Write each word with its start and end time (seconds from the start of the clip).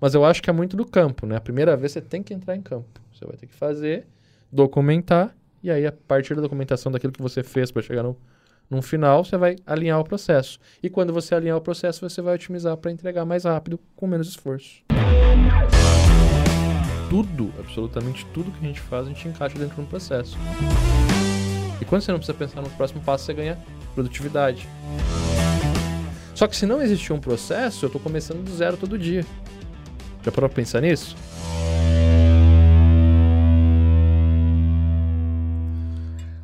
Mas 0.00 0.14
eu 0.14 0.24
acho 0.24 0.42
que 0.42 0.48
é 0.48 0.52
muito 0.52 0.76
do 0.76 0.86
campo, 0.86 1.26
né? 1.26 1.36
A 1.36 1.40
primeira 1.40 1.76
vez 1.76 1.92
você 1.92 2.00
tem 2.00 2.22
que 2.22 2.32
entrar 2.32 2.56
em 2.56 2.62
campo. 2.62 3.00
Você 3.12 3.26
vai 3.26 3.36
ter 3.36 3.46
que 3.46 3.54
fazer, 3.54 4.06
documentar, 4.50 5.36
e 5.62 5.70
aí 5.70 5.86
a 5.86 5.92
partir 5.92 6.34
da 6.34 6.40
documentação 6.40 6.90
daquilo 6.90 7.12
que 7.12 7.20
você 7.20 7.42
fez 7.42 7.70
para 7.70 7.82
chegar 7.82 8.02
no, 8.02 8.16
final, 8.80 9.24
você 9.24 9.36
vai 9.36 9.56
alinhar 9.66 10.00
o 10.00 10.04
processo. 10.04 10.58
E 10.82 10.88
quando 10.88 11.12
você 11.12 11.34
alinhar 11.34 11.58
o 11.58 11.60
processo, 11.60 12.08
você 12.08 12.22
vai 12.22 12.34
otimizar 12.34 12.76
para 12.78 12.90
entregar 12.90 13.26
mais 13.26 13.44
rápido, 13.44 13.78
com 13.94 14.06
menos 14.06 14.28
esforço. 14.28 14.82
Tudo, 17.10 17.52
absolutamente 17.58 18.24
tudo 18.32 18.52
que 18.52 18.64
a 18.64 18.68
gente 18.68 18.80
faz, 18.80 19.06
a 19.06 19.08
gente 19.08 19.28
encaixa 19.28 19.58
dentro 19.58 19.74
de 19.74 19.80
um 19.82 19.86
processo. 19.86 20.38
E 21.80 21.84
quando 21.84 22.02
você 22.02 22.12
não 22.12 22.18
precisa 22.18 22.38
pensar 22.38 22.62
no 22.62 22.70
próximo 22.70 23.02
passo, 23.02 23.24
você 23.24 23.34
ganha 23.34 23.58
produtividade. 23.94 24.66
Só 26.34 26.46
que 26.46 26.56
se 26.56 26.64
não 26.64 26.80
existir 26.80 27.12
um 27.12 27.20
processo, 27.20 27.84
eu 27.84 27.88
estou 27.88 28.00
começando 28.00 28.42
do 28.42 28.50
zero 28.50 28.76
todo 28.76 28.96
dia. 28.96 29.26
Já 30.22 30.30
parou 30.30 30.50
pra 30.50 30.56
pensar 30.56 30.82
nisso? 30.82 31.16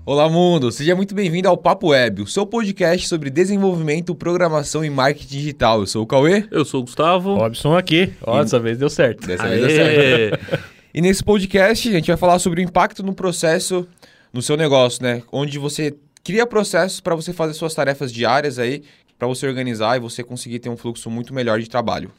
Olá, 0.05 0.29
mundo! 0.30 0.71
Seja 0.71 0.95
muito 0.95 1.15
bem-vindo 1.15 1.49
ao 1.49 1.59
Papo 1.59 1.89
Web, 1.89 2.23
o 2.23 2.27
seu 2.27 2.47
podcast 2.47 3.07
sobre 3.07 3.29
desenvolvimento, 3.29 4.15
programação 4.15 4.85
e 4.85 4.89
marketing 4.89 5.37
digital. 5.37 5.80
Eu 5.80 5.87
sou 5.87 6.05
o 6.05 6.07
Cauê. 6.07 6.47
Eu 6.51 6.65
sou 6.65 6.80
o 6.80 6.85
Gustavo. 6.85 7.35
Robson 7.35 7.77
aqui. 7.77 8.12
Ó, 8.23 8.41
dessa 8.41 8.59
vez 8.59 8.79
deu 8.79 8.89
certo. 8.89 9.27
Dessa 9.27 9.47
vez 9.49 9.61
deu 9.61 9.71
certo. 9.71 10.65
e 10.95 11.01
nesse 11.02 11.23
podcast, 11.23 11.88
a 11.88 11.93
gente 11.93 12.07
vai 12.07 12.16
falar 12.16 12.38
sobre 12.38 12.63
o 12.63 12.65
impacto 12.65 13.02
no 13.02 13.13
processo 13.13 13.87
no 14.33 14.41
seu 14.41 14.57
negócio, 14.57 15.02
né? 15.02 15.23
Onde 15.30 15.59
você 15.59 15.95
cria 16.23 16.47
processos 16.47 17.01
para 17.01 17.15
você 17.15 17.33
fazer 17.33 17.55
suas 17.55 17.74
tarefas 17.74 18.13
diárias 18.13 18.59
aí, 18.59 18.85
para 19.19 19.27
você 19.27 19.47
organizar 19.47 19.97
e 19.97 20.01
você 20.01 20.23
conseguir 20.23 20.61
ter 20.61 20.69
um 20.69 20.77
fluxo 20.77 21.11
muito 21.11 21.35
melhor 21.35 21.59
de 21.59 21.69
trabalho. 21.69 22.11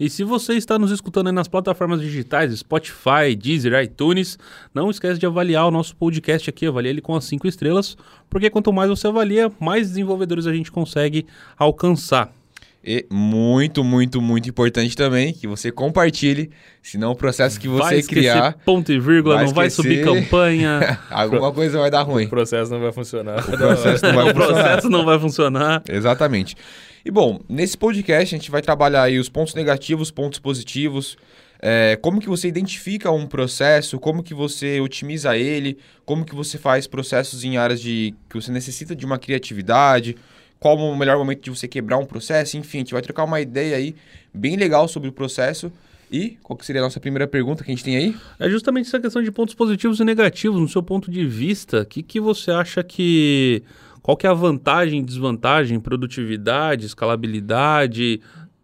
E 0.00 0.08
se 0.08 0.24
você 0.24 0.54
está 0.54 0.78
nos 0.78 0.90
escutando 0.90 1.26
aí 1.26 1.32
nas 1.34 1.46
plataformas 1.46 2.00
digitais, 2.00 2.58
Spotify, 2.58 3.36
Deezer, 3.38 3.78
iTunes, 3.82 4.38
não 4.74 4.90
esquece 4.90 5.20
de 5.20 5.26
avaliar 5.26 5.68
o 5.68 5.70
nosso 5.70 5.94
podcast 5.94 6.48
aqui, 6.48 6.66
avalie 6.66 6.88
ele 6.88 7.02
com 7.02 7.14
as 7.14 7.26
cinco 7.26 7.46
estrelas, 7.46 7.98
porque 8.30 8.48
quanto 8.48 8.72
mais 8.72 8.88
você 8.88 9.08
avalia, 9.08 9.52
mais 9.60 9.88
desenvolvedores 9.88 10.46
a 10.46 10.54
gente 10.54 10.72
consegue 10.72 11.26
alcançar. 11.58 12.32
E 12.82 13.04
muito, 13.10 13.84
muito, 13.84 14.22
muito 14.22 14.48
importante 14.48 14.96
também 14.96 15.34
que 15.34 15.46
você 15.46 15.70
compartilhe, 15.70 16.50
senão 16.82 17.10
o 17.10 17.14
processo 17.14 17.60
que 17.60 17.68
você 17.68 17.96
vai 17.96 18.02
criar. 18.02 18.54
Ponto 18.64 18.90
e 18.90 18.98
vírgula, 18.98 19.34
vai 19.34 19.44
não 19.44 19.52
vai 19.52 19.68
subir 19.68 20.02
campanha. 20.02 20.98
Alguma 21.10 21.52
coisa 21.52 21.78
vai 21.78 21.90
dar 21.90 22.02
ruim. 22.04 22.24
O 22.24 22.30
processo 22.30 22.72
não 22.72 22.80
vai 22.80 22.90
funcionar. 22.90 23.40
O 23.40 23.52
processo 23.52 24.06
não 24.06 24.14
vai 24.14 24.24
funcionar. 24.24 24.30
o 24.32 24.34
processo 24.34 24.88
não 24.88 25.04
vai 25.04 25.18
funcionar. 25.18 25.82
Exatamente. 25.86 26.56
E 27.04 27.10
bom, 27.10 27.40
nesse 27.48 27.78
podcast 27.78 28.34
a 28.34 28.38
gente 28.38 28.50
vai 28.50 28.60
trabalhar 28.60 29.04
aí 29.04 29.18
os 29.18 29.28
pontos 29.28 29.54
negativos, 29.54 30.10
pontos 30.10 30.38
positivos, 30.38 31.16
é, 31.62 31.96
como 31.96 32.20
que 32.20 32.28
você 32.28 32.46
identifica 32.46 33.10
um 33.10 33.26
processo, 33.26 33.98
como 33.98 34.22
que 34.22 34.34
você 34.34 34.80
otimiza 34.80 35.36
ele, 35.36 35.78
como 36.04 36.24
que 36.24 36.34
você 36.34 36.58
faz 36.58 36.86
processos 36.86 37.42
em 37.42 37.56
áreas 37.56 37.80
de 37.80 38.14
que 38.28 38.36
você 38.36 38.52
necessita 38.52 38.94
de 38.94 39.06
uma 39.06 39.18
criatividade, 39.18 40.14
qual 40.58 40.76
o 40.76 40.96
melhor 40.96 41.16
momento 41.16 41.42
de 41.42 41.50
você 41.50 41.66
quebrar 41.66 41.96
um 41.96 42.04
processo, 42.04 42.58
enfim, 42.58 42.78
a 42.78 42.80
gente 42.80 42.92
vai 42.92 43.00
trocar 43.02 43.24
uma 43.24 43.40
ideia 43.40 43.76
aí 43.76 43.94
bem 44.32 44.56
legal 44.56 44.86
sobre 44.86 45.08
o 45.08 45.12
processo. 45.12 45.72
E 46.12 46.36
qual 46.42 46.56
que 46.56 46.66
seria 46.66 46.82
a 46.82 46.84
nossa 46.84 46.98
primeira 46.98 47.26
pergunta 47.28 47.62
que 47.62 47.70
a 47.70 47.74
gente 47.74 47.84
tem 47.84 47.96
aí? 47.96 48.16
É 48.38 48.50
justamente 48.50 48.88
essa 48.88 48.98
questão 48.98 49.22
de 49.22 49.30
pontos 49.30 49.54
positivos 49.54 50.00
e 50.00 50.04
negativos, 50.04 50.60
no 50.60 50.68
seu 50.68 50.82
ponto 50.82 51.08
de 51.08 51.24
vista, 51.24 51.82
o 51.82 51.86
que, 51.86 52.02
que 52.02 52.18
você 52.18 52.50
acha 52.50 52.82
que 52.82 53.62
qual 54.02 54.16
que 54.16 54.26
é 54.26 54.30
a 54.30 54.34
vantagem 54.34 55.04
desvantagem, 55.04 55.78
produtividade, 55.80 56.86
escalabilidade? 56.86 58.20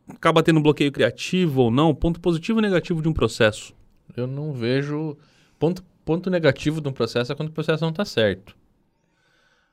Acaba 0.08 0.42
tendo 0.42 0.60
bloqueio 0.60 0.92
criativo 0.92 1.62
ou 1.62 1.70
não? 1.70 1.94
Ponto 1.94 2.20
positivo 2.20 2.58
e 2.58 2.62
negativo 2.62 3.02
de 3.02 3.08
um 3.08 3.12
processo? 3.12 3.74
Eu 4.16 4.26
não 4.26 4.52
vejo... 4.52 5.16
Ponto, 5.58 5.82
ponto 6.04 6.30
negativo 6.30 6.80
de 6.80 6.88
um 6.88 6.92
processo 6.92 7.32
é 7.32 7.34
quando 7.34 7.48
o 7.48 7.52
processo 7.52 7.82
não 7.82 7.90
está 7.90 8.04
certo. 8.04 8.56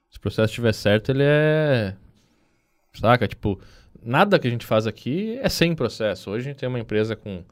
Se 0.09 0.17
o 0.17 0.21
processo 0.21 0.51
estiver 0.51 0.73
certo, 0.73 1.11
ele 1.11 1.23
é... 1.23 1.95
Saca? 2.93 3.27
Tipo, 3.27 3.59
nada 4.01 4.37
que 4.37 4.47
a 4.47 4.51
gente 4.51 4.65
faz 4.65 4.85
aqui 4.85 5.37
é 5.41 5.49
sem 5.49 5.75
processo. 5.75 6.29
Hoje 6.29 6.45
a 6.45 6.51
gente 6.51 6.59
tem 6.59 6.69
uma 6.69 6.79
empresa 6.79 7.15
com 7.15 7.43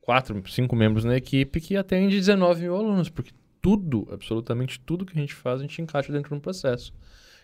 quatro, 0.00 0.42
cinco 0.48 0.74
membros 0.74 1.04
na 1.04 1.16
equipe 1.16 1.60
que 1.60 1.76
atende 1.76 2.16
19 2.16 2.62
mil 2.62 2.74
alunos, 2.74 3.10
porque 3.10 3.30
tudo, 3.60 4.08
absolutamente 4.10 4.80
tudo 4.80 5.04
que 5.04 5.12
a 5.16 5.20
gente 5.20 5.34
faz, 5.34 5.60
a 5.60 5.62
gente 5.62 5.82
encaixa 5.82 6.12
dentro 6.12 6.30
de 6.30 6.34
um 6.34 6.40
processo. 6.40 6.94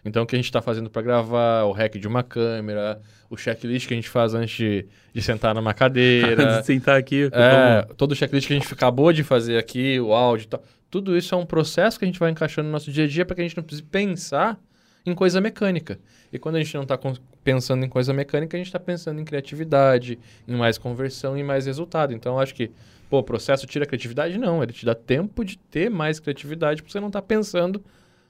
Então, 0.04 0.22
o 0.22 0.26
que 0.26 0.36
a 0.36 0.38
gente 0.38 0.46
está 0.46 0.60
fazendo 0.60 0.90
para 0.90 1.00
gravar, 1.00 1.64
o 1.64 1.72
hack 1.72 1.96
de 1.96 2.06
uma 2.06 2.22
câmera, 2.22 3.00
o 3.30 3.36
checklist 3.36 3.88
que 3.88 3.94
a 3.94 3.96
gente 3.96 4.08
faz 4.08 4.34
antes 4.34 4.54
de, 4.54 4.86
de 5.14 5.22
sentar 5.22 5.54
numa 5.54 5.72
cadeira. 5.72 6.60
de 6.60 6.66
sentar 6.66 6.98
aqui. 6.98 7.30
É, 7.32 7.82
todo 7.96 8.12
o 8.12 8.14
checklist 8.14 8.46
que 8.46 8.52
a 8.52 8.58
gente 8.58 8.72
acabou 8.72 9.12
de 9.12 9.22
fazer 9.24 9.56
aqui, 9.56 9.98
o 9.98 10.12
áudio 10.12 10.44
e 10.44 10.48
tal. 10.48 10.62
Tudo 10.90 11.16
isso 11.16 11.34
é 11.34 11.38
um 11.38 11.46
processo 11.46 11.98
que 11.98 12.04
a 12.04 12.06
gente 12.06 12.20
vai 12.20 12.30
encaixando 12.30 12.66
no 12.66 12.72
nosso 12.72 12.92
dia 12.92 13.04
a 13.04 13.08
dia 13.08 13.24
para 13.24 13.34
que 13.34 13.40
a 13.40 13.44
gente 13.44 13.56
não 13.56 13.64
precise 13.64 13.82
pensar 13.82 14.60
em 15.06 15.14
coisa 15.14 15.40
mecânica. 15.40 15.98
E 16.32 16.38
quando 16.38 16.56
a 16.56 16.58
gente 16.62 16.74
não 16.74 16.82
está 16.82 16.98
pensando 17.42 17.84
em 17.84 17.88
coisa 17.88 18.12
mecânica, 18.12 18.56
a 18.56 18.58
gente 18.58 18.66
está 18.66 18.80
pensando 18.80 19.20
em 19.20 19.24
criatividade, 19.24 20.18
em 20.46 20.54
mais 20.54 20.78
conversão 20.78 21.36
e 21.36 21.42
mais 21.42 21.66
resultado. 21.66 22.12
Então, 22.12 22.34
eu 22.34 22.40
acho 22.40 22.54
que, 22.54 22.70
pô, 23.08 23.18
o 23.18 23.22
processo 23.22 23.66
tira 23.66 23.84
a 23.84 23.86
criatividade? 23.86 24.38
Não, 24.38 24.62
ele 24.62 24.72
te 24.72 24.84
dá 24.84 24.94
tempo 24.94 25.44
de 25.44 25.58
ter 25.58 25.90
mais 25.90 26.18
criatividade 26.20 26.82
porque 26.82 26.92
você 26.92 27.00
não 27.00 27.08
está 27.08 27.22
pensando 27.22 27.82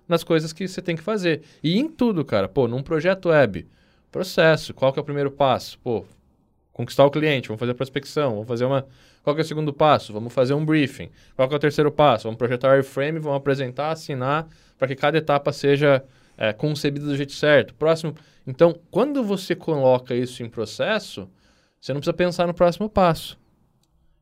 nas 0.09 0.22
coisas 0.22 0.53
que 0.53 0.66
você 0.66 0.82
tem 0.82 0.97
que 0.97 1.03
fazer. 1.03 1.42
E 1.62 1.78
em 1.78 1.88
tudo, 1.88 2.25
cara. 2.25 2.48
Pô, 2.48 2.69
num 2.69 2.82
projeto 2.82 3.28
web, 3.28 3.66
processo, 4.10 4.75
qual 4.75 4.92
que 4.92 4.98
é 4.98 5.03
o 5.03 5.04
primeiro 5.04 5.31
passo? 5.31 5.78
Pô, 5.78 6.04
conquistar 6.72 7.04
o 7.04 7.10
cliente, 7.10 7.48
vamos 7.48 7.60
fazer 7.60 7.72
a 7.72 7.75
prospecção, 7.75 8.32
vamos 8.32 8.48
fazer 8.48 8.64
uma... 8.64 8.87
Qual 9.22 9.34
que 9.34 9.41
é 9.41 9.44
o 9.44 9.47
segundo 9.47 9.72
passo? 9.72 10.12
Vamos 10.12 10.32
fazer 10.32 10.53
um 10.54 10.64
briefing. 10.64 11.09
Qual 11.34 11.48
que 11.48 11.54
é 11.54 11.56
o 11.56 11.60
terceiro 11.60 11.91
passo? 11.91 12.25
Vamos 12.25 12.37
projetar 12.37 12.69
o 12.69 12.72
wireframe, 12.72 13.19
vamos 13.19 13.38
apresentar, 13.38 13.91
assinar, 13.91 14.47
para 14.76 14.88
que 14.88 14.94
cada 14.94 15.16
etapa 15.16 15.53
seja 15.53 16.04
é, 16.37 16.53
concebida 16.53 17.06
do 17.06 17.16
jeito 17.16 17.32
certo. 17.32 17.75
Próximo... 17.75 18.14
Então, 18.47 18.78
quando 18.91 19.25
você 19.25 19.54
coloca 19.54 20.14
isso 20.14 20.43
em 20.43 20.50
processo, 20.50 21.26
você 21.81 21.94
não 21.94 22.00
precisa 22.00 22.12
pensar 22.12 22.47
no 22.47 22.53
próximo 22.53 22.91
passo. 22.91 23.38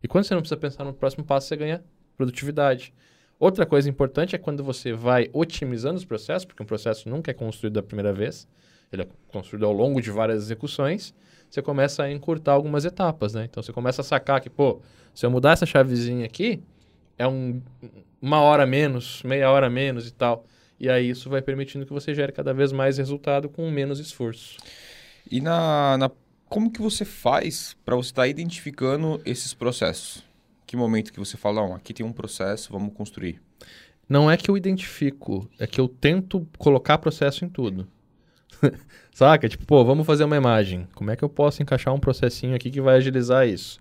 E 0.01 0.07
quando 0.07 0.25
você 0.25 0.35
não 0.35 0.43
precisa 0.43 0.61
pensar 0.61 0.85
no 0.85 0.93
próximo 0.93 1.25
passo, 1.25 1.49
você 1.49 1.57
ganha 1.57 1.83
produtividade. 2.17 2.95
Outra 3.43 3.67
coisa 3.67 3.91
importante 3.91 4.37
é 4.37 4.39
quando 4.39 4.63
você 4.63 4.93
vai 4.93 5.29
otimizando 5.33 5.97
os 5.97 6.05
processos, 6.05 6.45
porque 6.45 6.63
um 6.63 6.67
processo 6.67 7.09
nunca 7.09 7.33
é 7.33 7.35
construído 7.35 7.75
da 7.75 7.83
primeira 7.83 8.13
vez, 8.13 8.47
ele 8.93 9.03
é 9.03 9.09
construído 9.27 9.67
ao 9.67 9.73
longo 9.73 10.01
de 10.01 10.13
várias 10.13 10.45
execuções, 10.45 11.13
você 11.51 11.61
começa 11.61 12.05
a 12.05 12.13
encurtar 12.13 12.53
algumas 12.53 12.85
etapas, 12.85 13.35
né? 13.35 13.49
Então 13.51 13.61
você 13.61 13.73
começa 13.73 14.01
a 14.01 14.05
sacar 14.05 14.41
que, 14.41 14.49
pô, 14.49 14.81
se 15.13 15.27
eu 15.27 15.31
mudar 15.33 15.55
essa 15.55 15.67
chavezinha 15.67 16.25
aqui, 16.25 16.63
é 17.19 17.27
um, 17.27 17.61
uma 18.21 18.41
hora 18.41 18.65
menos, 18.65 19.25
meia 19.25 19.51
hora 19.51 19.69
menos 19.69 20.07
e 20.07 20.13
tal. 20.13 20.47
E 20.79 20.89
aí 20.89 21.11
isso 21.11 21.29
vai 21.29 21.43
permitindo 21.43 21.85
que 21.85 21.93
você 21.93 22.15
gere 22.15 22.31
cada 22.31 22.55
vez 22.55 22.71
mais 22.71 22.97
resultado 22.97 23.49
com 23.49 23.69
menos 23.73 23.99
esforço. 23.99 24.57
E 25.29 25.41
na, 25.41 25.99
na 25.99 26.09
como 26.49 26.71
que 26.71 26.81
você 26.81 27.05
faz 27.05 27.77
para 27.85 27.97
você 27.97 28.11
estar 28.11 28.23
tá 28.23 28.29
identificando 28.29 29.21
esses 29.25 29.53
processos? 29.53 30.23
Que 30.73 30.77
momento 30.77 31.13
que 31.13 31.19
você 31.19 31.37
fala, 31.37 31.61
não, 31.61 31.75
aqui 31.75 31.93
tem 31.93 32.05
um 32.05 32.15
processo, 32.15 32.73
vamos 32.73 32.95
construir? 32.95 33.43
Não 34.09 34.31
é 34.31 34.39
que 34.39 34.51
eu 34.51 34.57
identifico, 34.57 35.47
é 35.59 35.67
que 35.67 35.79
eu 35.79 35.87
tento 35.87 36.49
colocar 36.57 36.97
processo 36.97 37.45
em 37.45 37.49
tudo. 37.51 37.87
Saca? 39.13 39.51
Tipo, 39.51 39.67
pô, 39.67 39.85
vamos 39.85 40.07
fazer 40.07 40.25
uma 40.25 40.35
imagem. 40.35 40.89
Como 40.95 41.11
é 41.11 41.17
que 41.17 41.23
eu 41.23 41.29
posso 41.29 41.63
encaixar 41.63 41.93
um 41.93 42.01
processinho 42.01 42.55
aqui 42.55 42.71
que 42.71 42.81
vai 42.81 42.97
agilizar 42.97 43.47
isso? 43.47 43.81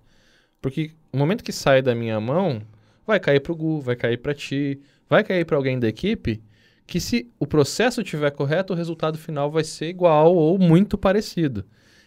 Porque 0.62 0.92
no 1.14 1.20
momento 1.20 1.46
que 1.46 1.54
sai 1.54 1.82
da 1.82 1.96
minha 1.96 2.20
mão, 2.20 2.62
vai 3.08 3.22
cair 3.22 3.40
para 3.40 3.54
o 3.54 3.56
Gu, 3.56 3.80
vai 3.80 3.96
cair 3.96 4.18
para 4.18 4.34
ti, 4.34 4.78
vai 5.10 5.24
cair 5.24 5.46
para 5.46 5.56
alguém 5.56 5.80
da 5.80 5.88
equipe, 5.88 6.44
que 6.86 7.00
se 7.00 7.32
o 7.40 7.48
processo 7.48 8.02
estiver 8.02 8.32
correto, 8.32 8.74
o 8.74 8.76
resultado 8.76 9.18
final 9.18 9.50
vai 9.50 9.64
ser 9.64 9.88
igual 9.88 10.36
ou 10.36 10.60
muito 10.60 10.98
parecido. 10.98 11.64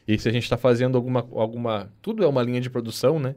E 0.07 0.19
se 0.19 0.29
a 0.29 0.33
gente 0.33 0.43
está 0.43 0.59
fazendo 0.59 0.99
alguma, 0.99 1.21
alguma... 1.21 1.91
Tudo 2.03 2.23
é 2.23 2.29
uma 2.29 2.43
linha 2.43 2.61
de 2.61 2.69
produção, 2.69 3.19
né? 3.19 3.35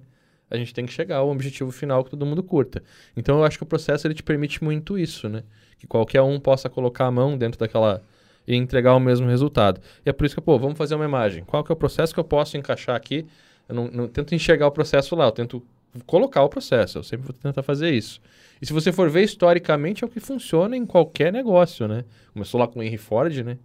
A 0.50 0.58
gente 0.58 0.74
tem 0.74 0.86
que 0.86 0.94
chegar 0.94 1.18
ao 1.18 1.30
objetivo 1.30 1.72
final 1.72 2.04
que 2.04 2.12
todo 2.12 2.26
mundo 2.26 2.42
curta. 2.42 2.82
Então 3.16 3.40
eu 3.40 3.44
acho 3.44 3.58
que 3.58 3.64
o 3.64 3.68
processo 3.68 4.08
ele 4.08 4.14
te 4.14 4.24
permite 4.24 4.64
muito 4.64 4.98
isso, 4.98 5.28
né? 5.28 5.44
Que 5.78 5.86
qualquer 5.86 6.22
um 6.22 6.40
possa 6.40 6.70
colocar 6.70 7.06
a 7.06 7.12
mão 7.12 7.38
dentro 7.38 7.60
daquela 7.60 8.02
e 8.48 8.56
entregar 8.56 8.96
o 8.96 9.00
mesmo 9.00 9.28
resultado. 9.28 9.82
E 10.06 10.10
é 10.10 10.14
por 10.14 10.26
isso 10.26 10.36
que, 10.36 10.42
pô, 10.42 10.58
vamos 10.58 10.78
fazer 10.78 10.96
uma 10.96 11.04
imagem. 11.06 11.44
Qual 11.44 11.64
que 11.64 11.72
é 11.72 11.74
o 11.74 11.76
processo 11.76 12.14
que 12.14 12.20
eu 12.20 12.24
posso 12.24 12.58
encaixar 12.58 12.96
aqui? 12.96 13.26
Eu 13.68 13.76
não, 13.76 13.88
não 13.90 14.08
tento 14.08 14.34
enxergar 14.34 14.68
o 14.68 14.72
processo 14.72 15.16
lá, 15.16 15.26
eu 15.26 15.32
tento 15.32 15.62
colocar 16.06 16.42
o 16.44 16.50
processo. 16.50 16.98
Eu 16.98 17.04
sempre 17.04 17.26
vou 17.26 17.34
tentar 17.34 17.62
fazer 17.62 17.92
isso. 17.92 18.22
E 18.62 18.66
se 18.66 18.72
você 18.72 18.92
for 18.92 19.10
ver 19.10 19.24
historicamente, 19.24 20.04
é 20.04 20.08
o 20.08 20.10
que 20.10 20.22
funciona 20.22 20.78
em 20.78 20.86
qualquer 20.86 21.32
negócio, 21.32 21.88
né? 21.88 22.06
Começou 22.34 22.60
lá 22.60 22.68
com 22.68 22.82
Henry 22.82 22.98
Ford, 22.98 23.36
né? 23.44 23.58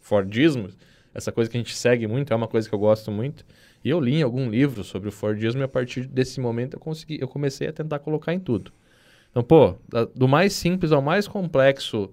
Fordismo, 0.00 0.68
essa 1.14 1.30
coisa 1.30 1.48
que 1.48 1.56
a 1.56 1.60
gente 1.60 1.74
segue 1.74 2.06
muito, 2.06 2.32
é 2.32 2.36
uma 2.36 2.48
coisa 2.48 2.68
que 2.68 2.74
eu 2.74 2.78
gosto 2.78 3.10
muito. 3.12 3.46
E 3.84 3.90
eu 3.90 4.00
li 4.00 4.14
em 4.14 4.22
algum 4.22 4.48
livro 4.48 4.82
sobre 4.82 5.08
o 5.10 5.12
Fordismo 5.12 5.60
e 5.60 5.64
a 5.64 5.68
partir 5.68 6.06
desse 6.06 6.40
momento 6.40 6.74
eu 6.74 6.80
consegui, 6.80 7.18
eu 7.20 7.28
comecei 7.28 7.68
a 7.68 7.72
tentar 7.72 7.98
colocar 7.98 8.32
em 8.32 8.40
tudo. 8.40 8.72
Então, 9.30 9.42
pô, 9.42 9.74
do 10.14 10.26
mais 10.26 10.52
simples 10.54 10.90
ao 10.90 11.02
mais 11.02 11.28
complexo 11.28 12.10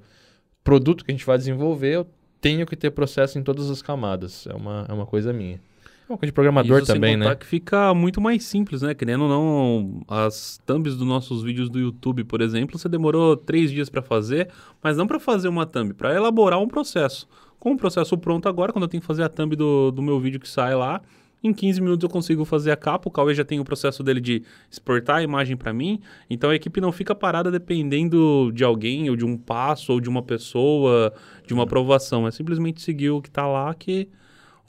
produto 0.63 1.05
que 1.05 1.11
a 1.11 1.13
gente 1.13 1.25
vai 1.25 1.37
desenvolver, 1.37 1.95
eu 1.95 2.07
tenho 2.41 2.65
que 2.65 2.75
ter 2.75 2.91
processo 2.91 3.39
em 3.39 3.43
todas 3.43 3.69
as 3.69 3.81
camadas. 3.81 4.47
É 4.47 4.53
uma, 4.53 4.85
é 4.89 4.91
uma 4.91 5.05
coisa 5.05 5.31
minha. 5.31 5.61
uma 6.09 6.17
coisa 6.17 6.31
de 6.31 6.33
programador 6.33 6.79
Isso 6.79 6.87
sem 6.87 6.95
também, 6.95 7.17
contar 7.17 7.29
né? 7.29 7.35
que 7.35 7.45
fica 7.45 7.93
muito 7.93 8.19
mais 8.19 8.43
simples, 8.43 8.81
né? 8.81 8.93
Querendo 8.93 9.23
ou 9.25 9.29
não, 9.29 10.01
as 10.07 10.59
thumbs 10.65 10.97
dos 10.97 11.07
nossos 11.07 11.43
vídeos 11.43 11.69
do 11.69 11.79
YouTube, 11.79 12.23
por 12.23 12.41
exemplo, 12.41 12.77
você 12.77 12.89
demorou 12.89 13.37
três 13.37 13.71
dias 13.71 13.87
para 13.87 14.01
fazer, 14.01 14.49
mas 14.83 14.97
não 14.97 15.07
para 15.07 15.19
fazer 15.19 15.47
uma 15.47 15.65
thumb, 15.65 15.93
para 15.93 16.13
elaborar 16.13 16.59
um 16.59 16.67
processo. 16.67 17.29
Com 17.59 17.73
o 17.73 17.77
processo 17.77 18.17
pronto 18.17 18.49
agora, 18.49 18.73
quando 18.73 18.83
eu 18.83 18.89
tenho 18.89 19.01
que 19.01 19.07
fazer 19.07 19.23
a 19.23 19.29
thumb 19.29 19.55
do, 19.55 19.91
do 19.91 20.01
meu 20.01 20.19
vídeo 20.19 20.39
que 20.39 20.49
sai 20.49 20.75
lá, 20.75 21.01
em 21.43 21.53
15 21.53 21.81
minutos 21.81 22.03
eu 22.03 22.09
consigo 22.09 22.45
fazer 22.45 22.71
a 22.71 22.75
capa. 22.75 23.09
O 23.09 23.11
Cauê 23.11 23.33
já 23.33 23.43
tem 23.43 23.59
o 23.59 23.63
processo 23.63 24.03
dele 24.03 24.21
de 24.21 24.43
exportar 24.69 25.17
a 25.17 25.23
imagem 25.23 25.57
para 25.57 25.73
mim. 25.73 25.99
Então 26.29 26.49
a 26.49 26.55
equipe 26.55 26.79
não 26.79 26.91
fica 26.91 27.15
parada 27.15 27.49
dependendo 27.49 28.51
de 28.53 28.63
alguém, 28.63 29.09
ou 29.09 29.15
de 29.15 29.25
um 29.25 29.37
passo, 29.37 29.93
ou 29.93 29.99
de 29.99 30.07
uma 30.07 30.21
pessoa, 30.21 31.13
de 31.45 31.53
uma 31.53 31.63
aprovação. 31.63 32.27
É 32.27 32.31
simplesmente 32.31 32.81
seguir 32.81 33.09
o 33.09 33.21
que 33.21 33.29
está 33.29 33.47
lá 33.47 33.73
que 33.73 34.07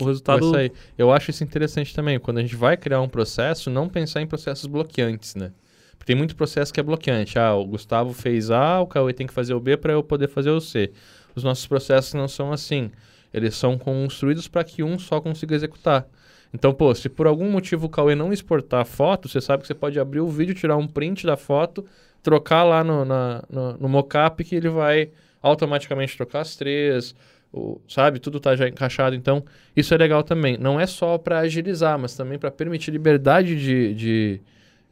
o 0.01 0.07
resultado. 0.07 0.51
Vai 0.51 0.69
sair. 0.69 0.73
Eu 0.97 1.13
acho 1.13 1.31
isso 1.31 1.45
interessante 1.45 1.95
também. 1.95 2.19
Quando 2.19 2.39
a 2.39 2.43
gente 2.43 2.57
vai 2.57 2.77
criar 2.77 3.01
um 3.01 3.09
processo, 3.09 3.69
não 3.69 3.89
pensar 3.89 4.23
em 4.23 4.27
processos 4.27 4.67
bloqueantes, 4.67 5.35
né? 5.35 5.53
Porque 5.93 6.07
tem 6.07 6.17
muito 6.17 6.35
processo 6.35 6.73
que 6.73 6.81
é 6.81 6.83
bloqueante. 6.83 7.39
Ah, 7.39 7.55
o 7.55 7.65
Gustavo 7.65 8.13
fez 8.13 8.51
A, 8.51 8.81
o 8.81 8.87
Cauê 8.87 9.13
tem 9.13 9.27
que 9.27 9.33
fazer 9.33 9.55
o 9.55 9.61
B 9.61 9.77
para 9.77 9.93
eu 9.93 10.03
poder 10.03 10.29
fazer 10.29 10.51
o 10.51 10.61
C. 10.61 10.91
Os 11.35 11.45
nossos 11.45 11.67
processos 11.67 12.15
não 12.15 12.27
são 12.27 12.53
assim. 12.53 12.91
Eles 13.33 13.55
são 13.55 13.79
construídos 13.79 14.49
para 14.49 14.65
que 14.65 14.83
um 14.83 14.99
só 14.99 15.21
consiga 15.21 15.55
executar. 15.55 16.07
Então, 16.55 16.73
pô, 16.75 16.95
se 16.95 17.09
por 17.09 17.27
algum 17.27 17.51
motivo 17.51 17.87
o 17.87 17.89
Cauê 17.89 18.15
não 18.15 18.33
exportar 18.33 18.83
a 18.83 18.85
foto, 18.85 19.29
você 19.29 19.41
sabe 19.41 19.63
que 19.63 19.67
você 19.67 19.75
pode 19.75 19.99
abrir 19.99 20.21
o 20.21 20.29
vídeo, 20.29 20.55
tirar 20.55 20.77
um 20.77 20.87
print 20.87 21.27
da 21.27 21.37
foto, 21.37 21.85
trocar 22.23 22.63
lá 22.63 22.85
no, 22.85 23.05
na, 23.05 23.43
no, 23.49 23.89
no 23.89 24.05
que 24.45 24.55
ele 24.55 24.69
vai 24.69 25.11
automaticamente 25.41 26.17
trocar 26.17 26.41
as 26.41 26.55
três, 26.55 27.15
o, 27.53 27.81
sabe? 27.89 28.19
Tudo 28.19 28.39
tá 28.39 28.55
já 28.55 28.69
encaixado. 28.69 29.17
Então, 29.17 29.43
isso 29.75 29.95
é 29.95 29.97
legal 29.97 30.23
também. 30.23 30.59
Não 30.59 30.79
é 30.79 30.87
só 30.87 31.17
para 31.17 31.39
agilizar, 31.41 31.99
mas 31.99 32.15
também 32.15 32.39
para 32.39 32.51
permitir 32.51 32.91
liberdade 32.91 33.57
de, 33.59 33.95
de, 33.95 34.41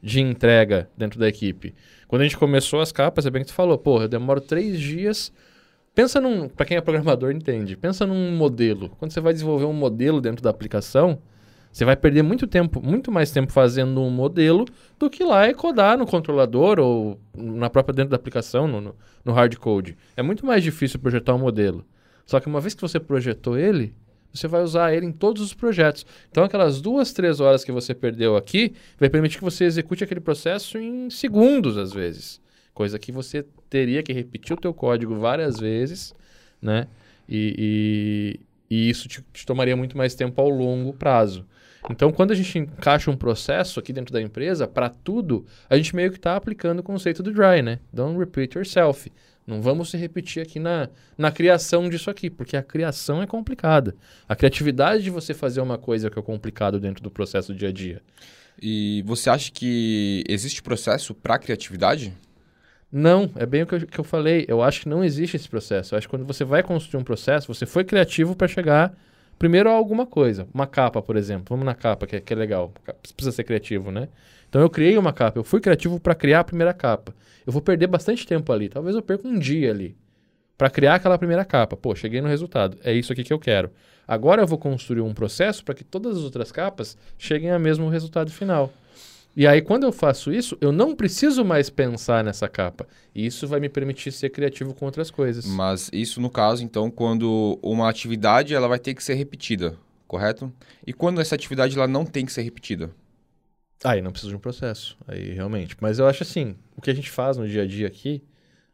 de 0.01 0.19
entrega 0.19 0.89
dentro 0.97 1.19
da 1.19 1.27
equipe. 1.27 1.75
Quando 2.07 2.21
a 2.21 2.25
gente 2.25 2.37
começou 2.37 2.81
as 2.81 2.91
capas, 2.91 3.25
é 3.25 3.29
bem 3.29 3.43
que 3.43 3.49
tu 3.49 3.53
falou, 3.53 3.77
pô, 3.77 4.01
eu 4.01 4.07
demoro 4.07 4.41
três 4.41 4.79
dias. 4.79 5.31
Pensa 5.93 6.19
num. 6.19 6.49
Para 6.49 6.65
quem 6.65 6.77
é 6.77 6.81
programador, 6.81 7.31
entende. 7.31 7.77
Pensa 7.77 8.05
num 8.05 8.31
modelo. 8.35 8.89
Quando 8.97 9.11
você 9.11 9.21
vai 9.21 9.31
desenvolver 9.31 9.65
um 9.65 9.73
modelo 9.73 10.19
dentro 10.19 10.43
da 10.43 10.49
aplicação, 10.49 11.19
você 11.71 11.85
vai 11.85 11.95
perder 11.95 12.21
muito 12.21 12.45
tempo, 12.47 12.81
muito 12.81 13.11
mais 13.11 13.31
tempo 13.31 13.51
fazendo 13.51 14.01
um 14.01 14.09
modelo 14.09 14.65
do 14.99 15.09
que 15.09 15.23
lá 15.23 15.47
e 15.47 15.53
codar 15.53 15.97
no 15.97 16.05
controlador 16.05 16.79
ou 16.79 17.19
na 17.35 17.69
própria 17.69 17.95
dentro 17.95 18.11
da 18.11 18.17
aplicação, 18.17 18.67
no, 18.67 18.81
no, 18.81 18.95
no 19.23 19.31
hard 19.31 19.55
code. 19.55 19.97
É 20.17 20.21
muito 20.21 20.45
mais 20.45 20.63
difícil 20.63 20.99
projetar 20.99 21.33
um 21.33 21.39
modelo. 21.39 21.85
Só 22.25 22.39
que 22.39 22.47
uma 22.47 22.59
vez 22.59 22.73
que 22.73 22.81
você 22.81 22.99
projetou 22.99 23.57
ele, 23.57 23.93
você 24.33 24.47
vai 24.47 24.61
usar 24.61 24.93
ele 24.93 25.05
em 25.05 25.11
todos 25.11 25.41
os 25.41 25.53
projetos. 25.53 26.05
Então, 26.29 26.43
aquelas 26.43 26.81
duas, 26.81 27.11
três 27.11 27.39
horas 27.39 27.63
que 27.63 27.71
você 27.71 27.93
perdeu 27.93 28.35
aqui, 28.35 28.73
vai 28.97 29.09
permitir 29.09 29.37
que 29.37 29.43
você 29.43 29.65
execute 29.65 30.03
aquele 30.03 30.21
processo 30.21 30.77
em 30.77 31.09
segundos, 31.09 31.77
às 31.77 31.91
vezes. 31.91 32.41
Coisa 32.73 32.97
que 32.97 33.11
você 33.11 33.45
teria 33.69 34.01
que 34.01 34.13
repetir 34.13 34.55
o 34.55 34.59
teu 34.59 34.73
código 34.73 35.15
várias 35.15 35.59
vezes, 35.59 36.13
né? 36.61 36.87
E, 37.27 38.39
e, 38.69 38.75
e 38.75 38.89
isso 38.89 39.07
te, 39.07 39.21
te 39.33 39.45
tomaria 39.45 39.75
muito 39.75 39.97
mais 39.97 40.15
tempo 40.15 40.41
ao 40.41 40.49
longo 40.49 40.93
prazo. 40.93 41.45
Então, 41.89 42.11
quando 42.11 42.31
a 42.31 42.35
gente 42.35 42.59
encaixa 42.59 43.09
um 43.09 43.17
processo 43.17 43.79
aqui 43.79 43.91
dentro 43.91 44.13
da 44.13 44.21
empresa, 44.21 44.67
para 44.67 44.89
tudo, 44.89 45.45
a 45.69 45.75
gente 45.75 45.95
meio 45.95 46.11
que 46.11 46.17
está 46.17 46.35
aplicando 46.35 46.79
o 46.79 46.83
conceito 46.83 47.23
do 47.23 47.33
dry, 47.33 47.61
né? 47.61 47.79
Don't 47.91 48.17
repeat 48.17 48.55
yourself. 48.55 49.11
Não 49.45 49.61
vamos 49.61 49.89
se 49.89 49.97
repetir 49.97 50.43
aqui 50.43 50.59
na, 50.59 50.89
na 51.17 51.31
criação 51.31 51.89
disso 51.89 52.09
aqui, 52.09 52.29
porque 52.29 52.55
a 52.55 52.61
criação 52.61 53.21
é 53.21 53.27
complicada. 53.27 53.95
A 54.29 54.35
criatividade 54.35 55.03
de 55.03 55.09
você 55.09 55.33
fazer 55.33 55.61
uma 55.61 55.77
coisa 55.77 56.09
que 56.09 56.19
é 56.19 56.21
complicado 56.21 56.79
dentro 56.79 57.03
do 57.03 57.09
processo 57.09 57.51
do 57.51 57.57
dia 57.57 57.69
a 57.69 57.71
dia. 57.71 58.01
E 58.61 59.03
você 59.05 59.29
acha 59.29 59.51
que 59.51 60.23
existe 60.29 60.61
processo 60.61 61.15
para 61.15 61.39
criatividade? 61.39 62.13
Não, 62.91 63.31
é 63.35 63.45
bem 63.45 63.63
o 63.63 63.67
que 63.67 63.75
eu, 63.75 63.87
que 63.87 63.99
eu 63.99 64.03
falei. 64.03 64.45
Eu 64.47 64.61
acho 64.61 64.81
que 64.81 64.89
não 64.89 65.03
existe 65.03 65.35
esse 65.35 65.49
processo. 65.49 65.95
Eu 65.95 65.97
acho 65.97 66.07
que 66.07 66.11
quando 66.11 66.25
você 66.25 66.43
vai 66.43 66.61
construir 66.61 67.01
um 67.01 67.03
processo, 67.03 67.51
você 67.51 67.65
foi 67.65 67.83
criativo 67.83 68.35
para 68.35 68.47
chegar 68.47 68.93
primeiro 69.41 69.71
alguma 69.71 70.05
coisa. 70.05 70.47
Uma 70.53 70.67
capa, 70.67 71.01
por 71.01 71.15
exemplo. 71.15 71.45
Vamos 71.49 71.65
na 71.65 71.73
capa, 71.73 72.05
que 72.05 72.17
é, 72.17 72.21
que 72.21 72.31
é 72.31 72.35
legal. 72.35 72.71
Precisa 73.01 73.31
ser 73.31 73.43
criativo, 73.43 73.89
né? 73.89 74.07
Então 74.47 74.61
eu 74.61 74.69
criei 74.69 74.95
uma 74.99 75.11
capa. 75.11 75.39
Eu 75.39 75.43
fui 75.43 75.59
criativo 75.59 75.99
para 75.99 76.13
criar 76.13 76.41
a 76.41 76.43
primeira 76.43 76.75
capa. 76.75 77.11
Eu 77.43 77.51
vou 77.51 77.59
perder 77.59 77.87
bastante 77.87 78.27
tempo 78.27 78.53
ali. 78.53 78.69
Talvez 78.69 78.95
eu 78.95 79.01
perca 79.01 79.27
um 79.27 79.39
dia 79.39 79.71
ali 79.71 79.97
para 80.55 80.69
criar 80.69 80.93
aquela 80.93 81.17
primeira 81.17 81.43
capa. 81.43 81.75
Pô, 81.75 81.95
cheguei 81.95 82.21
no 82.21 82.27
resultado. 82.27 82.77
É 82.83 82.93
isso 82.93 83.11
aqui 83.11 83.23
que 83.23 83.33
eu 83.33 83.39
quero. 83.39 83.71
Agora 84.07 84.43
eu 84.43 84.47
vou 84.47 84.59
construir 84.59 85.01
um 85.01 85.11
processo 85.11 85.65
para 85.65 85.73
que 85.73 85.83
todas 85.83 86.17
as 86.17 86.23
outras 86.23 86.51
capas 86.51 86.95
cheguem 87.17 87.49
ao 87.49 87.59
mesmo 87.59 87.89
resultado 87.89 88.29
final. 88.29 88.71
E 89.35 89.47
aí, 89.47 89.61
quando 89.61 89.83
eu 89.83 89.91
faço 89.91 90.31
isso, 90.31 90.57
eu 90.59 90.71
não 90.71 90.93
preciso 90.93 91.45
mais 91.45 91.69
pensar 91.69 92.23
nessa 92.23 92.49
capa. 92.49 92.85
E 93.15 93.25
isso 93.25 93.47
vai 93.47 93.59
me 93.59 93.69
permitir 93.69 94.11
ser 94.11 94.29
criativo 94.29 94.73
com 94.73 94.85
outras 94.85 95.09
coisas. 95.09 95.45
Mas 95.45 95.89
isso 95.93 96.19
no 96.19 96.29
caso, 96.29 96.63
então, 96.63 96.91
quando 96.91 97.57
uma 97.61 97.89
atividade 97.89 98.53
ela 98.53 98.67
vai 98.67 98.77
ter 98.77 98.93
que 98.93 99.03
ser 99.03 99.13
repetida, 99.13 99.77
correto? 100.05 100.51
E 100.85 100.91
quando 100.91 101.21
essa 101.21 101.35
atividade 101.35 101.77
ela 101.77 101.87
não 101.87 102.05
tem 102.05 102.25
que 102.25 102.33
ser 102.33 102.41
repetida? 102.41 102.91
Aí 103.83 104.01
não 104.01 104.11
precisa 104.11 104.31
de 104.31 104.35
um 104.35 104.39
processo. 104.39 104.97
Aí 105.07 105.31
realmente. 105.31 105.75
Mas 105.79 105.97
eu 105.97 106.07
acho 106.07 106.23
assim, 106.23 106.55
o 106.75 106.81
que 106.81 106.91
a 106.91 106.93
gente 106.93 107.09
faz 107.09 107.37
no 107.37 107.47
dia 107.47 107.63
a 107.63 107.67
dia 107.67 107.87
aqui 107.87 108.21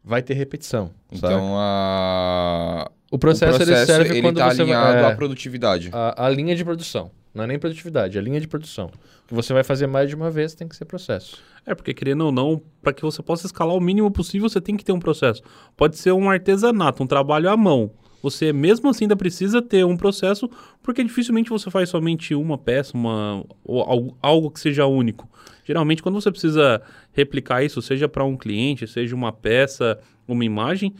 vai 0.03 0.21
ter 0.21 0.33
repetição. 0.33 0.92
Então 1.12 1.53
a... 1.57 2.89
o 3.12 3.18
processo, 3.18 3.53
o 3.53 3.57
processo 3.57 3.80
ele 3.80 3.86
serve 3.86 4.10
ele 4.10 4.21
quando 4.21 4.38
tá 4.38 4.50
você 4.50 4.62
alinhado 4.62 5.01
vai, 5.01 5.12
à 5.12 5.15
produtividade. 5.15 5.89
a, 5.94 6.25
a 6.25 6.30
linha 6.30 6.56
de 6.56 6.63
produção. 6.63 7.12
Não 7.38 7.44
é 7.44 7.48
nem 7.48 7.60
produtividade, 7.60 8.18
é 8.18 8.22
linha 8.22 8.42
de 8.42 8.48
produção. 8.48 8.88
O 8.88 9.28
que 9.28 9.34
você 9.36 9.54
vai 9.54 9.63
fazer 9.63 9.86
mais 9.86 10.10
de 10.10 10.16
uma 10.16 10.31
vez 10.31 10.56
tem 10.56 10.68
que 10.68 10.75
ser 10.75 10.86
processo. 10.86 11.38
É, 11.68 11.75
porque 11.75 11.94
querendo 11.94 12.22
ou 12.25 12.31
não, 12.31 12.60
para 12.81 12.92
que 12.92 13.04
você 13.04 13.22
possa 13.22 13.45
escalar 13.45 13.75
o 13.75 13.80
mínimo 13.80 14.10
possível, 14.10 14.50
você 14.50 14.60
tem 14.60 14.75
que 14.75 14.84
ter 14.84 14.92
um 14.92 15.00
processo. 15.00 15.44
Pode 15.75 16.00
ser 16.00 16.12
um 16.13 16.31
artesanato, 16.31 17.04
um 17.04 17.06
trabalho 17.06 17.48
à 17.48 17.56
mão. 17.56 17.92
Você 18.24 18.51
mesmo 18.51 18.89
assim 18.89 19.06
ainda 19.06 19.16
precisa 19.16 19.62
ter 19.62 19.86
um 19.86 19.95
processo, 19.95 20.50
porque 20.81 21.04
dificilmente 21.04 21.51
você 21.51 21.69
faz 21.69 21.89
somente 21.89 22.34
uma 22.34 22.57
peça, 22.57 22.98
uma, 22.98 23.45
ou 23.63 23.84
algo, 23.84 24.18
algo 24.19 24.50
que 24.50 24.60
seja 24.60 24.88
único. 24.88 25.30
Geralmente, 25.63 26.01
quando 26.01 26.19
você 26.19 26.31
precisa 26.31 26.81
replicar 27.12 27.63
isso, 27.63 27.80
seja 27.84 28.10
para 28.10 28.24
um 28.24 28.36
cliente, 28.36 28.88
seja 28.88 29.16
uma 29.16 29.31
peça, 29.31 30.00
uma 30.28 30.44
imagem, 30.44 30.92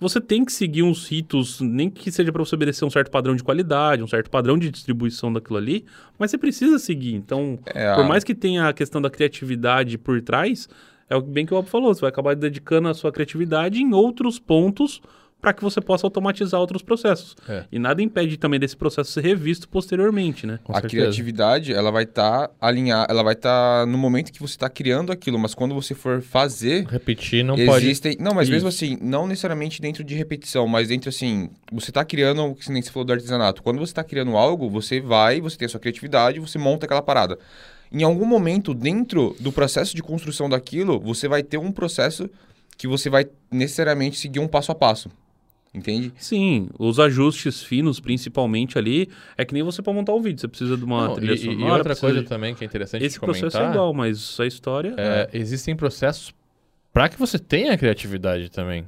você 0.00 0.20
tem 0.20 0.44
que 0.44 0.52
seguir 0.52 0.82
uns 0.82 1.06
ritos, 1.08 1.60
nem 1.60 1.90
que 1.90 2.10
seja 2.10 2.32
para 2.32 2.42
você 2.44 2.54
obedecer 2.54 2.84
um 2.84 2.90
certo 2.90 3.10
padrão 3.10 3.36
de 3.36 3.42
qualidade, 3.42 4.02
um 4.02 4.06
certo 4.08 4.30
padrão 4.30 4.58
de 4.58 4.70
distribuição 4.70 5.32
daquilo 5.32 5.58
ali, 5.58 5.84
mas 6.18 6.30
você 6.30 6.38
precisa 6.38 6.78
seguir. 6.78 7.14
Então, 7.14 7.58
É, 7.66 7.94
por 7.94 8.04
mais 8.04 8.24
que 8.24 8.34
tenha 8.34 8.68
a 8.68 8.72
questão 8.72 9.00
da 9.00 9.10
criatividade 9.10 9.98
por 9.98 10.20
trás, 10.22 10.68
é 11.08 11.16
o 11.16 11.20
bem 11.20 11.44
que 11.44 11.52
o 11.52 11.56
Bob 11.56 11.68
falou, 11.68 11.92
você 11.92 12.00
vai 12.00 12.10
acabar 12.10 12.34
dedicando 12.34 12.88
a 12.88 12.94
sua 12.94 13.12
criatividade 13.12 13.80
em 13.80 13.92
outros 13.92 14.38
pontos 14.38 15.02
para 15.40 15.52
que 15.52 15.62
você 15.62 15.80
possa 15.80 16.06
automatizar 16.06 16.60
outros 16.60 16.82
processos. 16.82 17.34
É. 17.48 17.64
E 17.72 17.78
nada 17.78 18.02
impede 18.02 18.36
também 18.36 18.60
desse 18.60 18.76
processo 18.76 19.10
ser 19.10 19.22
revisto 19.22 19.68
posteriormente, 19.68 20.46
né? 20.46 20.58
Com 20.62 20.72
a 20.72 20.80
certeza. 20.80 21.02
criatividade, 21.02 21.72
ela 21.72 21.90
vai 21.90 22.04
estar 22.04 22.50
alinhada, 22.60 23.10
ela 23.10 23.22
vai 23.22 23.34
estar 23.34 23.86
no 23.86 23.96
momento 23.96 24.32
que 24.32 24.40
você 24.40 24.54
está 24.54 24.68
criando 24.68 25.10
aquilo, 25.10 25.38
mas 25.38 25.54
quando 25.54 25.74
você 25.74 25.94
for 25.94 26.20
fazer, 26.20 26.86
Repetir 26.86 27.44
não 27.44 27.56
pode. 27.56 27.86
existem... 27.86 28.16
Não, 28.20 28.34
mas 28.34 28.48
mesmo 28.48 28.68
Isso. 28.68 28.84
assim, 28.84 28.98
não 29.00 29.26
necessariamente 29.26 29.80
dentro 29.80 30.04
de 30.04 30.14
repetição, 30.14 30.66
mas 30.66 30.88
dentro 30.88 31.08
assim, 31.08 31.50
você 31.72 31.90
está 31.90 32.04
criando, 32.04 32.54
que 32.54 32.70
nem 32.70 32.82
você 32.82 32.90
falou 32.90 33.04
do 33.04 33.12
artesanato, 33.12 33.62
quando 33.62 33.78
você 33.78 33.92
está 33.92 34.04
criando 34.04 34.36
algo, 34.36 34.68
você 34.68 35.00
vai, 35.00 35.40
você 35.40 35.56
tem 35.56 35.66
a 35.66 35.68
sua 35.68 35.80
criatividade, 35.80 36.38
você 36.38 36.58
monta 36.58 36.86
aquela 36.86 37.02
parada. 37.02 37.38
Em 37.92 38.04
algum 38.04 38.24
momento, 38.24 38.72
dentro 38.72 39.34
do 39.40 39.50
processo 39.50 39.96
de 39.96 40.02
construção 40.02 40.48
daquilo, 40.48 41.00
você 41.00 41.26
vai 41.26 41.42
ter 41.42 41.58
um 41.58 41.72
processo 41.72 42.30
que 42.76 42.86
você 42.86 43.10
vai 43.10 43.26
necessariamente 43.50 44.16
seguir 44.16 44.38
um 44.38 44.48
passo 44.48 44.70
a 44.72 44.74
passo. 44.74 45.10
Entende? 45.72 46.12
Sim, 46.18 46.68
os 46.78 46.98
ajustes 46.98 47.62
finos, 47.62 48.00
principalmente 48.00 48.76
ali, 48.76 49.08
é 49.38 49.44
que 49.44 49.54
nem 49.54 49.62
você 49.62 49.80
para 49.80 49.92
montar 49.92 50.12
o 50.12 50.20
vídeo. 50.20 50.40
Você 50.40 50.48
precisa 50.48 50.76
de 50.76 50.84
uma 50.84 51.06
Não, 51.08 51.14
trilha 51.14 51.32
e, 51.32 51.36
e- 51.36 51.38
e 51.38 51.44
sonora. 51.44 51.74
outra 51.76 51.94
coisa 51.96 52.22
de- 52.22 52.28
também 52.28 52.54
que 52.56 52.64
é 52.64 52.66
interessante 52.66 53.04
Esse 53.04 53.14
de 53.14 53.20
comentar, 53.20 53.40
processo 53.50 53.64
é 53.64 53.70
igual, 53.70 53.94
mas 53.94 54.40
a 54.40 54.46
história. 54.46 54.94
é, 54.98 55.28
existem 55.32 55.76
processos 55.76 56.34
para 56.92 57.08
que 57.08 57.16
você 57.16 57.38
tenha 57.38 57.78
criatividade 57.78 58.50
também, 58.50 58.84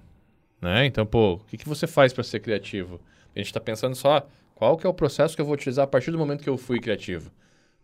né? 0.60 0.84
Então, 0.84 1.06
pô, 1.06 1.34
o 1.34 1.38
que, 1.46 1.56
que 1.56 1.68
você 1.68 1.86
faz 1.86 2.12
para 2.12 2.24
ser 2.24 2.40
criativo? 2.40 3.00
A 3.34 3.38
gente 3.38 3.46
está 3.46 3.60
pensando 3.60 3.94
só 3.94 4.26
qual 4.56 4.76
que 4.76 4.84
é 4.84 4.90
o 4.90 4.94
processo 4.94 5.36
que 5.36 5.40
eu 5.40 5.46
vou 5.46 5.54
utilizar 5.54 5.84
a 5.84 5.86
partir 5.86 6.10
do 6.10 6.18
momento 6.18 6.42
que 6.42 6.50
eu 6.50 6.58
fui 6.58 6.80
criativo. 6.80 7.30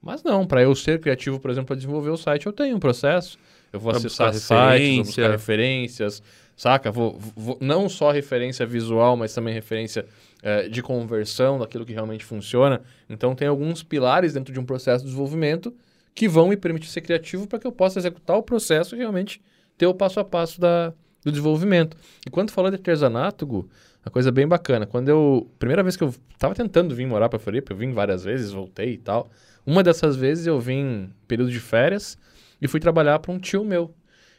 Mas 0.02 0.24
não, 0.24 0.44
para 0.44 0.62
eu 0.62 0.74
ser 0.74 1.00
criativo, 1.00 1.38
por 1.38 1.50
exemplo, 1.52 1.68
para 1.68 1.76
desenvolver 1.76 2.10
o 2.10 2.16
site, 2.16 2.46
eu 2.46 2.52
tenho 2.52 2.76
um 2.76 2.80
processo. 2.80 3.38
Eu 3.72 3.78
vou 3.78 3.92
acessar 3.92 4.32
sites, 4.34 4.48
vou 4.96 5.04
buscar 5.04 5.30
referência. 5.30 5.30
referências, 5.30 6.22
saca? 6.58 6.92
Vou, 6.92 7.18
vou- 7.34 7.56
não 7.62 7.88
só 7.88 8.10
referência 8.10 8.66
visual, 8.66 9.16
mas 9.16 9.32
também 9.32 9.54
referência 9.54 10.04
eh, 10.42 10.68
de 10.68 10.82
conversão 10.82 11.58
daquilo 11.58 11.86
que 11.86 11.92
realmente 11.94 12.24
funciona. 12.26 12.82
Então, 13.08 13.34
tem 13.34 13.48
alguns 13.48 13.82
pilares 13.82 14.34
dentro 14.34 14.52
de 14.52 14.60
um 14.60 14.64
processo 14.66 14.98
de 15.04 15.10
desenvolvimento 15.10 15.74
que 16.14 16.28
vão 16.28 16.48
me 16.48 16.56
permitir 16.56 16.88
ser 16.88 17.00
criativo 17.00 17.46
para 17.46 17.58
que 17.58 17.66
eu 17.66 17.72
possa 17.72 17.98
executar 17.98 18.36
o 18.36 18.42
processo 18.42 18.94
e 18.94 18.98
realmente 18.98 19.40
ter 19.78 19.86
o 19.86 19.94
passo 19.94 20.20
a 20.20 20.24
passo 20.24 20.60
da, 20.60 20.92
do 21.24 21.30
desenvolvimento. 21.30 21.96
E 22.26 22.30
quando 22.30 22.50
falou 22.50 22.70
de 22.70 22.76
artesanato, 22.76 23.46
Gu, 23.46 23.68
uma 24.04 24.10
coisa 24.10 24.30
bem 24.32 24.46
bacana. 24.46 24.86
Quando 24.86 25.08
eu. 25.08 25.48
Primeira 25.58 25.82
vez 25.82 25.96
que 25.96 26.02
eu 26.04 26.14
tava 26.38 26.54
tentando 26.54 26.94
vir 26.94 27.06
morar 27.06 27.28
para 27.28 27.38
Floripa, 27.38 27.72
eu 27.72 27.76
vim 27.76 27.92
várias 27.92 28.24
vezes, 28.24 28.50
voltei 28.52 28.94
e 28.94 28.98
tal. 28.98 29.30
Uma 29.66 29.82
dessas 29.82 30.16
vezes 30.16 30.46
eu 30.46 30.58
vim 30.58 31.10
período 31.28 31.50
de 31.50 31.60
férias 31.60 32.18
e 32.60 32.66
fui 32.66 32.80
trabalhar 32.80 33.18
para 33.18 33.32
um 33.32 33.38
tio 33.38 33.64
meu. 33.64 33.94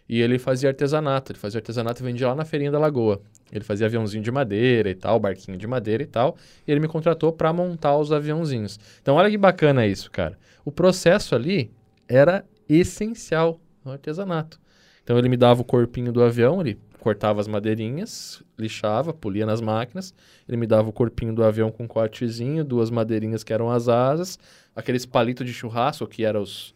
E 0.09 0.19
ele 0.19 0.39
fazia 0.39 0.69
artesanato. 0.69 1.31
Ele 1.31 1.39
fazia 1.39 1.59
artesanato 1.59 2.01
e 2.01 2.03
vendia 2.03 2.27
lá 2.27 2.35
na 2.35 2.43
feirinha 2.43 2.71
da 2.71 2.79
Lagoa. 2.79 3.21
Ele 3.51 3.63
fazia 3.63 3.85
aviãozinho 3.85 4.23
de 4.23 4.31
madeira 4.31 4.89
e 4.89 4.95
tal, 4.95 5.19
barquinho 5.19 5.55
de 5.55 5.67
madeira 5.67 6.01
e 6.01 6.07
tal. 6.07 6.35
E 6.67 6.71
ele 6.71 6.79
me 6.79 6.87
contratou 6.87 7.31
para 7.31 7.53
montar 7.53 7.95
os 7.95 8.11
aviãozinhos. 8.11 8.79
Então, 9.01 9.15
olha 9.15 9.29
que 9.29 9.37
bacana 9.37 9.85
isso, 9.85 10.09
cara. 10.09 10.37
O 10.65 10.71
processo 10.71 11.35
ali 11.35 11.71
era 12.07 12.43
essencial 12.67 13.61
no 13.85 13.91
artesanato. 13.91 14.59
Então, 15.03 15.17
ele 15.17 15.29
me 15.29 15.37
dava 15.37 15.61
o 15.61 15.65
corpinho 15.65 16.11
do 16.11 16.23
avião, 16.23 16.59
ele 16.59 16.79
cortava 16.99 17.39
as 17.39 17.47
madeirinhas, 17.47 18.43
lixava, 18.57 19.13
polia 19.13 19.45
nas 19.45 19.61
máquinas. 19.61 20.13
Ele 20.47 20.57
me 20.57 20.67
dava 20.67 20.89
o 20.89 20.93
corpinho 20.93 21.33
do 21.33 21.43
avião 21.43 21.71
com 21.71 21.83
um 21.83 21.87
cortezinho, 21.87 22.63
duas 22.63 22.89
madeirinhas 22.89 23.43
que 23.43 23.53
eram 23.53 23.69
as 23.71 23.87
asas, 23.87 24.37
aqueles 24.75 25.05
palitos 25.05 25.45
de 25.45 25.53
churrasco 25.53 26.05
que 26.07 26.25
eram 26.25 26.41
os, 26.41 26.75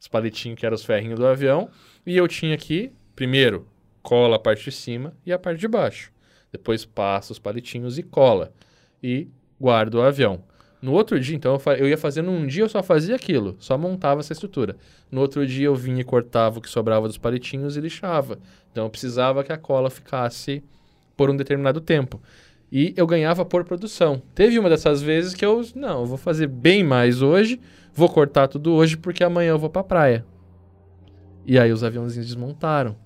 os 0.00 0.08
palitinhos 0.08 0.58
que 0.58 0.64
eram 0.64 0.74
os 0.74 0.84
ferrinhos 0.84 1.18
do 1.18 1.26
avião. 1.26 1.68
E 2.06 2.16
eu 2.16 2.26
tinha 2.26 2.54
aqui, 2.54 2.90
primeiro, 3.14 3.68
cola 4.02 4.36
a 4.36 4.38
parte 4.38 4.64
de 4.64 4.72
cima 4.72 5.14
e 5.26 5.32
a 5.32 5.38
parte 5.38 5.60
de 5.60 5.68
baixo. 5.68 6.10
Depois 6.50 6.84
passa 6.84 7.32
os 7.32 7.38
palitinhos 7.38 7.98
e 7.98 8.02
cola. 8.02 8.52
E 9.02 9.28
guardo 9.60 9.94
o 9.96 10.02
avião. 10.02 10.42
No 10.80 10.92
outro 10.92 11.20
dia, 11.20 11.36
então, 11.36 11.60
eu, 11.66 11.72
eu 11.74 11.88
ia 11.88 11.98
fazendo 11.98 12.30
um 12.30 12.46
dia, 12.46 12.62
eu 12.62 12.68
só 12.68 12.82
fazia 12.82 13.14
aquilo, 13.14 13.54
só 13.60 13.76
montava 13.76 14.20
essa 14.20 14.32
estrutura. 14.32 14.76
No 15.10 15.20
outro 15.20 15.46
dia, 15.46 15.66
eu 15.66 15.76
vinha 15.76 16.00
e 16.00 16.04
cortava 16.04 16.58
o 16.58 16.62
que 16.62 16.70
sobrava 16.70 17.06
dos 17.06 17.18
palitinhos 17.18 17.76
e 17.76 17.80
lixava. 17.80 18.38
Então, 18.72 18.84
eu 18.84 18.90
precisava 18.90 19.44
que 19.44 19.52
a 19.52 19.58
cola 19.58 19.90
ficasse 19.90 20.64
por 21.14 21.28
um 21.28 21.36
determinado 21.36 21.82
tempo. 21.82 22.20
E 22.72 22.94
eu 22.96 23.06
ganhava 23.06 23.44
por 23.44 23.64
produção. 23.64 24.22
Teve 24.34 24.58
uma 24.58 24.70
dessas 24.70 25.02
vezes 25.02 25.34
que 25.34 25.44
eu, 25.44 25.62
não, 25.74 26.00
eu 26.00 26.06
vou 26.06 26.16
fazer 26.16 26.46
bem 26.46 26.82
mais 26.82 27.20
hoje, 27.20 27.60
vou 27.94 28.08
cortar 28.08 28.48
tudo 28.48 28.72
hoje 28.72 28.96
porque 28.96 29.24
amanhã 29.24 29.50
eu 29.50 29.58
vou 29.58 29.70
para 29.70 29.80
a 29.80 29.84
praia. 29.84 30.26
E 31.44 31.58
aí 31.58 31.72
os 31.72 31.82
aviãozinhos 31.82 32.26
desmontaram. 32.26 32.96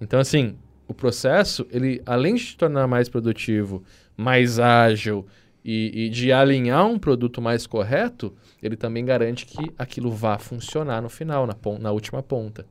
Então, 0.00 0.20
assim, 0.20 0.56
o 0.88 0.94
processo, 0.94 1.66
ele, 1.70 2.02
além 2.04 2.34
de 2.34 2.46
te 2.46 2.56
tornar 2.56 2.86
mais 2.86 3.08
produtivo, 3.08 3.82
mais 4.16 4.58
ágil 4.58 5.26
e, 5.64 6.06
e, 6.06 6.08
de 6.08 6.32
alinhar 6.32 6.86
um 6.86 6.98
produto 6.98 7.40
mais 7.40 7.66
correto, 7.66 8.34
ele 8.62 8.76
também 8.76 9.04
garante 9.04 9.46
que 9.46 9.72
aquilo 9.78 10.10
vá 10.10 10.38
funcionar 10.38 11.02
no 11.02 11.08
final, 11.08 11.46
na, 11.46 11.56
na 11.80 11.90
última 11.90 12.22
ponta. 12.22 12.66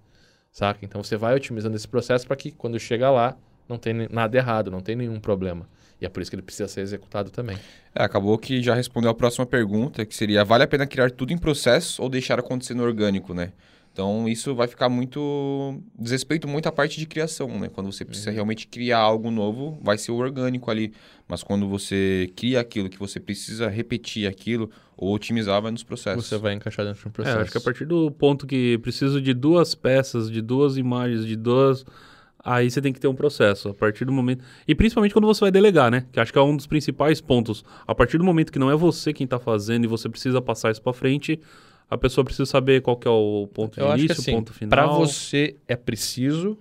Saca? 0.51 0.85
Então 0.85 1.03
você 1.03 1.17
vai 1.17 1.35
otimizando 1.35 1.75
esse 1.75 1.87
processo 1.87 2.25
para 2.25 2.37
que 2.37 2.51
quando 2.51 2.79
chega 2.79 3.11
lá 3.11 3.37
não 3.67 3.77
tem 3.77 4.07
nada 4.09 4.37
errado, 4.37 4.71
não 4.71 4.81
tem 4.81 4.95
nenhum 4.95 5.19
problema. 5.19 5.67
E 5.99 6.05
é 6.05 6.09
por 6.09 6.21
isso 6.21 6.29
que 6.29 6.35
ele 6.35 6.41
precisa 6.41 6.67
ser 6.67 6.81
executado 6.81 7.29
também. 7.29 7.57
É, 7.93 8.03
acabou 8.03 8.37
que 8.37 8.61
já 8.61 8.75
respondeu 8.75 9.09
a 9.09 9.13
próxima 9.13 9.45
pergunta, 9.45 10.05
que 10.05 10.13
seria: 10.13 10.43
vale 10.43 10.63
a 10.63 10.67
pena 10.67 10.85
criar 10.85 11.11
tudo 11.11 11.31
em 11.31 11.37
processo 11.37 12.01
ou 12.01 12.09
deixar 12.09 12.39
acontecer 12.39 12.73
no 12.73 12.83
orgânico, 12.83 13.33
né? 13.33 13.53
Então, 13.95 14.27
isso 14.27 14.53
vai 14.53 14.67
ficar 14.67 14.89
muito. 14.89 15.81
desrespeito 15.97 16.49
muito 16.49 16.67
à 16.67 16.71
parte 16.71 16.99
de 16.99 17.05
criação, 17.05 17.47
né? 17.57 17.69
Quando 17.69 17.89
você 17.89 18.03
precisa 18.03 18.29
uhum. 18.29 18.35
realmente 18.35 18.67
criar 18.67 18.99
algo 18.99 19.31
novo, 19.31 19.79
vai 19.81 19.97
ser 19.97 20.11
o 20.11 20.15
orgânico 20.15 20.69
ali. 20.69 20.91
Mas 21.29 21.41
quando 21.41 21.65
você 21.69 22.29
cria 22.35 22.59
aquilo 22.59 22.89
que 22.89 22.99
você 22.99 23.21
precisa 23.21 23.69
repetir 23.69 24.27
aquilo 24.27 24.69
ou 24.97 25.13
otimizar, 25.13 25.61
vai 25.61 25.71
nos 25.71 25.81
processos. 25.81 26.25
Você 26.25 26.37
vai 26.37 26.53
encaixar 26.53 26.85
dentro 26.85 27.05
do 27.05 27.09
processo. 27.09 27.37
É, 27.37 27.41
acho 27.43 27.51
que 27.51 27.57
a 27.57 27.61
partir 27.61 27.85
do 27.85 28.11
ponto 28.11 28.45
que 28.45 28.77
preciso 28.79 29.21
de 29.21 29.33
duas 29.33 29.73
peças, 29.73 30.29
de 30.29 30.41
duas 30.41 30.75
imagens, 30.75 31.25
de 31.25 31.37
duas. 31.37 31.85
Aí 32.45 32.69
você 32.69 32.79
tem 32.79 32.93
que 32.93 32.99
ter 32.99 33.07
um 33.07 33.15
processo. 33.15 33.69
A 33.69 33.73
partir 33.73 34.05
do 34.05 34.11
momento. 34.11 34.43
E 34.67 34.75
principalmente 34.75 35.13
quando 35.13 35.25
você 35.25 35.41
vai 35.41 35.51
delegar, 35.51 35.89
né? 35.89 36.05
Que 36.11 36.19
acho 36.19 36.31
que 36.31 36.37
é 36.37 36.41
um 36.41 36.55
dos 36.55 36.67
principais 36.67 37.19
pontos. 37.19 37.65
A 37.87 37.95
partir 37.95 38.19
do 38.19 38.23
momento 38.23 38.51
que 38.51 38.59
não 38.59 38.69
é 38.69 38.75
você 38.75 39.11
quem 39.11 39.25
está 39.25 39.39
fazendo 39.39 39.85
e 39.85 39.87
você 39.87 40.07
precisa 40.07 40.39
passar 40.41 40.71
isso 40.71 40.81
para 40.81 40.93
frente 40.93 41.39
a 41.89 41.97
pessoa 41.97 42.25
precisa 42.25 42.45
saber 42.45 42.81
qual 42.81 42.97
que 42.97 43.07
é 43.07 43.11
o 43.11 43.47
ponto 43.53 43.79
Eu 43.79 43.87
de 43.93 43.99
início, 43.99 44.19
assim, 44.19 44.31
ponto 44.33 44.53
final. 44.53 44.69
Para 44.69 44.87
você 44.87 45.55
é 45.67 45.75
preciso, 45.75 46.57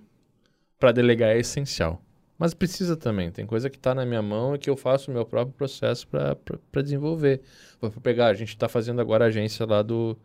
para 0.79 0.91
delegar 0.91 1.31
é 1.31 1.39
essencial. 1.39 2.01
Mas 2.37 2.53
precisa 2.53 2.97
também. 2.97 3.31
Tem 3.31 3.45
coisa 3.45 3.69
que 3.69 3.77
está 3.77 3.95
na 3.95 4.05
minha 4.05 4.21
mão 4.21 4.55
e 4.55 4.59
que 4.59 4.69
eu 4.69 4.75
faço 4.75 5.09
o 5.09 5.13
meu 5.13 5.25
próprio 5.25 5.55
processo 5.55 6.07
para 6.07 6.81
desenvolver. 6.81 7.41
Vou 7.79 7.89
pegar, 7.91 8.27
a 8.27 8.33
gente 8.33 8.49
está 8.49 8.67
fazendo 8.67 8.99
agora 8.99 9.25
a 9.25 9.27
agência 9.27 9.65
lá 9.65 9.81
do, 9.81 10.17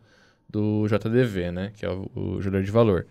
do 0.47 0.85
JDV, 0.87 1.51
né? 1.51 1.71
Que 1.75 1.85
é 1.85 1.89
o, 1.89 2.11
o 2.13 2.39
de 2.39 2.71
valor. 2.71 3.07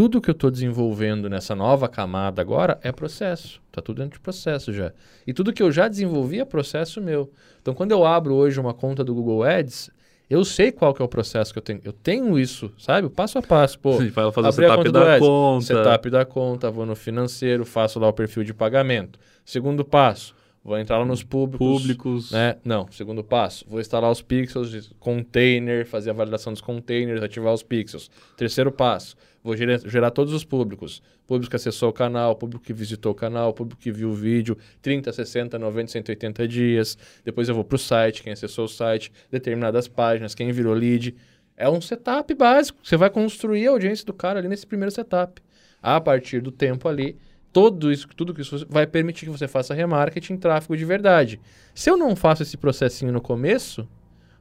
Tudo 0.00 0.18
que 0.18 0.30
eu 0.30 0.32
estou 0.32 0.50
desenvolvendo 0.50 1.28
nessa 1.28 1.54
nova 1.54 1.86
camada 1.86 2.40
agora 2.40 2.80
é 2.82 2.90
processo. 2.90 3.60
Está 3.66 3.82
tudo 3.82 3.98
dentro 3.98 4.14
de 4.14 4.20
processo 4.20 4.72
já. 4.72 4.94
E 5.26 5.34
tudo 5.34 5.52
que 5.52 5.62
eu 5.62 5.70
já 5.70 5.88
desenvolvi 5.88 6.40
é 6.40 6.44
processo 6.46 7.02
meu. 7.02 7.30
Então, 7.60 7.74
quando 7.74 7.92
eu 7.92 8.06
abro 8.06 8.32
hoje 8.34 8.58
uma 8.58 8.72
conta 8.72 9.04
do 9.04 9.12
Google 9.14 9.42
Ads, 9.42 9.90
eu 10.30 10.42
sei 10.42 10.72
qual 10.72 10.94
que 10.94 11.02
é 11.02 11.04
o 11.04 11.08
processo 11.08 11.52
que 11.52 11.58
eu 11.58 11.62
tenho. 11.62 11.82
Eu 11.84 11.92
tenho 11.92 12.38
isso, 12.38 12.72
sabe? 12.78 13.08
O 13.08 13.10
passo 13.10 13.36
a 13.36 13.42
passo. 13.42 13.78
Pô, 13.78 13.98
Sim, 13.98 14.08
fazer 14.08 14.48
o 14.48 14.52
setup 14.52 14.90
da 14.90 15.18
conta. 15.18 15.66
Setup 15.66 16.10
da 16.10 16.24
conta, 16.24 16.70
vou 16.70 16.86
no 16.86 16.96
financeiro, 16.96 17.66
faço 17.66 18.00
lá 18.00 18.08
o 18.08 18.12
perfil 18.14 18.42
de 18.42 18.54
pagamento. 18.54 19.18
Segundo 19.44 19.84
passo, 19.84 20.34
vou 20.64 20.78
entrar 20.78 20.96
lá 20.96 21.04
nos 21.04 21.22
públicos. 21.22 21.82
Públicos. 21.82 22.30
Né? 22.30 22.56
Não, 22.64 22.86
segundo 22.90 23.22
passo, 23.22 23.66
vou 23.68 23.78
instalar 23.78 24.10
os 24.10 24.22
pixels, 24.22 24.90
container, 24.98 25.84
fazer 25.84 26.08
a 26.08 26.14
validação 26.14 26.54
dos 26.54 26.62
containers, 26.62 27.22
ativar 27.22 27.52
os 27.52 27.62
pixels. 27.62 28.10
Terceiro 28.34 28.72
passo, 28.72 29.14
Vou 29.42 29.56
gerar, 29.56 29.78
gerar, 29.78 30.10
todos 30.10 30.34
os 30.34 30.44
públicos. 30.44 31.02
Público 31.26 31.50
que 31.50 31.56
acessou 31.56 31.88
o 31.88 31.92
canal, 31.92 32.36
público 32.36 32.62
que 32.64 32.72
visitou 32.72 33.12
o 33.12 33.14
canal, 33.14 33.52
público 33.54 33.80
que 33.80 33.90
viu 33.90 34.10
o 34.10 34.14
vídeo, 34.14 34.56
30, 34.82 35.12
60, 35.12 35.58
90, 35.58 35.92
180 35.92 36.48
dias. 36.48 36.98
Depois 37.24 37.48
eu 37.48 37.54
vou 37.54 37.64
para 37.64 37.76
o 37.76 37.78
site, 37.78 38.22
quem 38.22 38.32
acessou 38.32 38.66
o 38.66 38.68
site, 38.68 39.10
determinadas 39.30 39.88
páginas, 39.88 40.34
quem 40.34 40.52
virou 40.52 40.74
lead. 40.74 41.14
É 41.56 41.68
um 41.68 41.80
setup 41.80 42.34
básico. 42.34 42.78
Você 42.82 42.96
vai 42.96 43.08
construir 43.08 43.66
a 43.68 43.70
audiência 43.70 44.04
do 44.04 44.12
cara 44.12 44.38
ali 44.38 44.48
nesse 44.48 44.66
primeiro 44.66 44.90
setup. 44.90 45.42
A 45.82 46.00
partir 46.00 46.40
do 46.42 46.50
tempo 46.50 46.88
ali, 46.88 47.16
tudo 47.52 47.90
isso, 47.90 48.06
tudo 48.16 48.32
que 48.34 48.42
isso 48.42 48.66
vai 48.68 48.86
permitir 48.86 49.26
que 49.26 49.32
você 49.32 49.48
faça 49.48 49.74
remarketing, 49.74 50.36
tráfego 50.36 50.76
de 50.76 50.84
verdade. 50.84 51.40
Se 51.74 51.90
eu 51.90 51.96
não 51.96 52.14
faço 52.14 52.42
esse 52.42 52.56
processinho 52.56 53.12
no 53.12 53.20
começo, 53.20 53.88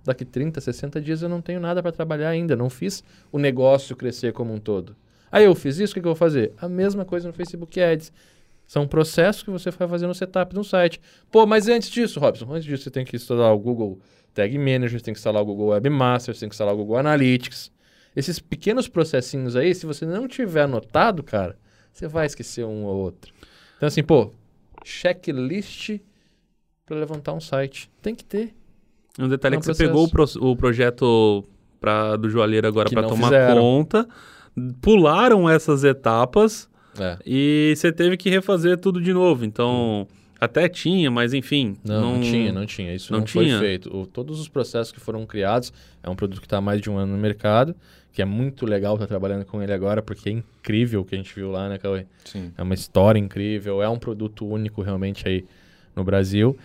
daqui 0.09 0.25
30, 0.25 0.59
60 0.59 1.01
dias 1.01 1.21
eu 1.21 1.29
não 1.29 1.41
tenho 1.41 1.59
nada 1.59 1.81
para 1.81 1.91
trabalhar 1.91 2.29
ainda, 2.29 2.55
não 2.55 2.69
fiz 2.69 3.03
o 3.31 3.39
negócio 3.39 3.95
crescer 3.95 4.33
como 4.33 4.53
um 4.53 4.59
todo. 4.59 4.95
Aí 5.31 5.45
eu 5.45 5.55
fiz 5.55 5.77
isso, 5.79 5.91
o 5.91 5.95
que, 5.95 6.01
que 6.01 6.07
eu 6.07 6.11
vou 6.11 6.15
fazer? 6.15 6.53
A 6.57 6.67
mesma 6.67 7.05
coisa 7.05 7.27
no 7.27 7.33
Facebook 7.33 7.79
Ads. 7.79 8.11
São 8.67 8.87
processos 8.87 9.41
que 9.41 9.49
você 9.49 9.71
vai 9.71 9.87
fazer 9.87 10.05
no 10.05 10.13
setup 10.13 10.53
de 10.53 10.59
um 10.59 10.63
site. 10.63 11.01
Pô, 11.31 11.45
mas 11.47 11.67
antes 11.67 11.89
disso, 11.89 12.19
Robson, 12.19 12.51
antes 12.53 12.65
disso 12.65 12.83
você 12.83 12.91
tem 12.91 13.03
que 13.03 13.15
instalar 13.15 13.51
o 13.51 13.57
Google 13.57 13.99
Tag 14.33 14.55
Manager, 14.57 14.99
você 14.99 15.05
tem 15.05 15.13
que 15.13 15.19
instalar 15.19 15.41
o 15.41 15.45
Google 15.45 15.69
Webmaster, 15.69 16.35
você 16.35 16.41
tem 16.41 16.49
que 16.49 16.53
instalar 16.53 16.73
o 16.73 16.77
Google 16.77 16.97
Analytics. 16.97 17.71
Esses 18.15 18.37
pequenos 18.37 18.87
processinhos 18.87 19.55
aí, 19.55 19.73
se 19.73 19.85
você 19.85 20.05
não 20.05 20.27
tiver 20.27 20.63
anotado, 20.63 21.23
cara, 21.23 21.57
você 21.91 22.07
vai 22.07 22.27
esquecer 22.27 22.63
um 22.63 22.85
ou 22.85 22.97
outro. 22.97 23.33
Então 23.77 23.87
assim, 23.87 24.03
pô, 24.03 24.31
checklist 24.83 25.99
para 26.85 26.97
levantar 26.97 27.33
um 27.33 27.39
site. 27.39 27.89
Tem 28.01 28.13
que 28.13 28.25
ter. 28.25 28.53
Um 29.19 29.27
detalhe 29.27 29.55
é 29.55 29.59
que 29.59 29.65
você 29.65 29.75
pegou 29.75 30.05
o, 30.05 30.09
pro, 30.09 30.25
o 30.39 30.55
projeto 30.55 31.43
pra, 31.79 32.15
do 32.15 32.29
Joalheiro 32.29 32.67
agora 32.67 32.89
para 32.89 33.07
tomar 33.07 33.27
fizeram. 33.27 33.61
conta, 33.61 34.07
pularam 34.81 35.49
essas 35.49 35.83
etapas 35.83 36.69
é. 36.97 37.17
e 37.25 37.73
você 37.75 37.91
teve 37.91 38.17
que 38.17 38.29
refazer 38.29 38.77
tudo 38.77 39.01
de 39.01 39.13
novo. 39.13 39.45
Então, 39.45 40.07
até 40.39 40.69
tinha, 40.69 41.11
mas 41.11 41.33
enfim. 41.33 41.75
Não, 41.83 42.01
não, 42.01 42.13
não 42.13 42.21
tinha, 42.21 42.51
não 42.51 42.65
tinha. 42.65 42.95
Isso 42.95 43.11
não, 43.11 43.19
não 43.19 43.25
tinha. 43.25 43.57
foi 43.57 43.67
feito. 43.67 43.95
O, 43.95 44.05
todos 44.05 44.39
os 44.39 44.47
processos 44.47 44.91
que 44.91 44.99
foram 44.99 45.25
criados, 45.25 45.73
é 46.01 46.09
um 46.09 46.15
produto 46.15 46.39
que 46.39 46.45
está 46.45 46.57
há 46.57 46.61
mais 46.61 46.81
de 46.81 46.89
um 46.89 46.97
ano 46.97 47.13
no 47.13 47.19
mercado, 47.19 47.75
que 48.13 48.21
é 48.21 48.25
muito 48.25 48.65
legal 48.65 48.95
estar 48.95 49.05
tá 49.05 49.09
trabalhando 49.09 49.45
com 49.45 49.61
ele 49.61 49.73
agora, 49.73 50.01
porque 50.01 50.29
é 50.29 50.31
incrível 50.31 51.01
o 51.01 51.05
que 51.05 51.15
a 51.15 51.17
gente 51.17 51.33
viu 51.35 51.51
lá, 51.51 51.67
né, 51.67 51.77
Cauê? 51.77 52.05
Sim. 52.23 52.51
É 52.57 52.63
uma 52.63 52.73
história 52.73 53.19
incrível, 53.19 53.81
é 53.81 53.89
um 53.89 53.99
produto 53.99 54.47
único 54.47 54.81
realmente 54.81 55.27
aí 55.27 55.45
no 55.95 56.03
Brasil, 56.03 56.57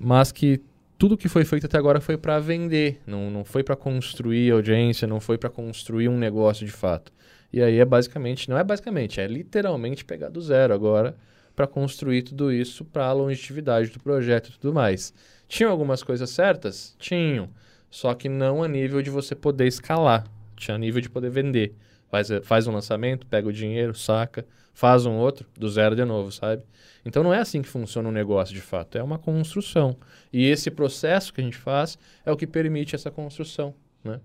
mas 0.00 0.30
que 0.30 0.60
tudo 1.02 1.16
que 1.16 1.28
foi 1.28 1.44
feito 1.44 1.66
até 1.66 1.76
agora 1.76 2.00
foi 2.00 2.16
para 2.16 2.38
vender, 2.38 3.02
não, 3.04 3.28
não 3.28 3.44
foi 3.44 3.64
para 3.64 3.74
construir 3.74 4.52
audiência, 4.52 5.04
não 5.04 5.18
foi 5.18 5.36
para 5.36 5.50
construir 5.50 6.08
um 6.08 6.16
negócio 6.16 6.64
de 6.64 6.70
fato. 6.70 7.12
E 7.52 7.60
aí 7.60 7.80
é 7.80 7.84
basicamente, 7.84 8.48
não 8.48 8.56
é 8.56 8.62
basicamente, 8.62 9.20
é 9.20 9.26
literalmente 9.26 10.04
pegar 10.04 10.28
do 10.28 10.40
zero 10.40 10.72
agora 10.72 11.16
para 11.56 11.66
construir 11.66 12.22
tudo 12.22 12.52
isso 12.52 12.84
para 12.84 13.06
a 13.06 13.12
longevidade 13.12 13.90
do 13.90 13.98
projeto 13.98 14.50
e 14.50 14.52
tudo 14.52 14.72
mais. 14.72 15.12
Tinham 15.48 15.72
algumas 15.72 16.04
coisas 16.04 16.30
certas? 16.30 16.94
Tinham. 17.00 17.48
Só 17.90 18.14
que 18.14 18.28
não 18.28 18.62
a 18.62 18.68
nível 18.68 19.02
de 19.02 19.10
você 19.10 19.34
poder 19.34 19.66
escalar. 19.66 20.24
Tinha 20.54 20.76
a 20.76 20.78
nível 20.78 21.00
de 21.00 21.10
poder 21.10 21.30
vender. 21.30 21.74
Faz, 22.12 22.28
faz 22.44 22.66
um 22.66 22.72
lançamento, 22.72 23.26
pega 23.26 23.48
o 23.48 23.52
dinheiro, 23.52 23.94
saca, 23.94 24.44
faz 24.74 25.06
um 25.06 25.14
outro, 25.14 25.48
do 25.58 25.66
zero 25.66 25.96
de 25.96 26.04
novo, 26.04 26.30
sabe? 26.30 26.62
Então 27.06 27.22
não 27.22 27.32
é 27.32 27.38
assim 27.38 27.62
que 27.62 27.68
funciona 27.70 28.06
um 28.06 28.12
negócio 28.12 28.54
de 28.54 28.60
fato, 28.60 28.98
é 28.98 29.02
uma 29.02 29.18
construção. 29.18 29.96
E 30.30 30.44
esse 30.44 30.70
processo 30.70 31.32
que 31.32 31.40
a 31.40 31.44
gente 31.44 31.56
faz 31.56 31.96
é 32.26 32.30
o 32.30 32.36
que 32.36 32.46
permite 32.46 32.94
essa 32.94 33.10
construção, 33.10 33.74
né? 34.04 34.20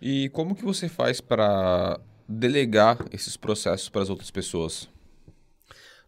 E 0.00 0.30
como 0.30 0.54
que 0.54 0.64
você 0.64 0.88
faz 0.88 1.20
para 1.20 2.00
delegar 2.26 3.04
esses 3.12 3.36
processos 3.36 3.90
para 3.90 4.00
as 4.00 4.08
outras 4.08 4.30
pessoas? 4.30 4.88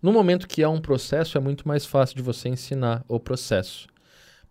No 0.00 0.11
momento 0.11 0.49
que 0.49 0.62
é 0.62 0.68
um 0.68 0.80
processo, 0.80 1.37
é 1.37 1.40
muito 1.42 1.68
mais 1.68 1.85
fácil 1.85 2.16
de 2.16 2.23
você 2.23 2.49
ensinar 2.49 3.04
o 3.06 3.20
processo. 3.20 3.87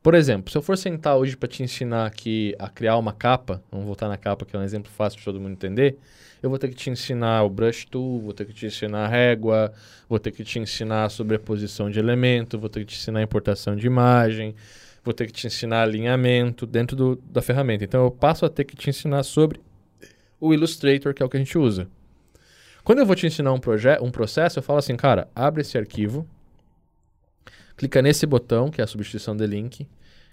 Por 0.01 0.13
exemplo, 0.13 0.51
se 0.51 0.57
eu 0.57 0.61
for 0.61 0.77
sentar 0.77 1.17
hoje 1.17 1.35
para 1.35 1.49
te 1.49 1.63
ensinar 1.63 2.05
aqui 2.05 2.55
a 2.59 2.69
criar 2.69 2.97
uma 2.97 3.11
capa, 3.11 3.61
vamos 3.71 3.85
voltar 3.85 4.07
na 4.07 4.17
capa 4.17 4.45
que 4.45 4.55
é 4.55 4.59
um 4.59 4.63
exemplo 4.63 4.91
fácil 4.91 5.19
de 5.19 5.25
todo 5.25 5.39
mundo 5.39 5.51
entender, 5.51 5.97
eu 6.41 6.49
vou 6.49 6.59
ter 6.59 6.69
que 6.69 6.75
te 6.75 6.89
ensinar 6.89 7.43
o 7.43 7.49
brush 7.49 7.85
tool, 7.85 8.21
vou 8.21 8.33
ter 8.33 8.45
que 8.45 8.53
te 8.53 8.65
ensinar 8.67 9.05
a 9.05 9.07
régua, 9.07 9.73
vou 10.07 10.19
ter 10.19 10.31
que 10.31 10.43
te 10.43 10.59
ensinar 10.59 11.05
a 11.05 11.09
sobreposição 11.09 11.89
de 11.89 11.99
elemento, 11.99 12.59
vou 12.59 12.69
ter 12.69 12.81
que 12.81 12.85
te 12.85 12.95
ensinar 12.95 13.19
a 13.19 13.23
importação 13.23 13.75
de 13.75 13.87
imagem, 13.87 14.55
vou 15.03 15.13
ter 15.13 15.25
que 15.25 15.33
te 15.33 15.47
ensinar 15.47 15.81
alinhamento 15.81 16.65
dentro 16.65 16.95
do, 16.95 17.15
da 17.15 17.41
ferramenta. 17.41 17.83
Então 17.83 18.03
eu 18.03 18.11
passo 18.11 18.45
a 18.45 18.49
ter 18.49 18.65
que 18.65 18.75
te 18.75 18.89
ensinar 18.89 19.23
sobre 19.23 19.59
o 20.39 20.53
Illustrator, 20.53 21.13
que 21.13 21.23
é 21.23 21.25
o 21.25 21.29
que 21.29 21.37
a 21.37 21.39
gente 21.39 21.57
usa. 21.57 21.87
Quando 22.83 22.99
eu 22.99 23.05
vou 23.05 23.15
te 23.15 23.25
ensinar 23.25 23.51
um, 23.51 23.59
um 24.01 24.11
processo, 24.11 24.59
eu 24.59 24.63
falo 24.63 24.79
assim, 24.79 24.95
cara, 24.95 25.27
abre 25.35 25.61
esse 25.61 25.77
arquivo, 25.77 26.27
clica 27.77 28.01
nesse 28.01 28.25
botão, 28.25 28.69
que 28.71 28.81
é 28.81 28.83
a 28.83 28.87
substituição 28.87 29.37
de 29.37 29.45
link, 29.45 29.87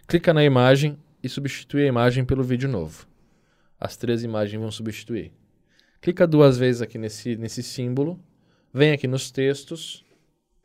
clica 0.08 0.32
na 0.32 0.42
imagem 0.42 0.98
e 1.22 1.28
substitui 1.28 1.84
a 1.84 1.86
imagem 1.86 2.24
pelo 2.24 2.42
vídeo 2.42 2.68
novo. 2.68 3.06
As 3.78 3.96
três 3.96 4.24
imagens 4.24 4.60
vão 4.60 4.70
substituir. 4.70 5.30
Clica 6.00 6.26
duas 6.26 6.56
vezes 6.56 6.80
aqui 6.80 6.96
nesse, 6.96 7.36
nesse 7.36 7.62
símbolo, 7.62 8.18
vem 8.72 8.92
aqui 8.92 9.06
nos 9.06 9.30
textos, 9.30 10.04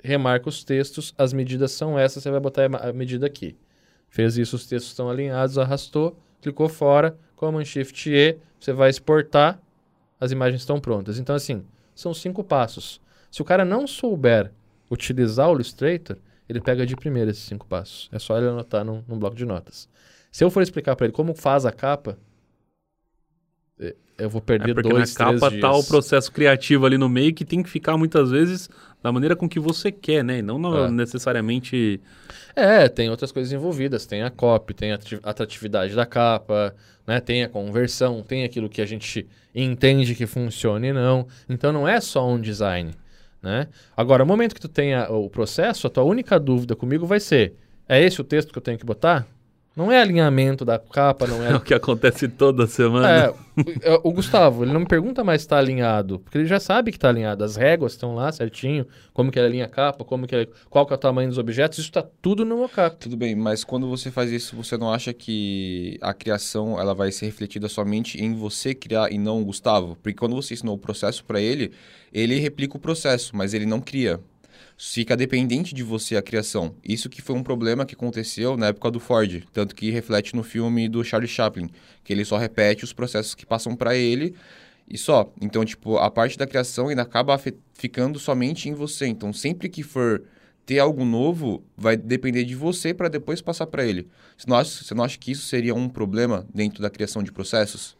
remarca 0.01 0.47
os 0.47 0.63
textos, 0.63 1.13
as 1.17 1.33
medidas 1.33 1.71
são 1.73 1.99
essas, 1.99 2.23
você 2.23 2.31
vai 2.31 2.39
botar 2.39 2.65
a 2.65 2.93
medida 2.93 3.27
aqui. 3.27 3.57
Fez 4.07 4.37
isso, 4.37 4.55
os 4.55 4.65
textos 4.65 4.91
estão 4.91 5.09
alinhados, 5.09 5.57
arrastou, 5.57 6.17
clicou 6.41 6.69
fora, 6.69 7.17
Command 7.35 7.65
Shift 7.65 8.09
E, 8.09 8.37
você 8.59 8.73
vai 8.73 8.89
exportar, 8.89 9.61
as 10.19 10.31
imagens 10.31 10.61
estão 10.61 10.79
prontas. 10.79 11.19
Então, 11.19 11.35
assim, 11.35 11.63
são 11.93 12.13
cinco 12.13 12.43
passos. 12.43 12.99
Se 13.29 13.41
o 13.41 13.45
cara 13.45 13.63
não 13.63 13.85
souber 13.85 14.51
utilizar 14.89 15.49
o 15.49 15.53
Illustrator, 15.53 16.17
ele 16.49 16.59
pega 16.59 16.85
de 16.85 16.95
primeira 16.95 17.31
esses 17.31 17.43
cinco 17.43 17.65
passos. 17.67 18.09
É 18.11 18.19
só 18.19 18.37
ele 18.37 18.47
anotar 18.47 18.83
num, 18.83 19.03
num 19.07 19.17
bloco 19.17 19.35
de 19.35 19.45
notas. 19.45 19.87
Se 20.31 20.43
eu 20.43 20.49
for 20.49 20.61
explicar 20.61 20.95
para 20.95 21.05
ele 21.05 21.13
como 21.13 21.33
faz 21.33 21.65
a 21.65 21.71
capa, 21.71 22.17
eu 24.19 24.29
vou 24.29 24.41
perder 24.41 24.71
é 24.71 24.73
porque 24.73 24.89
dois, 24.89 25.15
na 25.15 25.25
capa 25.25 25.49
dias. 25.49 25.61
tá 25.61 25.71
o 25.71 25.83
processo 25.83 26.31
criativo 26.31 26.85
ali 26.85 26.97
no 26.97 27.07
meio 27.07 27.33
que 27.33 27.45
tem 27.45 27.63
que 27.63 27.69
ficar 27.69 27.95
muitas 27.97 28.29
vezes 28.31 28.69
da 29.01 29.11
maneira 29.11 29.35
com 29.35 29.47
que 29.47 29.59
você 29.59 29.91
quer, 29.91 30.23
né? 30.23 30.39
E 30.39 30.41
não 30.41 30.59
no, 30.59 30.85
é. 30.85 30.91
necessariamente. 30.91 32.01
É, 32.53 32.89
tem 32.89 33.09
outras 33.09 33.31
coisas 33.31 33.51
envolvidas. 33.53 34.05
Tem 34.05 34.21
a 34.21 34.29
copy, 34.29 34.73
tem 34.73 34.91
a 34.91 34.99
atratividade 35.23 35.95
da 35.95 36.05
capa, 36.05 36.75
né? 37.07 37.21
Tem 37.21 37.43
a 37.43 37.49
conversão, 37.49 38.21
tem 38.21 38.43
aquilo 38.43 38.67
que 38.67 38.81
a 38.81 38.85
gente 38.85 39.25
entende 39.55 40.13
que 40.13 40.27
funciona 40.27 40.85
e 40.85 40.91
não. 40.91 41.25
Então 41.47 41.71
não 41.71 41.87
é 41.87 42.01
só 42.01 42.27
um 42.27 42.39
design, 42.39 42.91
né? 43.41 43.67
Agora, 43.95 44.23
no 44.23 44.27
momento 44.27 44.53
que 44.53 44.61
tu 44.61 44.67
tenha 44.67 45.09
o 45.09 45.29
processo, 45.29 45.87
a 45.87 45.89
tua 45.89 46.03
única 46.03 46.39
dúvida 46.39 46.75
comigo 46.75 47.05
vai 47.05 47.19
ser: 47.19 47.55
é 47.87 48.01
esse 48.01 48.19
o 48.19 48.23
texto 48.23 48.51
que 48.51 48.57
eu 48.57 48.61
tenho 48.61 48.77
que 48.77 48.85
botar? 48.85 49.27
Não 49.79 49.89
é 49.89 50.01
alinhamento 50.01 50.65
da 50.65 50.77
capa, 50.77 51.25
não 51.25 51.41
é. 51.41 51.51
É 51.51 51.55
o 51.55 51.61
que 51.61 51.73
acontece 51.73 52.27
toda 52.27 52.67
semana. 52.67 53.33
É, 53.81 53.93
o, 54.03 54.09
o 54.09 54.11
Gustavo, 54.11 54.65
ele 54.65 54.73
não 54.73 54.81
me 54.81 54.85
pergunta 54.85 55.23
mais 55.23 55.39
se 55.39 55.45
está 55.45 55.57
alinhado, 55.57 56.19
porque 56.19 56.37
ele 56.37 56.45
já 56.45 56.59
sabe 56.59 56.91
que 56.91 56.97
está 56.97 57.07
alinhado. 57.07 57.45
As 57.45 57.55
réguas 57.55 57.93
estão 57.93 58.13
lá 58.13 58.29
certinho, 58.29 58.85
como 59.13 59.31
que 59.31 59.39
ele 59.39 59.47
alinha 59.47 59.63
a 59.63 59.69
capa, 59.69 60.03
como 60.03 60.27
que 60.27 60.35
ele, 60.35 60.49
qual 60.69 60.85
que 60.85 60.91
é 60.91 60.97
o 60.97 60.99
tamanho 60.99 61.29
dos 61.29 61.37
objetos, 61.37 61.79
isso 61.79 61.87
está 61.87 62.03
tudo 62.21 62.43
no 62.43 62.57
mockup. 62.57 62.97
Tudo 62.97 63.15
bem, 63.15 63.37
mas 63.37 63.63
quando 63.63 63.87
você 63.87 64.11
faz 64.11 64.33
isso, 64.33 64.53
você 64.53 64.75
não 64.75 64.91
acha 64.91 65.13
que 65.13 65.97
a 66.01 66.13
criação 66.13 66.77
ela 66.77 66.93
vai 66.93 67.09
ser 67.09 67.27
refletida 67.27 67.69
somente 67.69 68.21
em 68.21 68.33
você 68.33 68.75
criar 68.75 69.09
e 69.13 69.17
não 69.17 69.41
o 69.41 69.45
Gustavo? 69.45 69.97
Porque 70.03 70.19
quando 70.19 70.35
você 70.35 70.55
ensinou 70.55 70.75
o 70.75 70.77
processo 70.77 71.23
para 71.23 71.39
ele, 71.39 71.71
ele 72.11 72.37
replica 72.37 72.75
o 72.75 72.79
processo, 72.81 73.33
mas 73.33 73.53
ele 73.53 73.65
não 73.65 73.79
cria 73.79 74.19
fica 74.81 75.17
dependente 75.17 75.75
de 75.75 75.83
você 75.83 76.15
a 76.15 76.21
criação. 76.21 76.73
Isso 76.81 77.09
que 77.09 77.21
foi 77.21 77.35
um 77.35 77.43
problema 77.43 77.85
que 77.85 77.95
aconteceu 77.95 78.55
na 78.55 78.67
época 78.67 78.89
do 78.89 78.99
Ford, 78.99 79.43
tanto 79.51 79.75
que 79.75 79.91
reflete 79.91 80.33
no 80.35 80.41
filme 80.41 80.87
do 80.87 81.03
Charlie 81.03 81.27
Chaplin, 81.27 81.69
que 82.01 82.13
ele 82.13 82.23
só 82.23 82.37
repete 82.37 82.85
os 82.85 82.93
processos 82.93 83.35
que 83.35 83.45
passam 83.45 83.75
para 83.75 83.93
ele 83.93 84.33
e 84.89 84.97
só. 84.97 85.29
Então, 85.41 85.65
tipo, 85.65 85.97
a 85.97 86.09
parte 86.09 86.37
da 86.37 86.47
criação 86.47 86.87
ainda 86.87 87.01
acaba 87.01 87.37
ficando 87.73 88.17
somente 88.17 88.69
em 88.69 88.73
você. 88.73 89.05
Então, 89.05 89.33
sempre 89.33 89.67
que 89.67 89.83
for 89.83 90.23
ter 90.65 90.79
algo 90.79 91.03
novo, 91.03 91.61
vai 91.75 91.97
depender 91.97 92.45
de 92.45 92.55
você 92.55 92.93
para 92.93 93.09
depois 93.09 93.41
passar 93.41 93.67
para 93.67 93.85
ele. 93.85 94.07
Você 94.37 94.49
não, 94.49 94.55
acha, 94.55 94.83
você 94.83 94.95
não 94.95 95.03
acha 95.03 95.17
que 95.17 95.31
isso 95.31 95.45
seria 95.45 95.75
um 95.75 95.89
problema 95.89 96.47
dentro 96.53 96.81
da 96.81 96.89
criação 96.89 97.21
de 97.21 97.33
processos? 97.33 97.97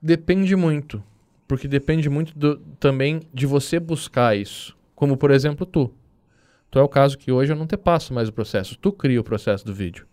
Depende 0.00 0.56
muito. 0.56 1.02
Porque 1.46 1.68
depende 1.68 2.08
muito 2.08 2.36
do, 2.36 2.56
também 2.80 3.20
de 3.34 3.44
você 3.44 3.78
buscar 3.78 4.34
isso. 4.34 4.74
Como, 4.94 5.18
por 5.18 5.30
exemplo, 5.30 5.66
tu. 5.66 5.92
É 6.78 6.82
o 6.82 6.88
caso 6.88 7.16
que 7.16 7.32
hoje 7.32 7.52
eu 7.52 7.56
não 7.56 7.66
te 7.66 7.76
passo 7.76 8.12
mais 8.12 8.28
o 8.28 8.32
processo. 8.32 8.76
Tu 8.76 8.92
cria 8.92 9.20
o 9.20 9.24
processo 9.24 9.64
do 9.64 9.74
vídeo. 9.74 10.06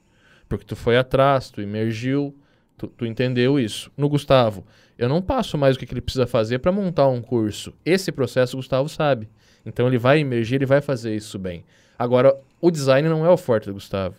Porque 0.48 0.66
tu 0.66 0.76
foi 0.76 0.98
atrás, 0.98 1.50
tu 1.50 1.62
emergiu, 1.62 2.36
tu, 2.78 2.88
tu 2.88 3.06
entendeu 3.06 3.60
isso. 3.60 3.92
No 3.98 4.10
Gustavo, 4.10 4.66
eu 4.98 5.10
não 5.10 5.22
passo 5.22 5.58
mais 5.58 5.76
o 5.76 5.80
que, 5.80 5.86
que 5.86 5.94
ele 5.94 6.02
precisa 6.02 6.28
fazer 6.28 6.60
para 6.60 6.72
montar 6.72 7.08
um 7.08 7.22
curso. 7.22 7.74
Esse 7.86 8.12
processo 8.12 8.56
o 8.56 8.60
Gustavo 8.60 8.88
sabe. 8.88 9.30
Então 9.66 9.88
ele 9.88 9.98
vai 9.98 10.20
emergir, 10.20 10.56
ele 10.56 10.66
vai 10.66 10.82
fazer 10.82 11.16
isso 11.16 11.40
bem. 11.40 11.64
Agora, 11.98 12.36
o 12.60 12.72
design 12.72 13.08
não 13.08 13.26
é 13.26 13.30
o 13.30 13.38
forte 13.38 13.68
do 13.68 13.74
Gustavo. 13.74 14.16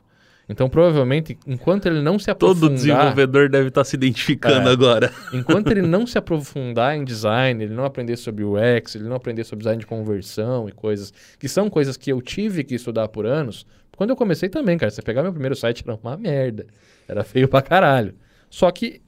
Então, 0.48 0.68
provavelmente, 0.68 1.38
enquanto 1.46 1.86
ele 1.86 2.02
não 2.02 2.18
se 2.18 2.30
aprofundar... 2.30 2.68
Todo 2.68 2.74
desenvolvedor 2.74 3.48
deve 3.48 3.68
estar 3.68 3.80
tá 3.80 3.84
se 3.84 3.96
identificando 3.96 4.68
é, 4.68 4.72
agora. 4.72 5.10
Enquanto 5.32 5.70
ele 5.70 5.80
não 5.80 6.06
se 6.06 6.18
aprofundar 6.18 6.96
em 6.96 7.04
design, 7.04 7.64
ele 7.64 7.72
não 7.72 7.84
aprender 7.84 8.16
sobre 8.16 8.44
UX, 8.44 8.94
ele 8.94 9.04
não 9.04 9.16
aprender 9.16 9.44
sobre 9.44 9.62
design 9.62 9.80
de 9.80 9.86
conversão 9.86 10.68
e 10.68 10.72
coisas, 10.72 11.12
que 11.38 11.48
são 11.48 11.70
coisas 11.70 11.96
que 11.96 12.12
eu 12.12 12.20
tive 12.20 12.62
que 12.62 12.74
estudar 12.74 13.08
por 13.08 13.24
anos. 13.24 13.66
Quando 13.96 14.10
eu 14.10 14.16
comecei 14.16 14.48
também, 14.48 14.76
cara, 14.76 14.90
você 14.90 15.00
pegar 15.00 15.22
meu 15.22 15.32
primeiro 15.32 15.56
site 15.56 15.82
era 15.86 15.98
uma 16.02 16.16
merda. 16.16 16.66
Era 17.08 17.24
feio 17.24 17.48
pra 17.48 17.62
caralho. 17.62 18.14
Só 18.50 18.70
que 18.70 19.00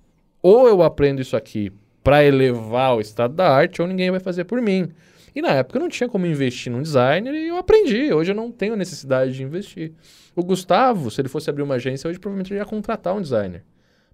ou 0.42 0.68
eu 0.68 0.82
aprendo 0.82 1.20
isso 1.20 1.36
aqui 1.36 1.72
para 2.02 2.24
elevar 2.24 2.96
o 2.96 3.00
estado 3.00 3.34
da 3.34 3.48
arte, 3.50 3.82
ou 3.82 3.88
ninguém 3.88 4.10
vai 4.12 4.20
fazer 4.20 4.44
por 4.44 4.62
mim. 4.62 4.88
E 5.36 5.42
na 5.42 5.50
época 5.50 5.76
eu 5.76 5.82
não 5.82 5.90
tinha 5.90 6.08
como 6.08 6.24
investir 6.24 6.72
num 6.72 6.80
designer 6.80 7.34
e 7.34 7.48
eu 7.48 7.58
aprendi. 7.58 8.10
Hoje 8.10 8.32
eu 8.32 8.34
não 8.34 8.50
tenho 8.50 8.74
necessidade 8.74 9.34
de 9.34 9.42
investir. 9.42 9.92
O 10.34 10.42
Gustavo, 10.42 11.10
se 11.10 11.20
ele 11.20 11.28
fosse 11.28 11.50
abrir 11.50 11.62
uma 11.62 11.74
agência, 11.74 12.08
hoje 12.08 12.18
provavelmente 12.18 12.54
ele 12.54 12.60
ia 12.60 12.64
contratar 12.64 13.14
um 13.14 13.20
designer. 13.20 13.62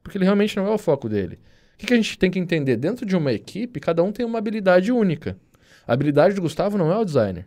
Porque 0.02 0.18
ele 0.18 0.24
realmente 0.24 0.56
não 0.56 0.66
é 0.66 0.70
o 0.70 0.78
foco 0.78 1.08
dele. 1.08 1.38
O 1.74 1.78
que, 1.78 1.86
que 1.86 1.94
a 1.94 1.96
gente 1.96 2.18
tem 2.18 2.28
que 2.28 2.40
entender? 2.40 2.76
Dentro 2.76 3.06
de 3.06 3.16
uma 3.16 3.32
equipe, 3.32 3.78
cada 3.78 4.02
um 4.02 4.10
tem 4.10 4.26
uma 4.26 4.36
habilidade 4.36 4.90
única. 4.90 5.36
A 5.86 5.92
habilidade 5.92 6.34
do 6.34 6.42
Gustavo 6.42 6.76
não 6.76 6.90
é 6.90 6.98
o 6.98 7.04
designer. 7.04 7.46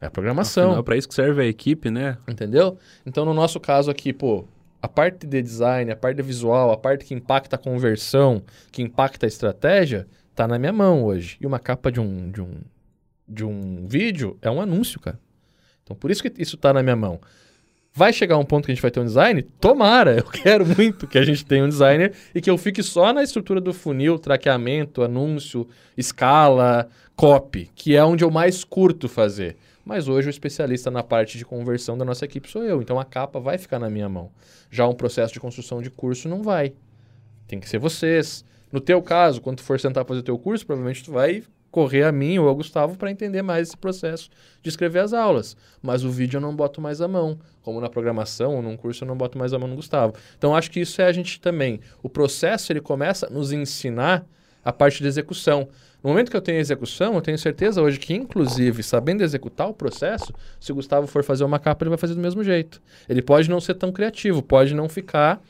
É 0.00 0.06
a 0.06 0.10
programação. 0.10 0.76
É 0.76 0.82
para 0.82 0.96
isso 0.96 1.08
que 1.08 1.14
serve 1.14 1.40
a 1.40 1.46
equipe, 1.46 1.88
né? 1.88 2.18
Entendeu? 2.28 2.76
Então, 3.06 3.24
no 3.24 3.32
nosso 3.32 3.60
caso 3.60 3.92
aqui, 3.92 4.12
pô, 4.12 4.44
a 4.82 4.88
parte 4.88 5.24
de 5.24 5.40
design, 5.40 5.88
a 5.92 5.96
parte 5.96 6.16
de 6.16 6.22
visual, 6.24 6.72
a 6.72 6.76
parte 6.76 7.04
que 7.04 7.14
impacta 7.14 7.54
a 7.54 7.58
conversão, 7.60 8.42
que 8.72 8.82
impacta 8.82 9.24
a 9.24 9.28
estratégia, 9.28 10.08
tá 10.34 10.48
na 10.48 10.58
minha 10.58 10.72
mão 10.72 11.04
hoje. 11.04 11.36
E 11.40 11.46
uma 11.46 11.60
capa 11.60 11.92
de 11.92 12.00
um, 12.00 12.28
de 12.28 12.42
um, 12.42 12.54
de 13.32 13.44
um 13.44 13.86
vídeo 13.86 14.36
é 14.42 14.50
um 14.50 14.60
anúncio, 14.60 15.00
cara. 15.00 15.18
Então, 15.82 15.96
por 15.96 16.10
isso 16.10 16.22
que 16.22 16.32
isso 16.38 16.56
tá 16.56 16.72
na 16.72 16.82
minha 16.82 16.96
mão. 16.96 17.20
Vai 17.94 18.12
chegar 18.12 18.38
um 18.38 18.44
ponto 18.44 18.64
que 18.64 18.72
a 18.72 18.74
gente 18.74 18.80
vai 18.80 18.90
ter 18.90 19.00
um 19.00 19.04
design? 19.04 19.42
Tomara! 19.42 20.16
Eu 20.18 20.24
quero 20.24 20.64
muito 20.66 21.06
que 21.06 21.18
a 21.18 21.24
gente 21.24 21.44
tenha 21.44 21.64
um 21.64 21.68
designer 21.68 22.14
e 22.34 22.40
que 22.40 22.48
eu 22.48 22.56
fique 22.56 22.82
só 22.82 23.12
na 23.12 23.22
estrutura 23.22 23.60
do 23.60 23.74
funil, 23.74 24.18
traqueamento, 24.18 25.02
anúncio, 25.02 25.68
escala, 25.96 26.88
copy, 27.14 27.70
que 27.74 27.94
é 27.94 28.02
onde 28.02 28.24
eu 28.24 28.30
mais 28.30 28.64
curto 28.64 29.10
fazer. 29.10 29.56
Mas 29.84 30.08
hoje 30.08 30.28
o 30.28 30.30
especialista 30.30 30.90
na 30.90 31.02
parte 31.02 31.36
de 31.36 31.44
conversão 31.44 31.98
da 31.98 32.04
nossa 32.04 32.24
equipe 32.24 32.48
sou 32.48 32.62
eu, 32.62 32.80
então 32.80 32.98
a 32.98 33.04
capa 33.04 33.38
vai 33.38 33.58
ficar 33.58 33.78
na 33.78 33.90
minha 33.90 34.08
mão. 34.08 34.30
Já 34.70 34.86
um 34.88 34.94
processo 34.94 35.34
de 35.34 35.40
construção 35.40 35.82
de 35.82 35.90
curso 35.90 36.28
não 36.28 36.42
vai. 36.42 36.72
Tem 37.46 37.60
que 37.60 37.68
ser 37.68 37.78
vocês. 37.78 38.42
No 38.70 38.80
teu 38.80 39.02
caso, 39.02 39.42
quando 39.42 39.58
tu 39.58 39.64
for 39.64 39.78
sentar 39.78 40.06
fazer 40.06 40.20
o 40.20 40.24
teu 40.24 40.38
curso, 40.38 40.64
provavelmente 40.64 41.04
tu 41.04 41.12
vai 41.12 41.42
correr 41.72 42.04
a 42.04 42.12
mim 42.12 42.38
ou 42.38 42.46
ao 42.46 42.54
Gustavo 42.54 42.96
para 42.96 43.10
entender 43.10 43.42
mais 43.42 43.68
esse 43.68 43.76
processo 43.76 44.28
de 44.62 44.68
escrever 44.68 45.00
as 45.00 45.12
aulas. 45.12 45.56
Mas 45.82 46.04
o 46.04 46.10
vídeo 46.10 46.36
eu 46.36 46.40
não 46.40 46.54
boto 46.54 46.80
mais 46.80 47.00
a 47.00 47.08
mão. 47.08 47.38
Como 47.62 47.80
na 47.80 47.88
programação 47.88 48.54
ou 48.56 48.62
num 48.62 48.76
curso 48.76 49.02
eu 49.02 49.08
não 49.08 49.16
boto 49.16 49.38
mais 49.38 49.54
a 49.54 49.58
mão 49.58 49.66
no 49.66 49.74
Gustavo. 49.74 50.12
Então 50.36 50.54
acho 50.54 50.70
que 50.70 50.80
isso 50.80 51.00
é 51.00 51.06
a 51.06 51.12
gente 51.12 51.40
também. 51.40 51.80
O 52.02 52.08
processo 52.08 52.70
ele 52.70 52.80
começa 52.80 53.26
a 53.26 53.30
nos 53.30 53.52
ensinar 53.52 54.24
a 54.62 54.72
parte 54.72 55.02
de 55.02 55.08
execução. 55.08 55.66
No 56.04 56.10
momento 56.10 56.30
que 56.30 56.36
eu 56.36 56.42
tenho 56.42 56.58
execução, 56.58 57.14
eu 57.14 57.22
tenho 57.22 57.38
certeza 57.38 57.80
hoje 57.80 57.98
que, 57.98 58.12
inclusive, 58.12 58.82
sabendo 58.82 59.22
executar 59.22 59.68
o 59.68 59.74
processo, 59.74 60.32
se 60.60 60.72
o 60.72 60.74
Gustavo 60.74 61.06
for 61.06 61.24
fazer 61.24 61.44
uma 61.44 61.58
capa, 61.58 61.84
ele 61.84 61.90
vai 61.90 61.98
fazer 61.98 62.14
do 62.14 62.20
mesmo 62.20 62.44
jeito. 62.44 62.82
Ele 63.08 63.22
pode 63.22 63.48
não 63.48 63.60
ser 63.60 63.74
tão 63.74 63.92
criativo, 63.92 64.42
pode 64.42 64.74
não 64.74 64.88
ficar 64.88 65.40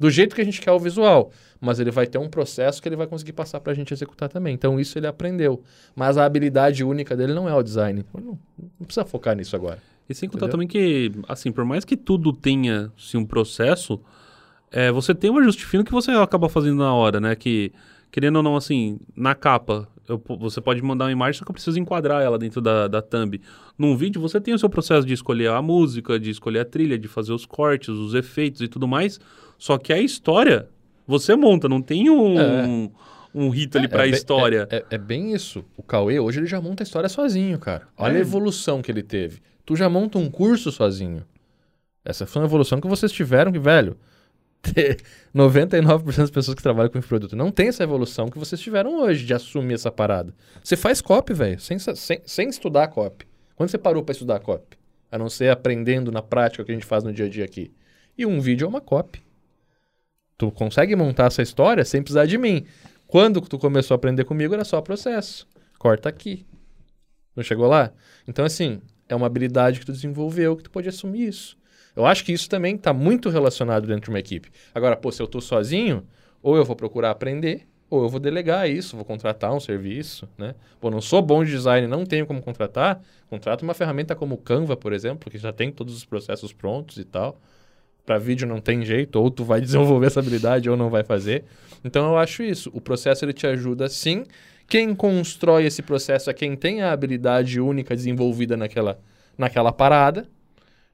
do 0.00 0.10
jeito 0.10 0.34
que 0.34 0.40
a 0.40 0.44
gente 0.44 0.60
quer 0.60 0.72
o 0.72 0.80
visual 0.80 1.30
mas 1.60 1.78
ele 1.78 1.90
vai 1.90 2.06
ter 2.06 2.18
um 2.18 2.28
processo 2.28 2.80
que 2.80 2.88
ele 2.88 2.96
vai 2.96 3.06
conseguir 3.06 3.32
passar 3.32 3.60
para 3.60 3.72
a 3.72 3.74
gente 3.74 3.92
executar 3.92 4.28
também. 4.28 4.54
Então, 4.54 4.80
isso 4.80 4.98
ele 4.98 5.06
aprendeu. 5.06 5.62
Mas 5.94 6.16
a 6.16 6.24
habilidade 6.24 6.82
única 6.82 7.14
dele 7.14 7.34
não 7.34 7.48
é 7.48 7.54
o 7.54 7.62
design. 7.62 8.04
Não, 8.14 8.38
não 8.58 8.86
precisa 8.86 9.04
focar 9.04 9.36
nisso 9.36 9.54
agora. 9.54 9.78
E 10.08 10.14
sem 10.14 10.28
contar 10.28 10.48
também 10.48 10.66
que, 10.66 11.12
assim, 11.28 11.52
por 11.52 11.64
mais 11.64 11.84
que 11.84 11.96
tudo 11.96 12.32
tenha 12.32 12.90
assim, 12.98 13.18
um 13.18 13.26
processo, 13.26 14.00
é, 14.72 14.90
você 14.90 15.14
tem 15.14 15.30
uma 15.30 15.44
justifina 15.44 15.84
que 15.84 15.92
você 15.92 16.10
acaba 16.12 16.48
fazendo 16.48 16.78
na 16.78 16.92
hora, 16.92 17.20
né? 17.20 17.36
Que, 17.36 17.70
querendo 18.10 18.36
ou 18.36 18.42
não, 18.42 18.56
assim, 18.56 18.98
na 19.14 19.34
capa, 19.34 19.86
eu 20.08 20.20
você 20.40 20.60
pode 20.60 20.82
mandar 20.82 21.04
uma 21.04 21.12
imagem, 21.12 21.38
só 21.38 21.44
que 21.44 21.50
eu 21.50 21.54
preciso 21.54 21.78
enquadrar 21.78 22.22
ela 22.22 22.38
dentro 22.38 22.60
da, 22.60 22.88
da 22.88 23.00
thumb. 23.00 23.40
Num 23.78 23.96
vídeo, 23.96 24.20
você 24.20 24.40
tem 24.40 24.52
o 24.52 24.58
seu 24.58 24.68
processo 24.68 25.06
de 25.06 25.12
escolher 25.12 25.50
a 25.50 25.62
música, 25.62 26.18
de 26.18 26.30
escolher 26.30 26.60
a 26.60 26.64
trilha, 26.64 26.98
de 26.98 27.06
fazer 27.06 27.32
os 27.32 27.46
cortes, 27.46 27.90
os 27.90 28.14
efeitos 28.14 28.62
e 28.62 28.66
tudo 28.66 28.88
mais. 28.88 29.20
Só 29.60 29.76
que 29.78 29.92
a 29.92 29.98
história, 29.98 30.68
você 31.06 31.36
monta, 31.36 31.68
não 31.68 31.82
tem 31.82 32.08
um, 32.08 32.40
É. 32.40 32.90
um 33.34 33.50
rito 33.50 33.76
ali 33.76 33.84
É 33.84 33.88
pra 33.88 34.02
bem- 34.04 34.10
história. 34.12 34.66
É, 34.70 34.76
é- 34.76 34.84
é 34.92 34.98
bem 34.98 35.34
isso. 35.34 35.62
O 35.76 35.82
Cauê, 35.82 36.18
hoje, 36.18 36.40
ele 36.40 36.46
já 36.46 36.58
monta 36.60 36.82
a 36.82 36.84
história 36.84 37.10
sozinho, 37.10 37.58
cara. 37.58 37.86
Olha 37.96 38.14
É. 38.14 38.16
a 38.16 38.20
evolução 38.20 38.80
que 38.80 38.90
ele 38.90 39.02
teve. 39.02 39.40
Tu 39.66 39.76
já 39.76 39.88
monta 39.90 40.16
um 40.18 40.30
curso 40.30 40.72
sozinho. 40.72 41.24
Essa 42.02 42.26
foi 42.26 42.40
uma 42.40 42.48
evolução 42.48 42.80
que 42.80 42.88
vocês 42.88 43.12
tiveram 43.12 43.52
que, 43.52 43.58
velho, 43.58 43.98
ter 44.62 44.98
99% 45.34 46.16
das 46.22 46.30
pessoas 46.30 46.54
que 46.54 46.62
trabalham 46.62 46.90
com 46.90 46.98
esse 46.98 47.06
produto 47.06 47.36
não 47.36 47.50
tem 47.50 47.68
essa 47.68 47.82
evolução 47.84 48.28
que 48.30 48.38
vocês 48.38 48.58
tiveram 48.60 49.02
hoje 49.02 49.26
de 49.26 49.34
assumir 49.34 49.74
essa 49.74 49.92
parada. 49.92 50.34
Você 50.64 50.74
faz 50.76 51.02
copy, 51.02 51.34
velho, 51.34 51.60
sem, 51.60 51.78
sem, 51.78 52.20
sem 52.24 52.48
estudar 52.48 52.88
copy. 52.88 53.26
Quando 53.54 53.68
você 53.68 53.76
parou 53.78 54.02
pra 54.02 54.12
estudar 54.12 54.40
copy? 54.40 54.78
A 55.12 55.18
não 55.18 55.28
ser 55.28 55.50
aprendendo 55.50 56.10
na 56.10 56.22
prática 56.22 56.62
o 56.62 56.66
que 56.66 56.72
a 56.72 56.74
gente 56.74 56.86
faz 56.86 57.04
no 57.04 57.12
dia 57.12 57.26
a 57.26 57.28
dia 57.28 57.44
aqui. 57.44 57.70
E 58.16 58.24
um 58.24 58.40
vídeo 58.40 58.64
é 58.64 58.68
uma 58.68 58.80
copy. 58.80 59.22
Tu 60.40 60.50
consegue 60.52 60.96
montar 60.96 61.26
essa 61.26 61.42
história 61.42 61.84
sem 61.84 62.00
precisar 62.00 62.24
de 62.24 62.38
mim. 62.38 62.64
Quando 63.06 63.42
tu 63.42 63.58
começou 63.58 63.94
a 63.94 63.96
aprender 63.96 64.24
comigo, 64.24 64.54
era 64.54 64.64
só 64.64 64.80
processo. 64.80 65.46
Corta 65.78 66.08
aqui. 66.08 66.46
Não 67.36 67.44
chegou 67.44 67.66
lá? 67.66 67.92
Então, 68.26 68.42
assim, 68.42 68.80
é 69.06 69.14
uma 69.14 69.26
habilidade 69.26 69.80
que 69.80 69.84
tu 69.84 69.92
desenvolveu 69.92 70.56
que 70.56 70.62
tu 70.62 70.70
pode 70.70 70.88
assumir 70.88 71.28
isso. 71.28 71.58
Eu 71.94 72.06
acho 72.06 72.24
que 72.24 72.32
isso 72.32 72.48
também 72.48 72.76
está 72.76 72.90
muito 72.90 73.28
relacionado 73.28 73.86
dentro 73.86 74.04
de 74.04 74.08
uma 74.08 74.18
equipe. 74.18 74.50
Agora, 74.74 74.96
pô, 74.96 75.12
se 75.12 75.20
eu 75.20 75.26
tô 75.26 75.42
sozinho, 75.42 76.06
ou 76.42 76.56
eu 76.56 76.64
vou 76.64 76.74
procurar 76.74 77.10
aprender, 77.10 77.68
ou 77.90 78.04
eu 78.04 78.08
vou 78.08 78.18
delegar 78.18 78.66
isso, 78.66 78.96
vou 78.96 79.04
contratar 79.04 79.52
um 79.52 79.60
serviço, 79.60 80.26
né? 80.38 80.54
Pô, 80.80 80.90
não 80.90 81.02
sou 81.02 81.20
bom 81.20 81.44
de 81.44 81.50
design, 81.50 81.86
não 81.86 82.06
tenho 82.06 82.24
como 82.24 82.40
contratar, 82.40 82.98
contrata 83.28 83.62
uma 83.62 83.74
ferramenta 83.74 84.16
como 84.16 84.36
o 84.36 84.38
Canva, 84.38 84.74
por 84.74 84.94
exemplo, 84.94 85.30
que 85.30 85.36
já 85.36 85.52
tem 85.52 85.70
todos 85.70 85.94
os 85.94 86.06
processos 86.06 86.50
prontos 86.50 86.96
e 86.96 87.04
tal. 87.04 87.38
Para 88.04 88.18
vídeo 88.18 88.46
não 88.46 88.60
tem 88.60 88.84
jeito, 88.84 89.16
ou 89.16 89.30
tu 89.30 89.44
vai 89.44 89.60
desenvolver 89.62 90.06
essa 90.06 90.20
habilidade 90.20 90.68
ou 90.68 90.76
não 90.76 90.90
vai 90.90 91.04
fazer. 91.04 91.44
Então 91.84 92.10
eu 92.10 92.18
acho 92.18 92.42
isso. 92.42 92.70
O 92.74 92.80
processo 92.80 93.24
ele 93.24 93.32
te 93.32 93.46
ajuda 93.46 93.88
sim. 93.88 94.24
Quem 94.68 94.94
constrói 94.94 95.64
esse 95.64 95.82
processo 95.82 96.30
é 96.30 96.34
quem 96.34 96.54
tem 96.54 96.82
a 96.82 96.92
habilidade 96.92 97.60
única 97.60 97.94
desenvolvida 97.94 98.56
naquela, 98.56 99.00
naquela 99.36 99.72
parada. 99.72 100.28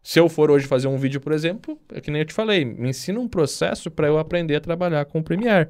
Se 0.02 0.20
eu 0.20 0.28
for 0.28 0.50
hoje 0.50 0.66
fazer 0.66 0.86
um 0.86 0.96
vídeo, 0.96 1.20
por 1.20 1.32
exemplo, 1.32 1.78
é 1.92 2.00
que 2.00 2.10
nem 2.10 2.22
eu 2.22 2.26
te 2.26 2.32
falei, 2.32 2.64
me 2.64 2.90
ensina 2.90 3.18
um 3.18 3.26
processo 3.28 3.90
para 3.90 4.06
eu 4.06 4.18
aprender 4.18 4.54
a 4.54 4.60
trabalhar 4.60 5.04
com 5.04 5.18
o 5.18 5.22
Premiere. 5.22 5.68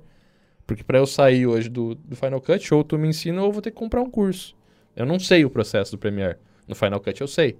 Porque 0.67 0.85
para 0.85 0.99
eu 0.99 1.07
sair 1.07 1.47
hoje 1.47 1.69
do, 1.69 1.95
do 1.95 2.15
Final 2.15 2.41
Cut, 2.41 2.75
ou 2.75 2.85
tu 2.85 2.99
me 2.99 3.09
ensina 3.09 3.41
ou 3.41 3.49
eu 3.49 3.53
vou 3.53 3.63
ter 3.63 3.71
que 3.71 3.77
comprar 3.77 4.03
um 4.03 4.11
curso. 4.11 4.55
Eu 4.95 5.07
não 5.07 5.19
sei 5.19 5.45
o 5.45 5.51
processo 5.51 5.93
do 5.93 5.99
Premiere. 5.99 6.37
No 6.69 6.75
Final 6.75 7.01
Cut 7.01 7.21
eu 7.21 7.27
sei. 7.27 7.57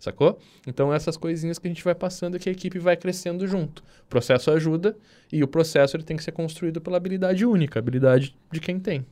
Sacou? 0.00 0.38
Então 0.66 0.92
essas 0.92 1.16
coisinhas 1.18 1.58
que 1.58 1.68
a 1.68 1.70
gente 1.70 1.84
vai 1.84 1.94
passando 1.94 2.36
e 2.36 2.40
que 2.40 2.48
a 2.48 2.52
equipe 2.52 2.78
vai 2.78 2.96
crescendo 2.96 3.46
junto. 3.46 3.80
O 3.80 4.08
processo 4.08 4.50
ajuda 4.50 4.96
e 5.30 5.44
o 5.44 5.46
processo 5.46 5.94
ele 5.94 6.02
tem 6.02 6.16
que 6.16 6.24
ser 6.24 6.32
construído 6.32 6.80
pela 6.80 6.96
habilidade 6.96 7.44
única, 7.44 7.78
habilidade 7.78 8.34
de 8.50 8.60
quem 8.60 8.80
tem. 8.80 9.04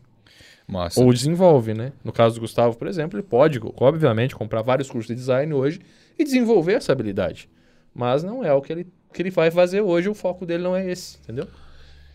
Massa. 0.67 1.01
Ou 1.01 1.13
desenvolve, 1.13 1.75
né? 1.75 1.93
No 2.03 2.11
caso 2.11 2.37
do 2.37 2.41
Gustavo, 2.41 2.77
por 2.77 2.89
exemplo, 2.89 3.19
ele 3.19 3.27
pode, 3.27 3.61
obviamente, 3.77 4.35
comprar 4.35 4.63
vários 4.63 4.91
cursos 4.91 5.09
de 5.09 5.15
design 5.15 5.53
hoje 5.53 5.81
e 6.19 6.25
desenvolver 6.25 6.75
essa 6.75 6.93
habilidade. 6.93 7.51
Mas 7.95 8.23
não 8.23 8.45
é 8.45 8.53
o 8.53 8.61
que 8.61 8.73
ele, 8.73 8.87
que 9.13 9.23
ele 9.23 9.31
vai 9.31 9.51
fazer 9.51 9.83
hoje, 9.83 10.09
o 10.09 10.15
foco 10.15 10.47
dele 10.47 10.63
não 10.63 10.75
é 10.75 10.91
esse, 10.91 11.19
entendeu? 11.23 11.47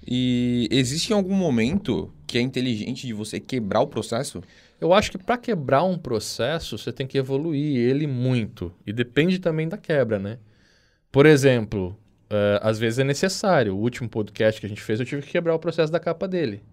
E 0.06 0.68
existe 0.72 1.13
algum 1.13 1.36
momento 1.36 2.12
que 2.28 2.38
é 2.38 2.42
inteligente 2.42 3.08
de 3.08 3.13
você 3.13 3.39
quebrar 3.39 3.82
o 3.82 3.88
processo? 3.88 4.42
Eu 4.80 4.94
acho 4.94 5.12
que 5.12 5.18
para 5.18 5.38
quebrar 5.38 5.84
um 5.84 5.98
processo, 5.98 6.78
você 6.78 6.92
tem 6.92 7.08
que 7.08 7.18
evoluir 7.18 7.78
ele 7.78 8.06
muito. 8.06 8.74
E 8.86 8.92
depende 8.92 9.39
também 9.39 9.68
da 9.68 9.78
quebra, 9.78 10.20
né? 10.20 10.39
Por 11.12 11.26
exemplo, 11.26 11.98
eh, 12.30 12.60
às 12.62 12.80
vezes 12.80 13.00
é 13.00 13.04
necessário. 13.04 13.76
O 13.76 13.80
último 13.80 14.10
podcast 14.10 14.60
que 14.60 14.66
a 14.66 14.70
gente 14.70 14.82
fez, 14.82 15.00
eu 15.00 15.06
tive 15.06 15.22
que 15.22 15.32
quebrar 15.32 15.56
o 15.56 15.60
processo 15.60 15.92
da 15.92 16.00
capa 16.00 16.28
dele. 16.28 16.63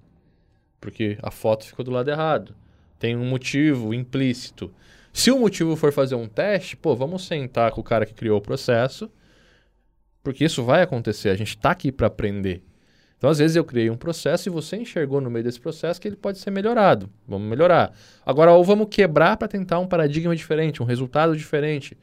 Porque 0.80 1.18
a 1.22 1.30
foto 1.30 1.66
ficou 1.66 1.84
do 1.84 1.90
lado 1.90 2.10
errado. 2.10 2.54
Tem 2.98 3.16
um 3.16 3.26
motivo 3.26 3.94
implícito. 3.94 4.72
Se 5.12 5.30
o 5.30 5.38
motivo 5.38 5.76
for 5.76 5.92
fazer 5.92 6.14
um 6.14 6.26
teste, 6.28 6.76
pô, 6.76 6.96
vamos 6.96 7.26
sentar 7.26 7.72
com 7.72 7.80
o 7.80 7.84
cara 7.84 8.06
que 8.06 8.14
criou 8.14 8.38
o 8.38 8.42
processo. 8.42 9.10
Porque 10.22 10.44
isso 10.44 10.64
vai 10.64 10.82
acontecer. 10.82 11.28
A 11.28 11.36
gente 11.36 11.56
está 11.56 11.70
aqui 11.70 11.92
para 11.92 12.06
aprender. 12.06 12.62
Então, 13.20 13.28
às 13.28 13.36
vezes, 13.36 13.54
eu 13.54 13.62
criei 13.62 13.90
um 13.90 13.98
processo 13.98 14.48
e 14.48 14.50
você 14.50 14.78
enxergou 14.78 15.20
no 15.20 15.28
meio 15.28 15.44
desse 15.44 15.60
processo 15.60 16.00
que 16.00 16.08
ele 16.08 16.16
pode 16.16 16.38
ser 16.38 16.50
melhorado. 16.50 17.10
Vamos 17.28 17.46
melhorar. 17.50 17.92
Agora, 18.24 18.50
ou 18.52 18.64
vamos 18.64 18.88
quebrar 18.90 19.36
para 19.36 19.46
tentar 19.46 19.78
um 19.78 19.86
paradigma 19.86 20.34
diferente, 20.34 20.82
um 20.82 20.86
resultado 20.86 21.36
diferente. 21.36 21.98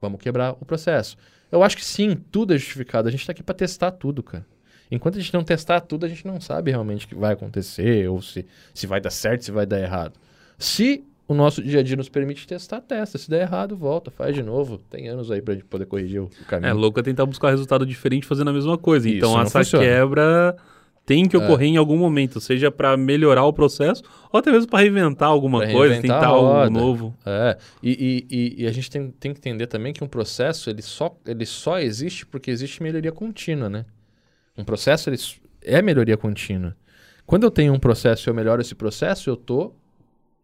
Vamos 0.00 0.18
quebrar 0.18 0.52
o 0.52 0.64
processo. 0.64 1.14
Eu 1.52 1.62
acho 1.62 1.76
que 1.76 1.84
sim, 1.84 2.16
tudo 2.30 2.54
é 2.54 2.56
justificado. 2.56 3.06
A 3.06 3.10
gente 3.10 3.20
está 3.20 3.32
aqui 3.32 3.42
para 3.42 3.54
testar 3.54 3.90
tudo, 3.90 4.22
cara. 4.22 4.46
Enquanto 4.90 5.18
a 5.18 5.20
gente 5.20 5.34
não 5.34 5.44
testar 5.44 5.82
tudo, 5.82 6.06
a 6.06 6.08
gente 6.08 6.26
não 6.26 6.40
sabe 6.40 6.70
realmente 6.70 7.04
o 7.04 7.08
que 7.10 7.14
vai 7.14 7.34
acontecer, 7.34 8.08
ou 8.08 8.22
se, 8.22 8.46
se 8.72 8.86
vai 8.86 8.98
dar 8.98 9.10
certo, 9.10 9.44
se 9.44 9.52
vai 9.52 9.66
dar 9.66 9.78
errado. 9.78 10.18
Se 10.58 11.04
o 11.32 11.36
nosso 11.36 11.62
dia 11.62 11.80
a 11.80 11.82
dia 11.82 11.96
nos 11.96 12.08
permite 12.08 12.46
testar, 12.46 12.80
testa. 12.80 13.16
Se 13.18 13.30
der 13.30 13.42
errado, 13.42 13.76
volta, 13.76 14.10
faz 14.10 14.34
de 14.34 14.42
novo. 14.42 14.78
Tem 14.90 15.08
anos 15.08 15.30
aí 15.30 15.42
gente 15.46 15.64
poder 15.64 15.86
corrigir 15.86 16.20
o 16.22 16.28
caminho. 16.48 16.70
É 16.70 16.72
louco 16.72 16.98
é 16.98 17.02
tentar 17.02 17.26
buscar 17.26 17.50
resultado 17.50 17.86
diferente 17.86 18.26
fazendo 18.26 18.50
a 18.50 18.52
mesma 18.52 18.76
coisa. 18.76 19.08
Isso 19.08 19.18
então 19.18 19.40
essa 19.40 19.58
funciona. 19.58 19.84
quebra 19.84 20.56
tem 21.06 21.26
que 21.26 21.36
ocorrer 21.36 21.66
em 21.68 21.76
algum 21.76 21.96
momento, 21.96 22.40
seja 22.40 22.70
para 22.70 22.96
melhorar 22.96 23.44
o 23.44 23.52
processo 23.52 24.02
ou 24.32 24.38
até 24.38 24.52
mesmo 24.52 24.70
para 24.70 24.78
reinventar 24.80 25.28
alguma 25.28 25.58
Pra 25.58 25.72
coisa, 25.72 25.94
reinventar 25.94 26.20
tentar 26.20 26.28
algo 26.32 26.70
novo. 26.70 27.16
É, 27.26 27.56
e, 27.82 28.26
e- 28.30 28.62
e- 28.62 28.66
a 28.66 28.70
gente 28.72 28.88
tem, 28.88 29.10
tem 29.18 29.32
que 29.32 29.38
entender 29.38 29.66
também 29.66 29.92
que 29.92 30.04
um 30.04 30.06
processo 30.06 30.70
ele 30.70 30.82
só, 30.82 31.16
ele 31.26 31.44
só 31.46 31.80
existe 31.80 32.24
porque 32.26 32.50
existe 32.50 32.80
melhoria 32.82 33.10
contínua, 33.10 33.68
né? 33.68 33.86
Um 34.56 34.62
processo 34.62 35.10
ele 35.10 35.18
é 35.62 35.82
melhoria 35.82 36.16
contínua. 36.16 36.76
Quando 37.26 37.42
eu 37.44 37.50
tenho 37.50 37.72
um 37.72 37.78
processo 37.78 38.28
e 38.28 38.30
eu 38.30 38.34
melhoro 38.34 38.60
esse 38.60 38.74
processo, 38.74 39.30
eu 39.30 39.34
estou 39.34 39.79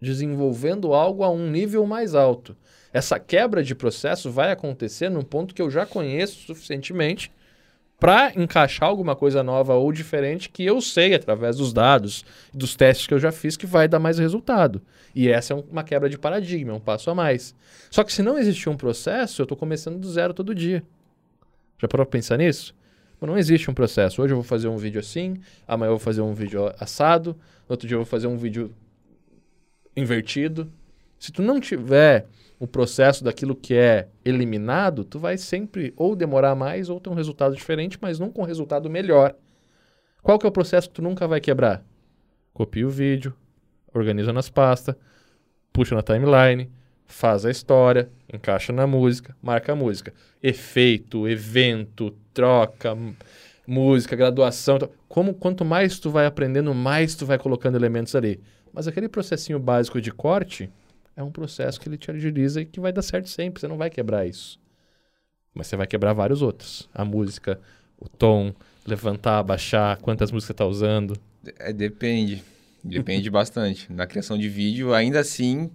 desenvolvendo 0.00 0.92
algo 0.94 1.22
a 1.22 1.30
um 1.30 1.50
nível 1.50 1.86
mais 1.86 2.14
alto. 2.14 2.56
Essa 2.92 3.18
quebra 3.18 3.62
de 3.62 3.74
processo 3.74 4.30
vai 4.30 4.50
acontecer 4.52 5.08
num 5.08 5.22
ponto 5.22 5.54
que 5.54 5.60
eu 5.62 5.70
já 5.70 5.84
conheço 5.84 6.46
suficientemente 6.46 7.30
para 7.98 8.30
encaixar 8.36 8.88
alguma 8.88 9.16
coisa 9.16 9.42
nova 9.42 9.74
ou 9.74 9.90
diferente 9.90 10.50
que 10.50 10.62
eu 10.64 10.80
sei 10.82 11.14
através 11.14 11.56
dos 11.56 11.72
dados, 11.72 12.24
dos 12.52 12.76
testes 12.76 13.06
que 13.06 13.14
eu 13.14 13.18
já 13.18 13.32
fiz 13.32 13.56
que 13.56 13.66
vai 13.66 13.88
dar 13.88 13.98
mais 13.98 14.18
resultado. 14.18 14.82
E 15.14 15.28
essa 15.30 15.54
é 15.54 15.56
um- 15.56 15.64
uma 15.70 15.82
quebra 15.82 16.08
de 16.08 16.18
paradigma, 16.18 16.74
um 16.74 16.80
passo 16.80 17.10
a 17.10 17.14
mais. 17.14 17.54
Só 17.90 18.04
que 18.04 18.12
se 18.12 18.22
não 18.22 18.38
existir 18.38 18.68
um 18.68 18.76
processo, 18.76 19.40
eu 19.40 19.44
estou 19.44 19.56
começando 19.56 19.98
do 19.98 20.10
zero 20.10 20.34
todo 20.34 20.54
dia. 20.54 20.82
Já 21.78 21.88
parou 21.88 22.04
para 22.04 22.12
pensar 22.12 22.36
nisso? 22.36 22.74
Pô, 23.18 23.26
Não 23.26 23.38
existe 23.38 23.70
um 23.70 23.74
processo. 23.74 24.20
Hoje 24.20 24.32
eu 24.34 24.36
vou 24.36 24.44
fazer 24.44 24.68
um 24.68 24.76
vídeo 24.76 25.00
assim, 25.00 25.40
amanhã 25.66 25.88
eu 25.88 25.96
vou 25.96 26.04
fazer 26.04 26.20
um 26.20 26.34
vídeo 26.34 26.70
assado, 26.78 27.34
outro 27.66 27.88
dia 27.88 27.94
eu 27.94 28.00
vou 28.00 28.06
fazer 28.06 28.26
um 28.26 28.36
vídeo 28.36 28.74
invertido. 29.96 30.70
Se 31.18 31.32
tu 31.32 31.42
não 31.42 31.58
tiver 31.58 32.26
o 32.58 32.66
processo 32.66 33.24
daquilo 33.24 33.54
que 33.54 33.74
é 33.74 34.08
eliminado, 34.24 35.04
tu 35.04 35.18
vai 35.18 35.36
sempre 35.36 35.92
ou 35.96 36.14
demorar 36.14 36.54
mais 36.54 36.88
ou 36.88 37.00
ter 37.00 37.10
um 37.10 37.14
resultado 37.14 37.54
diferente, 37.54 37.98
mas 38.00 38.18
nunca 38.18 38.40
um 38.40 38.44
resultado 38.44 38.88
melhor. 38.88 39.34
Qual 40.22 40.38
que 40.38 40.46
é 40.46 40.48
o 40.48 40.52
processo 40.52 40.88
que 40.88 40.94
tu 40.94 41.02
nunca 41.02 41.26
vai 41.28 41.40
quebrar? 41.40 41.84
Copia 42.52 42.86
o 42.86 42.90
vídeo, 42.90 43.34
organiza 43.92 44.32
nas 44.32 44.48
pastas, 44.48 44.96
puxa 45.72 45.94
na 45.94 46.02
timeline, 46.02 46.70
faz 47.06 47.44
a 47.44 47.50
história, 47.50 48.10
encaixa 48.32 48.72
na 48.72 48.86
música, 48.86 49.36
marca 49.42 49.72
a 49.72 49.76
música. 49.76 50.12
Efeito, 50.42 51.28
evento, 51.28 52.14
troca, 52.32 52.96
música, 53.66 54.16
graduação. 54.16 54.78
Como 55.08 55.34
quanto 55.34 55.64
mais 55.64 55.98
tu 55.98 56.10
vai 56.10 56.26
aprendendo, 56.26 56.74
mais 56.74 57.14
tu 57.14 57.26
vai 57.26 57.38
colocando 57.38 57.76
elementos 57.76 58.14
ali. 58.14 58.40
Mas 58.76 58.86
aquele 58.86 59.08
processinho 59.08 59.58
básico 59.58 60.02
de 60.02 60.12
corte 60.12 60.68
é 61.16 61.22
um 61.22 61.30
processo 61.30 61.80
que 61.80 61.88
ele 61.88 61.96
te 61.96 62.10
agiliza 62.10 62.60
e 62.60 62.66
que 62.66 62.78
vai 62.78 62.92
dar 62.92 63.00
certo 63.00 63.26
sempre. 63.26 63.58
Você 63.58 63.66
não 63.66 63.78
vai 63.78 63.88
quebrar 63.88 64.26
isso. 64.26 64.60
Mas 65.54 65.66
você 65.66 65.76
vai 65.76 65.86
quebrar 65.86 66.12
vários 66.12 66.42
outros. 66.42 66.86
A 66.92 67.02
música, 67.02 67.58
o 67.98 68.06
tom, 68.06 68.54
levantar, 68.86 69.42
baixar, 69.42 69.96
quantas 69.96 70.30
músicas 70.30 70.48
você 70.48 70.52
está 70.52 70.66
usando. 70.66 71.18
É, 71.58 71.72
depende. 71.72 72.44
Depende 72.84 73.30
bastante. 73.32 73.90
Na 73.90 74.06
criação 74.06 74.36
de 74.36 74.46
vídeo, 74.46 74.92
ainda 74.92 75.20
assim, 75.20 75.70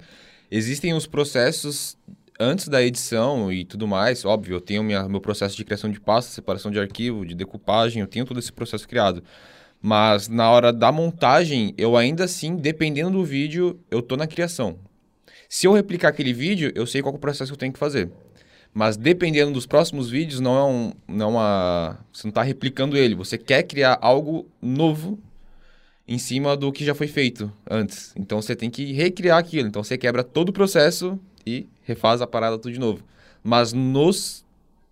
existem 0.51 0.93
os 0.93 1.07
processos 1.07 1.97
antes 2.39 2.67
da 2.67 2.83
edição 2.83 3.51
e 3.51 3.65
tudo 3.65 3.87
mais. 3.87 4.25
Óbvio, 4.25 4.57
eu 4.57 4.61
tenho 4.61 4.83
minha, 4.83 5.09
meu 5.09 5.19
processo 5.19 5.57
de 5.57 5.65
criação 5.65 5.89
de 5.89 5.99
pasta, 5.99 6.31
separação 6.31 6.69
de 6.69 6.79
arquivo, 6.79 7.25
de 7.25 7.33
decupagem, 7.33 8.01
eu 8.01 8.07
tenho 8.07 8.25
todo 8.25 8.39
esse 8.39 8.53
processo 8.53 8.87
criado. 8.87 9.23
Mas 9.81 10.27
na 10.27 10.49
hora 10.51 10.71
da 10.71 10.91
montagem, 10.91 11.73
eu 11.77 11.97
ainda 11.97 12.25
assim, 12.25 12.55
dependendo 12.55 13.17
do 13.17 13.25
vídeo, 13.25 13.79
eu 13.89 14.01
tô 14.01 14.15
na 14.15 14.27
criação. 14.27 14.77
Se 15.49 15.65
eu 15.65 15.73
replicar 15.73 16.09
aquele 16.09 16.33
vídeo, 16.33 16.71
eu 16.75 16.85
sei 16.85 17.01
qual 17.01 17.13
é 17.13 17.17
o 17.17 17.19
processo 17.19 17.51
que 17.51 17.55
eu 17.55 17.59
tenho 17.59 17.73
que 17.73 17.79
fazer. 17.79 18.09
Mas 18.73 18.95
dependendo 18.95 19.51
dos 19.51 19.65
próximos 19.65 20.09
vídeos, 20.09 20.39
não 20.39 20.55
é 20.55 20.63
um. 20.63 20.93
Não 21.07 21.25
é 21.25 21.29
uma, 21.29 21.99
você 22.13 22.27
não 22.27 22.29
está 22.29 22.43
replicando 22.43 22.95
ele. 22.95 23.15
Você 23.15 23.37
quer 23.37 23.63
criar 23.63 23.97
algo 24.01 24.47
novo. 24.61 25.19
em 26.07 26.17
cima 26.17 26.57
do 26.57 26.71
que 26.71 26.83
já 26.85 26.93
foi 26.93 27.07
feito 27.07 27.51
antes. 27.69 28.13
Então 28.15 28.41
você 28.41 28.55
tem 28.55 28.69
que 28.69 28.91
recriar 28.93 29.37
aquilo. 29.37 29.67
Então 29.67 29.83
você 29.83 29.97
quebra 29.97 30.23
todo 30.23 30.49
o 30.49 30.53
processo 30.53 31.19
e 31.45 31.67
refaz 31.83 32.21
a 32.21 32.27
parada 32.27 32.57
tudo 32.57 32.73
de 32.73 32.79
novo. 32.79 33.03
Mas 33.43 33.73
nos 33.73 34.45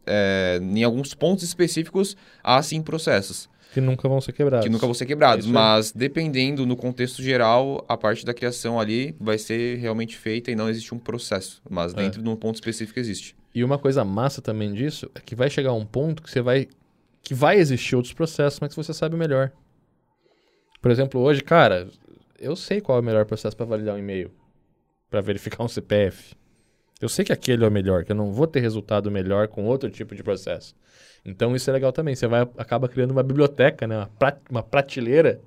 é, 0.05 0.59
em 0.61 0.83
alguns 0.83 1.13
pontos 1.13 1.43
específicos 1.43 2.15
há 2.43 2.61
sim 2.63 2.81
processos 2.81 3.49
Que 3.73 3.79
nunca 3.81 4.07
vão 4.09 4.19
ser 4.19 4.31
quebrados. 4.33 4.65
que 4.65 4.71
nunca 4.71 4.85
vão 4.85 4.93
ser 4.93 5.05
quebrados. 5.05 5.45
Aí. 5.45 5.51
mas 5.51 5.91
dependendo 5.91 6.65
no 6.65 6.75
contexto 6.75 7.21
geral, 7.21 7.85
a 7.87 7.95
parte 7.95 8.25
da 8.25 8.33
criação 8.33 8.79
ali 8.79 9.15
vai 9.19 9.37
ser 9.37 9.77
realmente 9.77 10.17
feita 10.17 10.49
e 10.49 10.55
não 10.55 10.67
existe 10.69 10.93
um 10.93 10.97
processo. 10.99 11.61
Mas 11.69 11.93
É. 11.93 11.97
dentro 11.97 12.21
de 12.21 12.27
um 12.29 12.35
ponto 12.35 12.55
específico 12.55 12.99
existe. 12.99 13.35
E 13.53 13.63
uma 13.63 13.77
coisa 13.77 14.03
massa 14.03 14.41
também 14.41 14.73
disso 14.73 15.09
é 15.15 15.19
que 15.19 15.35
vai 15.35 15.49
chegar 15.49 15.73
um 15.73 15.85
ponto 15.85 16.21
que 16.23 16.29
você 16.31 16.41
vai. 16.41 16.67
que 17.21 17.33
vai 17.33 17.57
existir 17.59 17.95
outros 17.95 18.13
processos, 18.13 18.59
mas 18.59 18.69
que 18.69 18.75
você 18.77 18.93
sabe 18.93 19.15
melhor. 19.15 19.51
Por 20.81 20.89
exemplo, 20.89 21.19
hoje, 21.21 21.41
cara, 21.43 21.87
eu 22.39 22.55
sei 22.55 22.79
qual 22.79 22.97
é 22.97 23.01
o 23.01 23.03
melhor 23.03 23.25
processo 23.25 23.55
para 23.55 23.65
validar 23.65 23.95
um 23.95 23.99
e-mail, 23.99 24.31
para 25.09 25.21
verificar 25.21 25.63
um 25.63 25.67
CPF. 25.67 26.33
Eu 27.01 27.09
sei 27.09 27.25
que 27.25 27.33
aquele 27.33 27.63
é 27.63 27.67
o 27.67 27.71
melhor, 27.71 28.03
que 28.05 28.11
eu 28.11 28.15
não 28.15 28.31
vou 28.31 28.47
ter 28.47 28.61
resultado 28.61 29.11
melhor 29.11 29.47
com 29.49 29.65
outro 29.65 29.89
tipo 29.89 30.15
de 30.15 30.23
processo. 30.23 30.73
Então 31.25 31.55
isso 31.55 31.69
é 31.69 31.73
legal 31.73 31.91
também. 31.91 32.15
Você 32.15 32.27
vai 32.27 32.41
acaba 32.57 32.87
criando 32.87 33.11
uma 33.11 33.23
biblioteca, 33.23 33.85
né? 33.87 33.97
uma, 33.97 34.07
pra- 34.07 34.37
uma 34.49 34.63
prateleira 34.63 35.39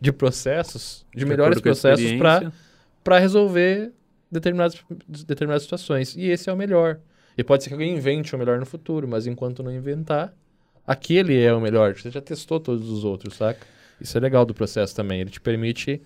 de 0.00 0.12
processos, 0.12 1.04
de, 1.14 1.24
melhores 1.24 1.56
com 1.58 1.68
a 1.68 1.72
processos 1.72 2.04
para 3.04 3.18
resolver 3.18 3.92
determinadas, 4.30 4.80
determinadas 5.06 5.62
situações. 5.62 6.16
E 6.16 6.26
esse 6.26 6.48
é 6.48 6.52
o 6.52 6.56
melhor. 6.56 6.98
E 7.36 7.44
pode 7.44 7.62
ser 7.62 7.70
que 7.70 7.74
alguém 7.74 7.94
invente 7.94 8.34
o 8.34 8.38
melhor 8.38 8.58
no 8.58 8.66
futuro, 8.66 9.06
mas 9.08 9.26
enquanto 9.26 9.62
não 9.62 9.72
inventar, 9.72 10.34
aquele 10.86 11.40
é 11.40 11.52
o 11.52 11.60
melhor. 11.60 11.94
Você 11.94 12.10
já 12.10 12.20
testou 12.20 12.58
todos 12.60 12.88
os 12.90 13.04
outros, 13.04 13.36
saca? 13.36 13.60
Isso 14.00 14.16
é 14.16 14.20
legal 14.20 14.44
do 14.44 14.54
processo 14.54 14.94
também. 14.94 15.20
Ele 15.20 15.30
te 15.30 15.40
permite 15.40 16.00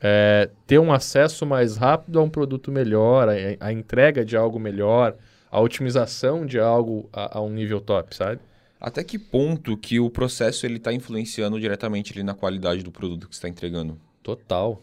é, 0.00 0.50
ter 0.66 0.78
um 0.78 0.92
acesso 0.92 1.46
mais 1.46 1.76
rápido 1.76 2.18
a 2.18 2.22
um 2.22 2.28
produto 2.28 2.70
melhor, 2.70 3.28
a, 3.28 3.32
a 3.60 3.72
entrega 3.72 4.24
de 4.24 4.36
algo 4.36 4.58
melhor, 4.58 5.14
a 5.50 5.60
otimização 5.60 6.44
de 6.44 6.58
algo 6.58 7.08
a, 7.12 7.38
a 7.38 7.40
um 7.40 7.50
nível 7.50 7.80
top, 7.80 8.14
sabe? 8.14 8.40
Até 8.82 9.04
que 9.04 9.16
ponto 9.16 9.76
que 9.76 10.00
o 10.00 10.10
processo 10.10 10.66
ele 10.66 10.78
está 10.78 10.92
influenciando 10.92 11.60
diretamente 11.60 12.12
ali 12.12 12.24
na 12.24 12.34
qualidade 12.34 12.82
do 12.82 12.90
produto 12.90 13.28
que 13.28 13.34
está 13.34 13.48
entregando? 13.48 13.96
Total. 14.24 14.82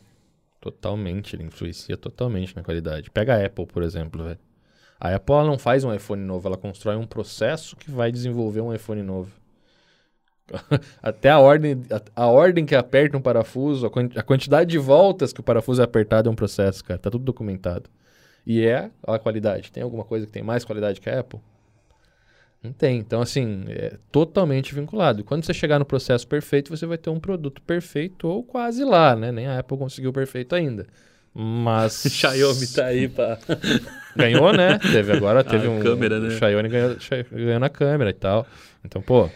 Totalmente. 0.62 1.36
Ele 1.36 1.44
influencia 1.44 1.98
totalmente 1.98 2.56
na 2.56 2.64
qualidade. 2.64 3.12
Pega 3.12 3.36
a 3.36 3.46
Apple, 3.46 3.66
por 3.66 3.84
exemplo, 3.84 4.24
velho. 4.24 4.40
A 4.98 5.14
Apple 5.14 5.36
não 5.46 5.58
faz 5.58 5.84
um 5.84 5.94
iPhone 5.94 6.22
novo, 6.22 6.48
ela 6.48 6.58
constrói 6.58 6.96
um 6.96 7.06
processo 7.06 7.76
que 7.76 7.92
vai 7.92 8.10
desenvolver 8.10 8.62
um 8.62 8.74
iPhone 8.74 9.04
novo. 9.04 9.34
Até 11.04 11.30
a 11.30 11.40
ordem, 11.40 11.84
a, 12.16 12.24
a 12.24 12.28
ordem 12.28 12.66
que 12.66 12.76
aperta 12.76 13.18
um 13.18 13.22
parafuso, 13.22 13.86
a, 13.86 14.20
a 14.20 14.24
quantidade 14.24 14.70
de 14.70 14.78
voltas 14.78 15.34
que 15.34 15.42
o 15.42 15.44
parafuso 15.44 15.82
é 15.82 15.84
apertado 15.84 16.30
é 16.30 16.32
um 16.32 16.36
processo, 16.36 16.86
cara. 16.86 16.98
Tá 16.98 17.12
tudo 17.12 17.26
documentado. 17.26 17.90
E 18.46 18.66
é 18.66 18.92
a 19.06 19.20
qualidade. 19.20 19.74
Tem 19.74 19.84
alguma 19.84 20.06
coisa 20.06 20.26
que 20.26 20.32
tem 20.32 20.42
mais 20.42 20.64
qualidade 20.64 21.02
que 21.02 21.10
a 21.10 21.20
Apple? 21.20 21.42
Não 22.62 22.74
tem. 22.74 22.98
Então, 23.00 23.22
assim, 23.22 23.64
é 23.70 23.94
totalmente 24.12 24.76
vinculado. 24.76 25.24
Quando 25.24 25.46
você 25.46 25.54
chegar 25.54 25.80
no 25.80 25.86
processo 25.86 26.28
perfeito, 26.28 26.76
você 26.76 26.86
vai 26.86 26.98
ter 26.98 27.10
um 27.10 27.20
produto 27.20 27.62
perfeito 27.62 28.28
ou 28.28 28.44
quase 28.44 28.84
lá, 28.84 29.16
né? 29.16 29.32
Nem 29.32 29.48
a 29.48 29.60
Apple 29.60 29.78
conseguiu 29.78 30.12
perfeito 30.12 30.54
ainda. 30.56 30.86
Mas. 31.34 32.04
Xiaomi 32.10 32.68
tá 32.68 32.86
aí 32.86 33.08
pra... 33.08 33.38
Ganhou, 34.16 34.52
né? 34.52 34.78
Teve 34.80 35.14
agora, 35.14 35.42
teve 35.46 35.68
A 35.68 35.70
um. 35.70 35.80
câmera, 35.80 36.20
né? 36.20 36.28
O 36.28 36.32
Xiaomi 36.32 36.68
ganhou, 36.68 36.98
ganhou 37.32 37.60
na 37.60 37.70
câmera 37.70 38.10
e 38.10 38.14
tal. 38.14 38.46
Então, 38.84 39.02
pô, 39.02 39.30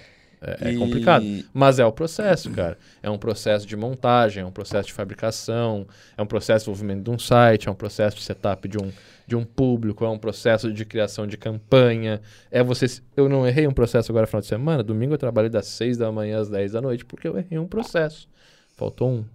é, 0.44 0.70
é 0.70 0.74
E- 0.74 0.78
complicado. 0.78 1.26
Mas 1.54 1.80
é 1.80 1.86
o 1.86 1.92
processo, 1.92 2.50
cara. 2.52 2.78
É 3.02 3.10
um 3.10 3.18
processo 3.18 3.66
de 3.66 3.76
montagem, 3.76 4.44
é 4.44 4.46
um 4.46 4.52
processo 4.52 4.88
de 4.88 4.94
fabricação, 4.94 5.88
é 6.18 6.22
um 6.22 6.26
processo 6.26 6.66
de 6.66 6.72
desenvolvimento 6.72 7.04
de 7.06 7.10
um 7.10 7.18
site, 7.18 7.68
é 7.68 7.72
um 7.72 7.76
processo 7.76 8.18
de 8.18 8.24
setup 8.24 8.68
de 8.68 8.78
um, 8.78 8.92
de 9.26 9.36
um 9.36 9.44
público, 9.46 10.04
é 10.04 10.10
um 10.10 10.18
processo 10.20 10.72
de 10.72 10.84
criação 10.86 11.26
de 11.26 11.38
campanha. 11.38 12.22
É 12.52 12.62
você. 12.62 12.86
Eu 13.16 13.30
não 13.30 13.48
errei 13.48 13.66
um 13.68 13.74
processo 13.74 14.12
agora 14.12 14.24
no 14.24 14.28
final 14.28 14.42
de 14.42 14.48
semana. 14.48 14.84
Domingo 14.84 15.14
eu 15.14 15.18
trabalhei 15.18 15.50
das 15.50 15.68
6 15.68 15.98
da 15.98 16.12
manhã 16.12 16.40
às 16.40 16.50
10 16.50 16.74
da 16.74 16.82
noite 16.82 17.06
porque 17.06 17.28
eu 17.28 17.38
errei 17.38 17.58
um 17.58 17.68
processo. 17.68 18.28
Faltou 18.76 19.10
um, 19.10 19.26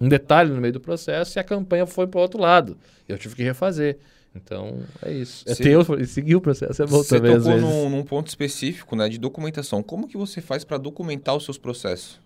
um 0.00 0.08
detalhe 0.08 0.50
no 0.50 0.60
meio 0.60 0.72
do 0.72 0.80
processo 0.80 1.36
e 1.36 1.40
a 1.40 1.44
campanha 1.44 1.86
foi 1.86 2.06
para 2.06 2.18
o 2.18 2.22
outro 2.22 2.40
lado. 2.40 2.78
Eu 3.08 3.18
tive 3.18 3.34
que 3.34 3.42
refazer. 3.42 3.98
Então, 4.34 4.78
é 5.02 5.12
isso. 5.12 5.44
É 5.48 5.54
Cê- 5.54 5.62
ter 5.64 5.76
o- 5.76 6.06
seguir 6.06 6.36
o 6.36 6.40
processo 6.40 6.80
é 6.82 6.86
bom 6.86 6.98
Você 6.98 7.16
também, 7.16 7.34
às 7.34 7.42
tocou 7.42 7.58
vezes. 7.58 7.68
num, 7.74 7.90
num 7.90 8.02
ponto 8.04 8.28
específico 8.28 8.94
né, 8.94 9.08
de 9.08 9.18
documentação. 9.18 9.82
Como 9.82 10.06
que 10.06 10.16
você 10.16 10.40
faz 10.40 10.62
para 10.64 10.78
documentar 10.78 11.34
os 11.34 11.44
seus 11.44 11.58
processos? 11.58 12.20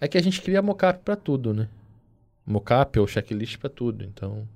É 0.00 0.06
que 0.06 0.18
a 0.18 0.22
gente 0.22 0.42
cria 0.42 0.60
mockup 0.60 1.00
para 1.04 1.16
tudo, 1.16 1.54
né? 1.54 1.68
Mockup 2.46 2.98
ou 2.98 3.06
checklist 3.06 3.56
para 3.58 3.70
tudo. 3.70 4.04
Então, 4.04 4.46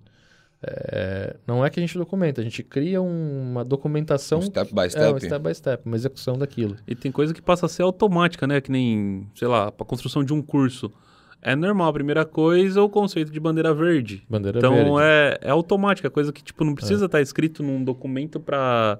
é, 0.62 1.37
não 1.47 1.65
é 1.65 1.71
que 1.71 1.79
a 1.79 1.83
gente 1.83 1.97
documenta, 1.97 2.41
a 2.41 2.45
gente 2.45 2.62
cria 2.62 3.01
um- 3.01 3.51
uma 3.53 3.65
documentação. 3.65 4.41
Um 4.41 4.43
step 4.43 4.75
by 4.75 4.81
É, 4.81 4.85
um 4.85 4.89
step? 4.91 5.21
step 5.27 5.45
by 5.49 5.55
step, 5.55 5.83
uma 5.87 5.97
execução 5.97 6.37
daquilo. 6.37 6.77
E 6.87 6.95
tem 6.95 7.11
coisa 7.12 7.33
que 7.33 7.41
passa 7.41 7.67
a 7.67 7.69
ser 7.69 7.83
automática, 7.83 8.47
né? 8.47 8.61
Que 8.61 8.71
nem, 8.71 9.27
sei 9.35 9.49
lá, 9.49 9.71
pra 9.73 9.87
construção 9.87 10.23
de 10.25 10.33
um 10.35 10.43
curso. 10.43 10.93
É 11.42 11.55
normal, 11.55 11.88
a 11.88 11.92
primeira 11.92 12.25
coisa, 12.25 12.83
o 12.83 12.88
conceito 12.88 13.31
de 13.31 13.38
bandeira 13.38 13.72
verde. 13.72 14.25
Bandeira 14.29 14.59
então 14.59 14.75
verde. 14.75 14.90
é, 15.03 15.38
é 15.42 15.51
automática, 15.51 16.11
coisa 16.11 16.33
que 16.33 16.42
tipo 16.42 16.64
não 16.64 16.75
precisa 16.75 17.07
estar 17.07 17.20
escrito 17.20 17.62
num 17.62 17.83
documento 17.85 18.40
pra 18.40 18.99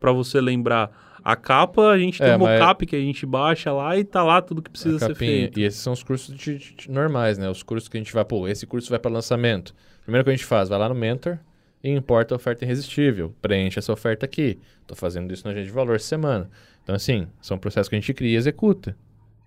para 0.00 0.12
você 0.12 0.38
lembrar. 0.40 0.90
A 1.24 1.34
capa, 1.34 1.88
a 1.88 1.98
gente 1.98 2.18
tem 2.18 2.28
É, 2.28 2.36
um 2.36 2.40
mas- 2.40 2.60
mockup 2.60 2.84
que 2.84 2.94
a 2.94 3.00
gente 3.00 3.24
baixa 3.24 3.72
lá 3.72 3.96
e 3.96 4.04
tá 4.04 4.22
lá 4.22 4.42
tudo 4.42 4.60
que 4.60 4.68
precisa 4.70 4.98
ser 4.98 5.14
feito. 5.14 5.58
E 5.58 5.62
esses 5.62 5.80
são 5.80 5.94
os 5.94 6.02
cursos 6.02 6.34
de- 6.34 6.58
de- 6.58 6.74
de- 6.74 6.90
normais, 6.90 7.38
né? 7.38 7.48
Os 7.48 7.62
cursos 7.62 7.88
que 7.88 7.96
a 7.96 8.00
gente 8.00 8.12
vai, 8.12 8.22
pô, 8.24 8.46
esse 8.46 8.66
curso 8.66 8.90
vai 8.90 8.98
para 8.98 9.10
lançamento. 9.10 9.74
Primeiro 10.02 10.22
que 10.24 10.30
a 10.30 10.34
gente 10.36 10.44
faz, 10.44 10.68
vai 10.68 10.78
lá 10.78 10.90
no 10.90 10.94
Mentor 10.94 11.38
e 11.82 11.88
importa 11.90 12.34
a 12.34 12.36
oferta 12.36 12.66
irresistível. 12.66 13.34
Preenche 13.40 13.78
essa 13.78 13.90
oferta 13.94 14.26
aqui. 14.26 14.58
Tô 14.86 14.94
fazendo 14.94 15.32
isso 15.32 15.46
na 15.46 15.52
agente 15.52 15.66
de 15.68 15.72
valor 15.72 15.96
essa 15.96 16.04
semana. 16.08 16.50
Então, 16.82 16.94
assim, 16.94 17.26
são 17.40 17.56
processos 17.56 17.88
que 17.88 17.94
a 17.94 17.98
gente 17.98 18.12
cria 18.12 18.32
e 18.32 18.36
executa, 18.36 18.94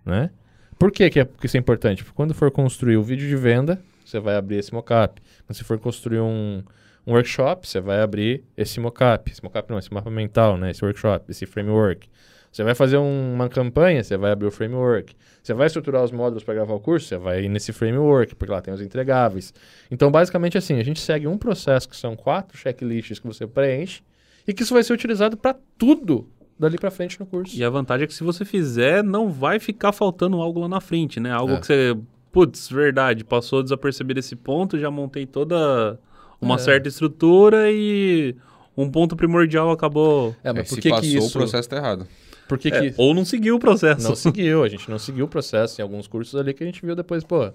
né? 0.04 0.32
Por 0.78 0.92
que, 0.92 1.10
que, 1.10 1.20
é, 1.20 1.26
que 1.26 1.46
isso 1.46 1.58
é 1.58 1.60
importante? 1.60 2.04
Porque 2.04 2.16
quando 2.16 2.34
for 2.34 2.52
construir 2.52 2.98
o 2.98 3.04
vídeo 3.04 3.28
de 3.28 3.36
venda, 3.36 3.82
você 4.06 4.20
vai 4.20 4.36
abrir 4.36 4.58
esse 4.58 4.74
mockup. 4.74 5.22
Quando 5.46 5.58
você 5.58 5.64
for 5.64 5.80
construir 5.80 6.20
um, 6.20 6.64
um 7.06 7.14
workshop, 7.14 7.68
você 7.68 7.80
vai 7.80 8.00
abrir 8.02 8.44
esse 8.56 8.80
mockup. 8.80 9.32
Esse 9.32 9.44
mockup 9.44 9.70
não, 9.72 9.80
esse 9.80 9.92
mapa 9.94 10.10
mental, 10.12 10.58
né? 10.58 10.72
Esse 10.72 10.84
workshop, 10.86 11.32
esse 11.32 11.46
framework. 11.46 12.08
Você 12.52 12.64
vai 12.64 12.74
fazer 12.76 12.98
um- 12.98 13.34
uma 13.34 13.50
campanha, 13.50 14.04
você 14.04 14.18
vai 14.18 14.32
abrir 14.32 14.48
o 14.48 14.52
framework. 14.52 15.16
Você 15.44 15.54
vai 15.54 15.68
estruturar 15.68 16.04
os 16.04 16.12
módulos 16.12 16.44
para 16.44 16.54
gravar 16.54 16.74
o 16.74 16.80
curso, 16.80 17.08
você 17.08 17.18
vai 17.18 17.44
ir 17.44 17.50
nesse 17.50 17.74
framework, 17.74 18.36
porque 18.36 18.52
lá 18.52 18.62
tem 18.62 18.74
os 18.74 18.82
entregáveis. 18.82 19.54
Então, 19.92 20.12
basicamente 20.12 20.58
assim, 20.58 20.80
a 20.80 20.84
gente 20.84 21.00
segue 21.00 21.28
um 21.28 21.38
processo 21.38 21.90
que 21.90 21.96
são 21.96 22.16
quatro 22.16 22.58
checklists 22.58 23.20
que 23.20 23.28
você 23.28 23.46
preenche 23.46 24.02
e 24.48 24.54
que 24.54 24.64
isso 24.64 24.74
vai 24.74 24.84
ser 24.84 24.94
utilizado 24.94 25.36
para 25.38 25.56
tudo 25.78 26.30
dali 26.60 26.78
para 26.78 26.90
frente 26.92 27.20
no 27.20 27.26
curso. 27.26 27.56
E 27.56 27.64
a 27.64 27.70
vantagem 27.70 28.06
é 28.06 28.08
que 28.08 28.14
se 28.14 28.24
você 28.24 28.44
fizer, 28.46 29.04
não 29.04 29.30
vai 29.32 29.60
ficar 29.60 29.92
faltando 29.92 30.42
algo 30.42 30.60
lá 30.60 30.68
na 30.68 30.82
frente, 30.82 31.20
né? 31.20 31.32
Algo 31.32 31.54
É. 31.54 31.60
que 31.60 31.66
você, 31.68 31.98
putz, 32.32 32.70
verdade, 32.70 33.24
passou 33.24 33.62
desapercebido 33.64 34.20
esse 34.20 34.36
ponto, 34.36 34.78
já 34.80 34.90
montei 34.92 35.26
toda 35.26 36.00
uma 36.42 36.56
É. 36.56 36.58
certa 36.60 36.88
estrutura 36.88 37.72
e 37.72 38.36
um 38.76 38.90
ponto 38.90 39.16
primordial 39.16 39.72
acabou. 39.72 40.36
É, 40.44 40.50
É, 40.50 40.54
mas 40.54 40.70
por 40.70 40.76
se 40.76 40.82
que 40.82 40.90
passou, 40.90 41.02
que 41.10 41.18
isso... 41.18 41.28
o 41.30 41.32
processo 41.32 41.70
tá 41.70 41.78
errado. 41.78 42.08
Por 42.48 42.58
que 42.58 42.70
É, 42.70 42.90
que... 42.92 42.94
ou 42.98 43.14
não 43.14 43.26
seguiu 43.26 43.56
o 43.56 43.60
processo. 43.60 44.08
Não 44.08 44.16
seguiu, 44.16 44.64
a 44.64 44.70
gente 44.70 44.90
não 44.90 44.98
seguiu 44.98 45.26
o 45.26 45.28
processo 45.28 45.82
em 45.82 45.84
alguns 45.84 46.08
cursos 46.08 46.40
ali 46.40 46.54
que 46.54 46.64
a 46.64 46.66
gente 46.66 46.84
viu 46.86 46.96
depois, 46.96 47.24
pô, 47.24 47.46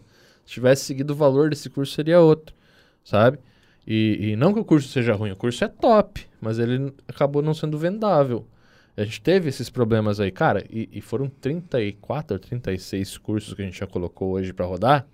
se 0.44 0.52
tivesse 0.54 0.84
seguido 0.84 1.12
o 1.12 1.16
valor 1.16 1.48
desse 1.48 1.70
curso 1.70 1.94
seria 1.94 2.20
outro, 2.20 2.54
sabe? 3.02 3.38
E, 3.86 4.30
e 4.32 4.36
não 4.36 4.52
que 4.52 4.60
o 4.60 4.64
curso 4.64 4.88
seja 4.88 5.14
ruim, 5.14 5.30
o 5.32 5.36
curso 5.36 5.64
é 5.64 5.68
top, 5.68 6.24
mas 6.40 6.58
ele 6.58 6.92
acabou 7.08 7.40
não 7.42 7.54
sendo 7.54 7.78
vendável. 7.78 8.46
A 8.96 9.04
gente 9.04 9.20
teve 9.20 9.48
esses 9.48 9.70
problemas 9.70 10.20
aí, 10.20 10.30
cara, 10.30 10.64
e, 10.70 10.88
e 10.92 11.00
foram 11.00 11.28
34 11.28 12.34
ou 12.34 12.38
36 12.38 13.16
cursos 13.18 13.54
que 13.54 13.62
a 13.62 13.64
gente 13.64 13.78
já 13.78 13.86
colocou 13.86 14.32
hoje 14.32 14.52
para 14.52 14.66
rodar. 14.66 15.06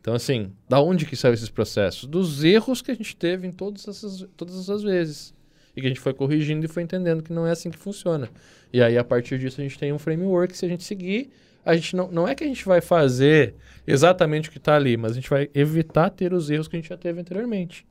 Então, 0.00 0.14
assim, 0.14 0.52
da 0.68 0.80
onde 0.80 1.06
que 1.06 1.16
saiu 1.16 1.34
esses 1.34 1.48
processos? 1.48 2.08
Dos 2.08 2.44
erros 2.44 2.82
que 2.82 2.90
a 2.90 2.94
gente 2.94 3.16
teve 3.16 3.46
em 3.46 3.52
todas 3.52 3.86
essas, 3.86 4.26
todas 4.36 4.58
essas 4.58 4.82
vezes. 4.82 5.34
E 5.76 5.80
que 5.80 5.86
a 5.86 5.90
gente 5.90 6.00
foi 6.00 6.14
corrigindo 6.14 6.64
e 6.64 6.68
foi 6.68 6.82
entendendo 6.82 7.22
que 7.22 7.32
não 7.32 7.46
é 7.46 7.50
assim 7.50 7.70
que 7.70 7.78
funciona. 7.78 8.28
E 8.72 8.82
aí, 8.82 8.96
a 8.96 9.04
partir 9.04 9.38
disso, 9.38 9.60
a 9.60 9.64
gente 9.64 9.78
tem 9.78 9.92
um 9.92 9.98
framework. 9.98 10.56
Se 10.56 10.64
a 10.64 10.68
gente 10.68 10.84
seguir, 10.84 11.30
a 11.64 11.74
gente 11.74 11.96
não, 11.96 12.10
não 12.10 12.28
é 12.28 12.34
que 12.34 12.44
a 12.44 12.46
gente 12.46 12.64
vai 12.64 12.80
fazer 12.80 13.54
exatamente 13.84 14.48
o 14.48 14.52
que 14.52 14.58
está 14.58 14.76
ali, 14.76 14.96
mas 14.96 15.12
a 15.12 15.14
gente 15.16 15.28
vai 15.28 15.50
evitar 15.52 16.10
ter 16.10 16.32
os 16.32 16.48
erros 16.48 16.68
que 16.68 16.76
a 16.76 16.78
gente 16.78 16.88
já 16.88 16.96
teve 16.96 17.20
anteriormente. 17.20 17.84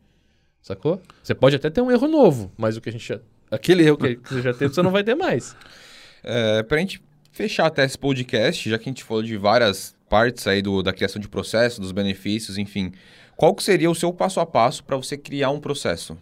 Sacou? 0.61 1.01
Você 1.21 1.35
pode 1.35 1.57
até 1.57 1.69
ter 1.69 1.81
um 1.81 1.91
erro 1.91 2.07
novo, 2.07 2.51
mas 2.57 2.77
o 2.77 2.81
que 2.81 2.87
a 2.89 2.91
gente 2.91 3.05
já, 3.05 3.19
aquele 3.55 3.83
erro 3.83 3.97
que, 3.97 4.15
que 4.15 4.33
você 4.33 4.41
já 4.41 4.53
teve, 4.53 4.73
você 4.73 4.81
não 4.81 4.91
vai 4.91 5.03
ter 5.03 5.15
mais. 5.15 5.55
É, 6.23 6.63
pra 6.63 6.77
gente 6.77 7.01
fechar 7.31 7.65
até 7.65 7.83
esse 7.83 7.97
podcast, 7.97 8.69
já 8.69 8.77
que 8.77 8.89
a 8.89 8.91
gente 8.91 9.03
falou 9.03 9.21
de 9.23 9.35
várias 9.37 9.95
partes 10.09 10.47
aí 10.47 10.61
do, 10.61 10.81
da 10.81 10.93
criação 10.93 11.21
de 11.21 11.27
processo, 11.27 11.81
dos 11.81 11.91
benefícios, 11.91 12.57
enfim. 12.57 12.93
Qual 13.35 13.53
que 13.53 13.63
seria 13.63 13.91
o 13.91 13.95
seu 13.95 14.13
passo 14.13 14.39
a 14.39 14.45
passo 14.45 14.83
para 14.83 14.95
você 14.95 15.17
criar 15.17 15.49
um 15.49 15.59
processo? 15.59 16.17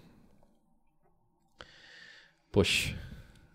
Poxa, 2.51 2.95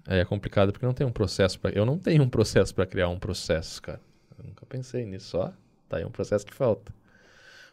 é 0.07 0.25
complicado 0.25 0.73
porque 0.73 0.87
não 0.87 0.95
tem 0.95 1.07
um 1.07 1.13
processo 1.13 1.59
para. 1.59 1.77
Eu 1.77 1.85
não 1.85 1.99
tenho 1.99 2.23
um 2.23 2.29
processo 2.29 2.75
para 2.75 2.87
criar 2.87 3.09
um 3.09 3.19
processo, 3.19 3.83
cara. 3.83 4.01
Eu 4.39 4.45
nunca 4.45 4.65
pensei 4.67 5.05
nisso, 5.05 5.31
só 5.31 5.53
Tá 5.89 5.97
aí 5.97 6.05
um 6.05 6.11
processo 6.11 6.45
que 6.45 6.55
falta. 6.55 6.93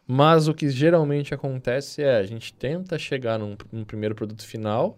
Mas 0.08 0.48
o 0.48 0.54
que 0.54 0.70
geralmente 0.70 1.34
acontece 1.34 2.02
é 2.02 2.18
a 2.18 2.24
gente 2.24 2.54
tenta 2.54 2.98
chegar 2.98 3.38
num, 3.38 3.58
num 3.72 3.84
primeiro 3.84 4.16
produto 4.16 4.46
final 4.46 4.98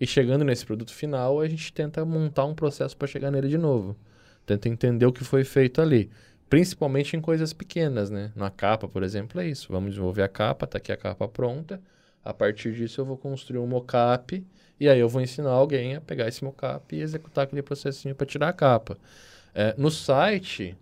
e 0.00 0.06
chegando 0.06 0.44
nesse 0.44 0.64
produto 0.66 0.92
final 0.92 1.40
a 1.40 1.48
gente 1.48 1.72
tenta 1.72 2.04
montar 2.04 2.44
um 2.44 2.54
processo 2.54 2.96
para 2.96 3.06
chegar 3.06 3.30
nele 3.30 3.48
de 3.48 3.58
novo. 3.58 3.96
Tenta 4.44 4.68
entender 4.68 5.06
o 5.06 5.12
que 5.12 5.24
foi 5.24 5.44
feito 5.44 5.80
ali. 5.80 6.10
Principalmente 6.50 7.16
em 7.16 7.20
coisas 7.20 7.52
pequenas, 7.52 8.10
né? 8.10 8.30
Na 8.36 8.50
capa, 8.50 8.86
por 8.86 9.02
exemplo, 9.02 9.40
é 9.40 9.48
isso. 9.48 9.72
Vamos 9.72 9.90
desenvolver 9.90 10.22
a 10.22 10.28
capa, 10.28 10.66
tá 10.66 10.78
aqui 10.78 10.92
a 10.92 10.96
capa 10.96 11.26
pronta. 11.26 11.80
A 12.24 12.32
partir 12.32 12.72
disso 12.72 13.00
eu 13.00 13.04
vou 13.04 13.16
construir 13.16 13.58
um 13.58 13.66
mockup 13.66 14.44
e 14.78 14.88
aí 14.88 14.98
eu 14.98 15.08
vou 15.08 15.22
ensinar 15.22 15.50
alguém 15.50 15.96
a 15.96 16.00
pegar 16.00 16.28
esse 16.28 16.44
mockup 16.44 16.94
e 16.94 17.00
executar 17.00 17.44
aquele 17.44 17.62
processinho 17.62 18.14
para 18.14 18.26
tirar 18.26 18.48
a 18.48 18.52
capa. 18.52 18.98
É, 19.54 19.74
no 19.78 19.90
site, 19.90 20.76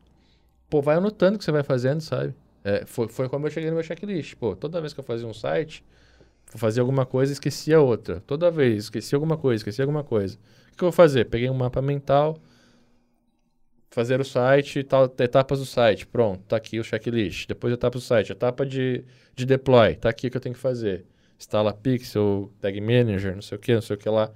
pô, 0.70 0.80
vai 0.80 0.96
anotando 0.96 1.36
o 1.36 1.38
que 1.38 1.44
você 1.44 1.52
vai 1.52 1.62
fazendo, 1.62 2.00
sabe? 2.00 2.34
É, 2.64 2.84
foi, 2.86 3.08
foi 3.08 3.28
como 3.28 3.46
eu 3.46 3.50
cheguei 3.50 3.68
no 3.70 3.76
meu 3.76 3.84
checklist. 3.84 4.34
Pô, 4.36 4.56
toda 4.56 4.80
vez 4.80 4.92
que 4.92 5.00
eu 5.00 5.04
fazia 5.04 5.26
um 5.26 5.34
site, 5.34 5.84
fazia 6.58 6.82
alguma 6.82 7.06
coisa, 7.06 7.32
esquecia 7.32 7.80
outra. 7.80 8.20
Toda 8.20 8.50
vez, 8.50 8.84
esquecia 8.84 9.16
alguma 9.16 9.36
coisa, 9.36 9.60
esquecia 9.60 9.84
alguma 9.84 10.04
coisa. 10.04 10.36
O 10.72 10.76
que 10.76 10.82
eu 10.82 10.86
vou 10.86 10.92
fazer? 10.92 11.26
Peguei 11.26 11.48
um 11.50 11.54
mapa 11.54 11.82
mental, 11.82 12.38
fazer 13.90 14.20
o 14.20 14.24
site, 14.24 14.82
tal, 14.82 15.04
etapas 15.18 15.58
do 15.58 15.66
site. 15.66 16.06
Pronto, 16.06 16.42
tá 16.48 16.56
aqui 16.56 16.80
o 16.80 16.84
checklist. 16.84 17.46
Depois 17.46 17.72
etapa 17.72 17.98
do 17.98 18.02
site, 18.02 18.32
etapa 18.32 18.64
de, 18.66 19.04
de 19.34 19.46
deploy, 19.46 19.94
tá 19.96 20.08
aqui 20.08 20.28
o 20.28 20.30
que 20.30 20.36
eu 20.36 20.40
tenho 20.40 20.54
que 20.54 20.60
fazer. 20.60 21.04
Instala 21.38 21.72
Pixel, 21.72 22.52
Tag 22.60 22.80
Manager, 22.80 23.34
não 23.34 23.42
sei 23.42 23.56
o 23.56 23.60
que, 23.60 23.74
não 23.74 23.82
sei 23.82 23.96
o 23.96 23.98
que 23.98 24.08
lá. 24.08 24.30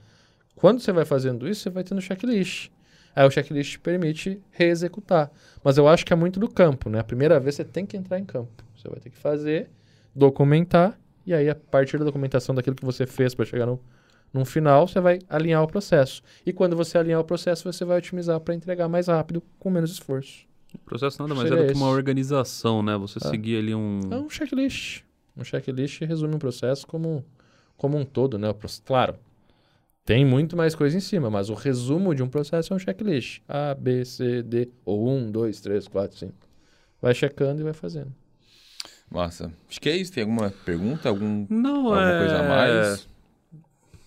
Quando 0.55 0.81
você 0.81 0.93
vai 0.93 1.05
fazendo 1.05 1.49
isso, 1.49 1.63
você 1.63 1.71
vai 1.71 1.85
tendo 1.85 2.01
checklist. 2.01 2.71
Aí 3.15 3.27
o 3.27 3.31
checklist 3.31 3.73
te 3.73 3.79
permite 3.79 4.41
reexecutar. 4.51 5.31
Mas 5.63 5.79
eu 5.79 5.89
acho 5.89 6.05
que 6.05 6.13
é 6.13 6.17
muito 6.17 6.39
do 6.39 6.49
campo, 6.49 6.91
né? 6.91 6.99
A 6.99 7.05
primeira 7.05 7.41
vez 7.41 7.55
você 7.55 7.65
tem 7.65 7.87
que 7.87 7.97
entrar 7.97 8.19
em 8.19 8.25
campo. 8.25 8.65
Você 8.77 8.89
vai 8.89 9.01
ter 9.01 9.11
que 9.11 9.17
fazer, 9.17 9.71
documentar, 10.15 10.99
e 11.27 11.35
aí 11.35 11.49
a 11.51 11.55
partir 11.55 11.99
da 11.99 12.05
documentação 12.05 12.55
daquilo 12.55 12.77
que 12.77 12.85
você 12.85 13.07
fez 13.07 13.35
para 13.35 13.45
chegar 13.45 13.67
no, 13.67 13.81
no 14.33 14.45
final, 14.45 14.87
você 14.87 15.01
vai 15.01 15.19
alinhar 15.29 15.63
o 15.63 15.67
processo. 15.67 16.23
E 16.45 16.53
quando 16.53 16.77
você 16.77 16.97
alinhar 16.99 17.21
o 17.21 17.25
processo, 17.25 17.71
você 17.71 17.85
vai 17.85 17.99
otimizar 17.99 18.39
para 18.41 18.55
entregar 18.55 18.89
mais 18.89 19.09
rápido, 19.09 19.43
com 19.59 19.71
menos 19.71 19.91
esforço. 19.93 20.47
O 20.75 20.79
processo 20.79 21.21
nada 21.23 21.35
mais 21.35 21.51
é 21.51 21.57
do 21.57 21.67
que 21.67 21.73
uma 21.75 21.87
esse. 21.87 21.97
organização, 21.97 22.83
né? 22.83 22.97
Você 22.99 23.19
Ah. 23.23 23.29
seguir 23.29 23.59
ali 23.59 23.75
um... 23.75 24.01
É 24.11 24.17
um 24.17 24.29
checklist. 24.29 25.03
Um 25.37 25.43
checklist 25.45 26.01
resume 26.03 26.35
um 26.35 26.39
processo 26.39 26.87
como, 26.87 27.25
como 27.77 27.97
um 27.97 28.05
todo, 28.05 28.39
né? 28.39 28.55
Claro, 28.85 29.17
tem 30.05 30.25
muito 30.25 30.57
mais 30.57 30.75
coisa 30.75 30.97
em 30.97 31.01
cima, 31.01 31.29
mas 31.31 31.51
o 31.51 31.55
resumo 31.55 32.15
de 32.15 32.23
um 32.23 32.29
processo 32.29 32.73
é 32.73 32.77
um 32.77 32.79
checklist. 32.79 33.41
A, 33.49 33.75
B, 33.75 34.05
C, 34.05 34.43
D, 34.43 34.69
ou 34.85 35.09
1, 35.09 35.31
2, 35.31 35.61
3, 35.61 35.89
4, 35.89 36.17
5. 36.19 36.33
Vai 37.03 37.15
checando 37.15 37.61
e 37.61 37.65
vai 37.65 37.73
fazendo. 37.73 38.13
Massa. 39.11 39.53
Acho 39.69 39.81
que 39.81 39.89
é 39.89 39.97
isso. 39.97 40.13
Tem 40.13 40.23
alguma 40.23 40.51
pergunta? 40.65 41.09
Algum, 41.09 41.47
Não, 41.49 41.77
alguma 41.77 42.11
é... 42.11 42.19
coisa 42.19 42.39
a 42.39 42.49
mais? 42.49 43.09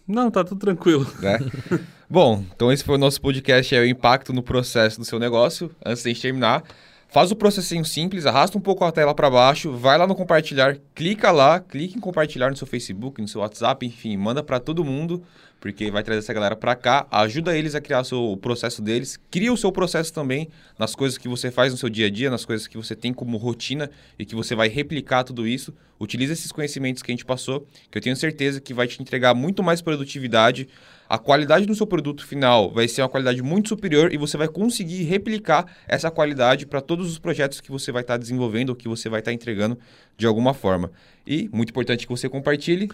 Não, 0.07 0.31
tá 0.31 0.43
tudo 0.43 0.59
tranquilo. 0.59 1.07
né? 1.19 1.37
Bom, 2.09 2.43
então 2.55 2.71
esse 2.71 2.83
foi 2.83 2.95
o 2.95 2.97
nosso 2.97 3.21
podcast, 3.21 3.75
é 3.75 3.79
o 3.79 3.85
impacto 3.85 4.33
no 4.33 4.41
processo 4.41 4.97
do 4.97 5.05
seu 5.05 5.19
negócio. 5.19 5.69
Antes 5.85 6.01
de 6.01 6.15
terminar, 6.19 6.63
faz 7.07 7.29
o 7.31 7.35
processinho 7.35 7.85
simples, 7.85 8.25
arrasta 8.25 8.57
um 8.57 8.61
pouco 8.61 8.83
a 8.83 8.91
tela 8.91 9.13
para 9.13 9.29
baixo, 9.29 9.71
vai 9.73 9.95
lá 9.97 10.07
no 10.07 10.15
compartilhar, 10.15 10.77
clica 10.95 11.31
lá, 11.31 11.59
clica 11.59 11.95
em 11.95 12.01
compartilhar 12.01 12.49
no 12.49 12.57
seu 12.57 12.65
Facebook, 12.65 13.21
no 13.21 13.27
seu 13.27 13.41
WhatsApp, 13.41 13.85
enfim, 13.85 14.17
manda 14.17 14.41
para 14.41 14.59
todo 14.59 14.83
mundo, 14.83 15.23
porque 15.59 15.91
vai 15.91 16.03
trazer 16.03 16.19
essa 16.19 16.33
galera 16.33 16.55
para 16.55 16.75
cá, 16.75 17.07
ajuda 17.11 17.57
eles 17.57 17.75
a 17.75 17.81
criar 17.81 18.01
o, 18.01 18.03
seu, 18.03 18.23
o 18.31 18.37
processo 18.37 18.81
deles, 18.81 19.19
cria 19.29 19.51
o 19.51 19.57
seu 19.57 19.71
processo 19.71 20.13
também 20.13 20.49
nas 20.77 20.95
coisas 20.95 21.17
que 21.17 21.27
você 21.27 21.51
faz 21.51 21.71
no 21.71 21.77
seu 21.77 21.89
dia 21.89 22.07
a 22.07 22.09
dia, 22.09 22.29
nas 22.29 22.45
coisas 22.45 22.67
que 22.67 22.77
você 22.77 22.95
tem 22.95 23.13
como 23.13 23.37
rotina 23.37 23.89
e 24.17 24.25
que 24.25 24.35
você 24.35 24.55
vai 24.55 24.69
replicar 24.69 25.23
tudo 25.23 25.47
isso. 25.47 25.73
Utiliza 25.99 26.33
esses 26.33 26.51
conhecimentos 26.51 27.03
que 27.03 27.11
a 27.11 27.13
gente 27.13 27.25
passou, 27.25 27.67
que 27.91 27.97
eu 27.97 28.01
tenho 28.01 28.15
certeza 28.15 28.61
que 28.61 28.73
vai 28.73 28.87
te 28.87 29.01
entregar 29.01 29.33
muito 29.33 29.61
mais 29.61 29.81
produtividade, 29.81 30.67
a 31.09 31.17
qualidade 31.17 31.65
do 31.65 31.73
seu 31.73 31.87
produto 31.87 32.23
final 32.23 32.71
vai 32.71 32.87
ser 32.87 33.01
uma 33.01 33.09
qualidade 33.09 33.41
muito 33.41 33.69
superior 33.69 34.13
e 34.13 34.17
você 34.17 34.37
vai 34.37 34.47
conseguir 34.47 35.03
replicar 35.03 35.65
essa 35.87 36.11
qualidade 36.11 36.67
para 36.67 36.81
todos 36.81 37.09
os 37.09 37.17
projetos 37.17 37.59
que 37.59 37.71
você 37.71 37.91
vai 37.91 38.03
estar 38.03 38.17
desenvolvendo 38.17 38.69
ou 38.69 38.75
que 38.75 38.87
você 38.87 39.09
vai 39.09 39.19
estar 39.19 39.33
entregando 39.33 39.75
de 40.15 40.27
alguma 40.27 40.53
forma. 40.53 40.91
E 41.25 41.49
muito 41.51 41.69
importante 41.69 42.05
que 42.05 42.11
você 42.11 42.29
compartilhe. 42.29 42.89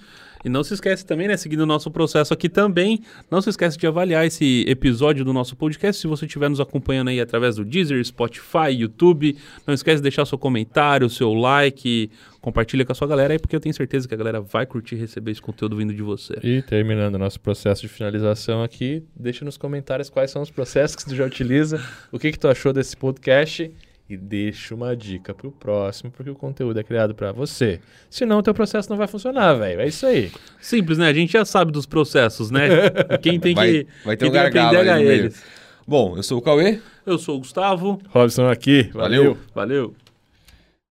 E 0.45 0.49
não 0.49 0.63
se 0.63 0.75
esquece 0.75 1.03
também, 1.05 1.27
né, 1.27 1.35
seguindo 1.35 1.61
o 1.61 1.65
nosso 1.65 1.89
processo 1.89 2.33
aqui 2.33 2.47
também, 2.47 3.01
não 3.31 3.41
se 3.41 3.49
esquece 3.49 3.77
de 3.77 3.87
avaliar 3.87 4.25
esse 4.27 4.63
episódio 4.67 5.25
do 5.25 5.33
nosso 5.33 5.55
podcast, 5.55 5.99
se 5.99 6.07
você 6.07 6.25
estiver 6.25 6.49
nos 6.49 6.59
acompanhando 6.59 7.07
aí 7.07 7.19
através 7.19 7.55
do 7.55 7.65
Deezer, 7.65 8.03
Spotify, 8.05 8.69
YouTube, 8.69 9.35
não 9.65 9.73
esquece 9.73 9.97
de 9.97 10.03
deixar 10.03 10.23
seu 10.25 10.37
comentário, 10.37 11.09
seu 11.09 11.33
like, 11.33 12.11
compartilha 12.45 12.85
com 12.85 12.91
a 12.91 12.95
sua 12.95 13.07
galera 13.07 13.33
aí, 13.33 13.39
porque 13.39 13.55
eu 13.55 13.59
tenho 13.59 13.73
certeza 13.73 14.07
que 14.07 14.13
a 14.13 14.17
galera 14.17 14.39
vai 14.39 14.67
curtir 14.67 14.95
receber 14.97 15.31
esse 15.31 15.41
conteúdo 15.41 15.75
vindo 15.75 15.91
de 15.91 16.03
você. 16.03 16.35
E 16.43 16.61
terminando 16.61 17.15
o 17.15 17.17
nosso 17.17 17.39
processo 17.39 17.81
de 17.81 17.87
finalização 17.87 18.61
aqui, 18.61 19.03
deixa 19.15 19.43
nos 19.43 19.57
comentários 19.57 20.11
quais 20.11 20.29
são 20.29 20.43
os 20.43 20.51
processos 20.51 20.95
que 20.95 21.05
tu 21.05 21.15
já 21.15 21.25
utiliza, 21.25 21.83
o 22.11 22.19
que, 22.19 22.31
que 22.31 22.37
tu 22.37 22.47
achou 22.47 22.71
desse 22.71 22.95
podcast 22.95 23.71
e 24.07 24.15
deixa 24.15 24.75
uma 24.75 24.95
dica 24.95 25.33
pro 25.33 25.51
próximo, 25.51 26.11
porque 26.11 26.29
o 26.29 26.35
conteúdo 26.35 26.79
é 26.79 26.83
criado 26.83 27.15
para 27.15 27.31
você. 27.31 27.79
Senão 28.11 28.37
o 28.37 28.43
teu 28.43 28.53
processo 28.53 28.91
não 28.91 28.97
vai 28.97 29.07
funcionar, 29.07 29.55
velho. 29.55 29.81
É 29.81 29.87
isso 29.87 30.05
aí. 30.05 30.31
Simples, 30.61 30.99
né? 30.99 31.07
A 31.07 31.13
gente 31.13 31.33
já 31.33 31.43
sabe 31.45 31.71
dos 31.71 31.87
processos, 31.87 32.51
né? 32.51 32.67
Quem 33.23 33.39
tem 33.39 33.55
vai, 33.55 33.71
que, 33.71 33.87
vai 34.05 34.15
ter 34.15 34.25
quem 34.25 34.29
um 34.29 34.31
tem 34.33 34.51
que 34.51 34.53
gargalo 34.53 34.67
aprender 34.67 34.91
aí 34.91 34.99
no 34.99 35.09
meio. 35.09 35.21
eles. 35.23 35.43
Bom, 35.87 36.15
eu 36.15 36.21
sou 36.21 36.37
o 36.37 36.41
Cauê. 36.43 36.79
Eu 37.07 37.17
sou 37.17 37.37
o 37.37 37.39
Gustavo, 37.39 37.99
Robson 38.09 38.47
aqui. 38.47 38.91
Valeu. 38.93 39.35
valeu. 39.55 39.95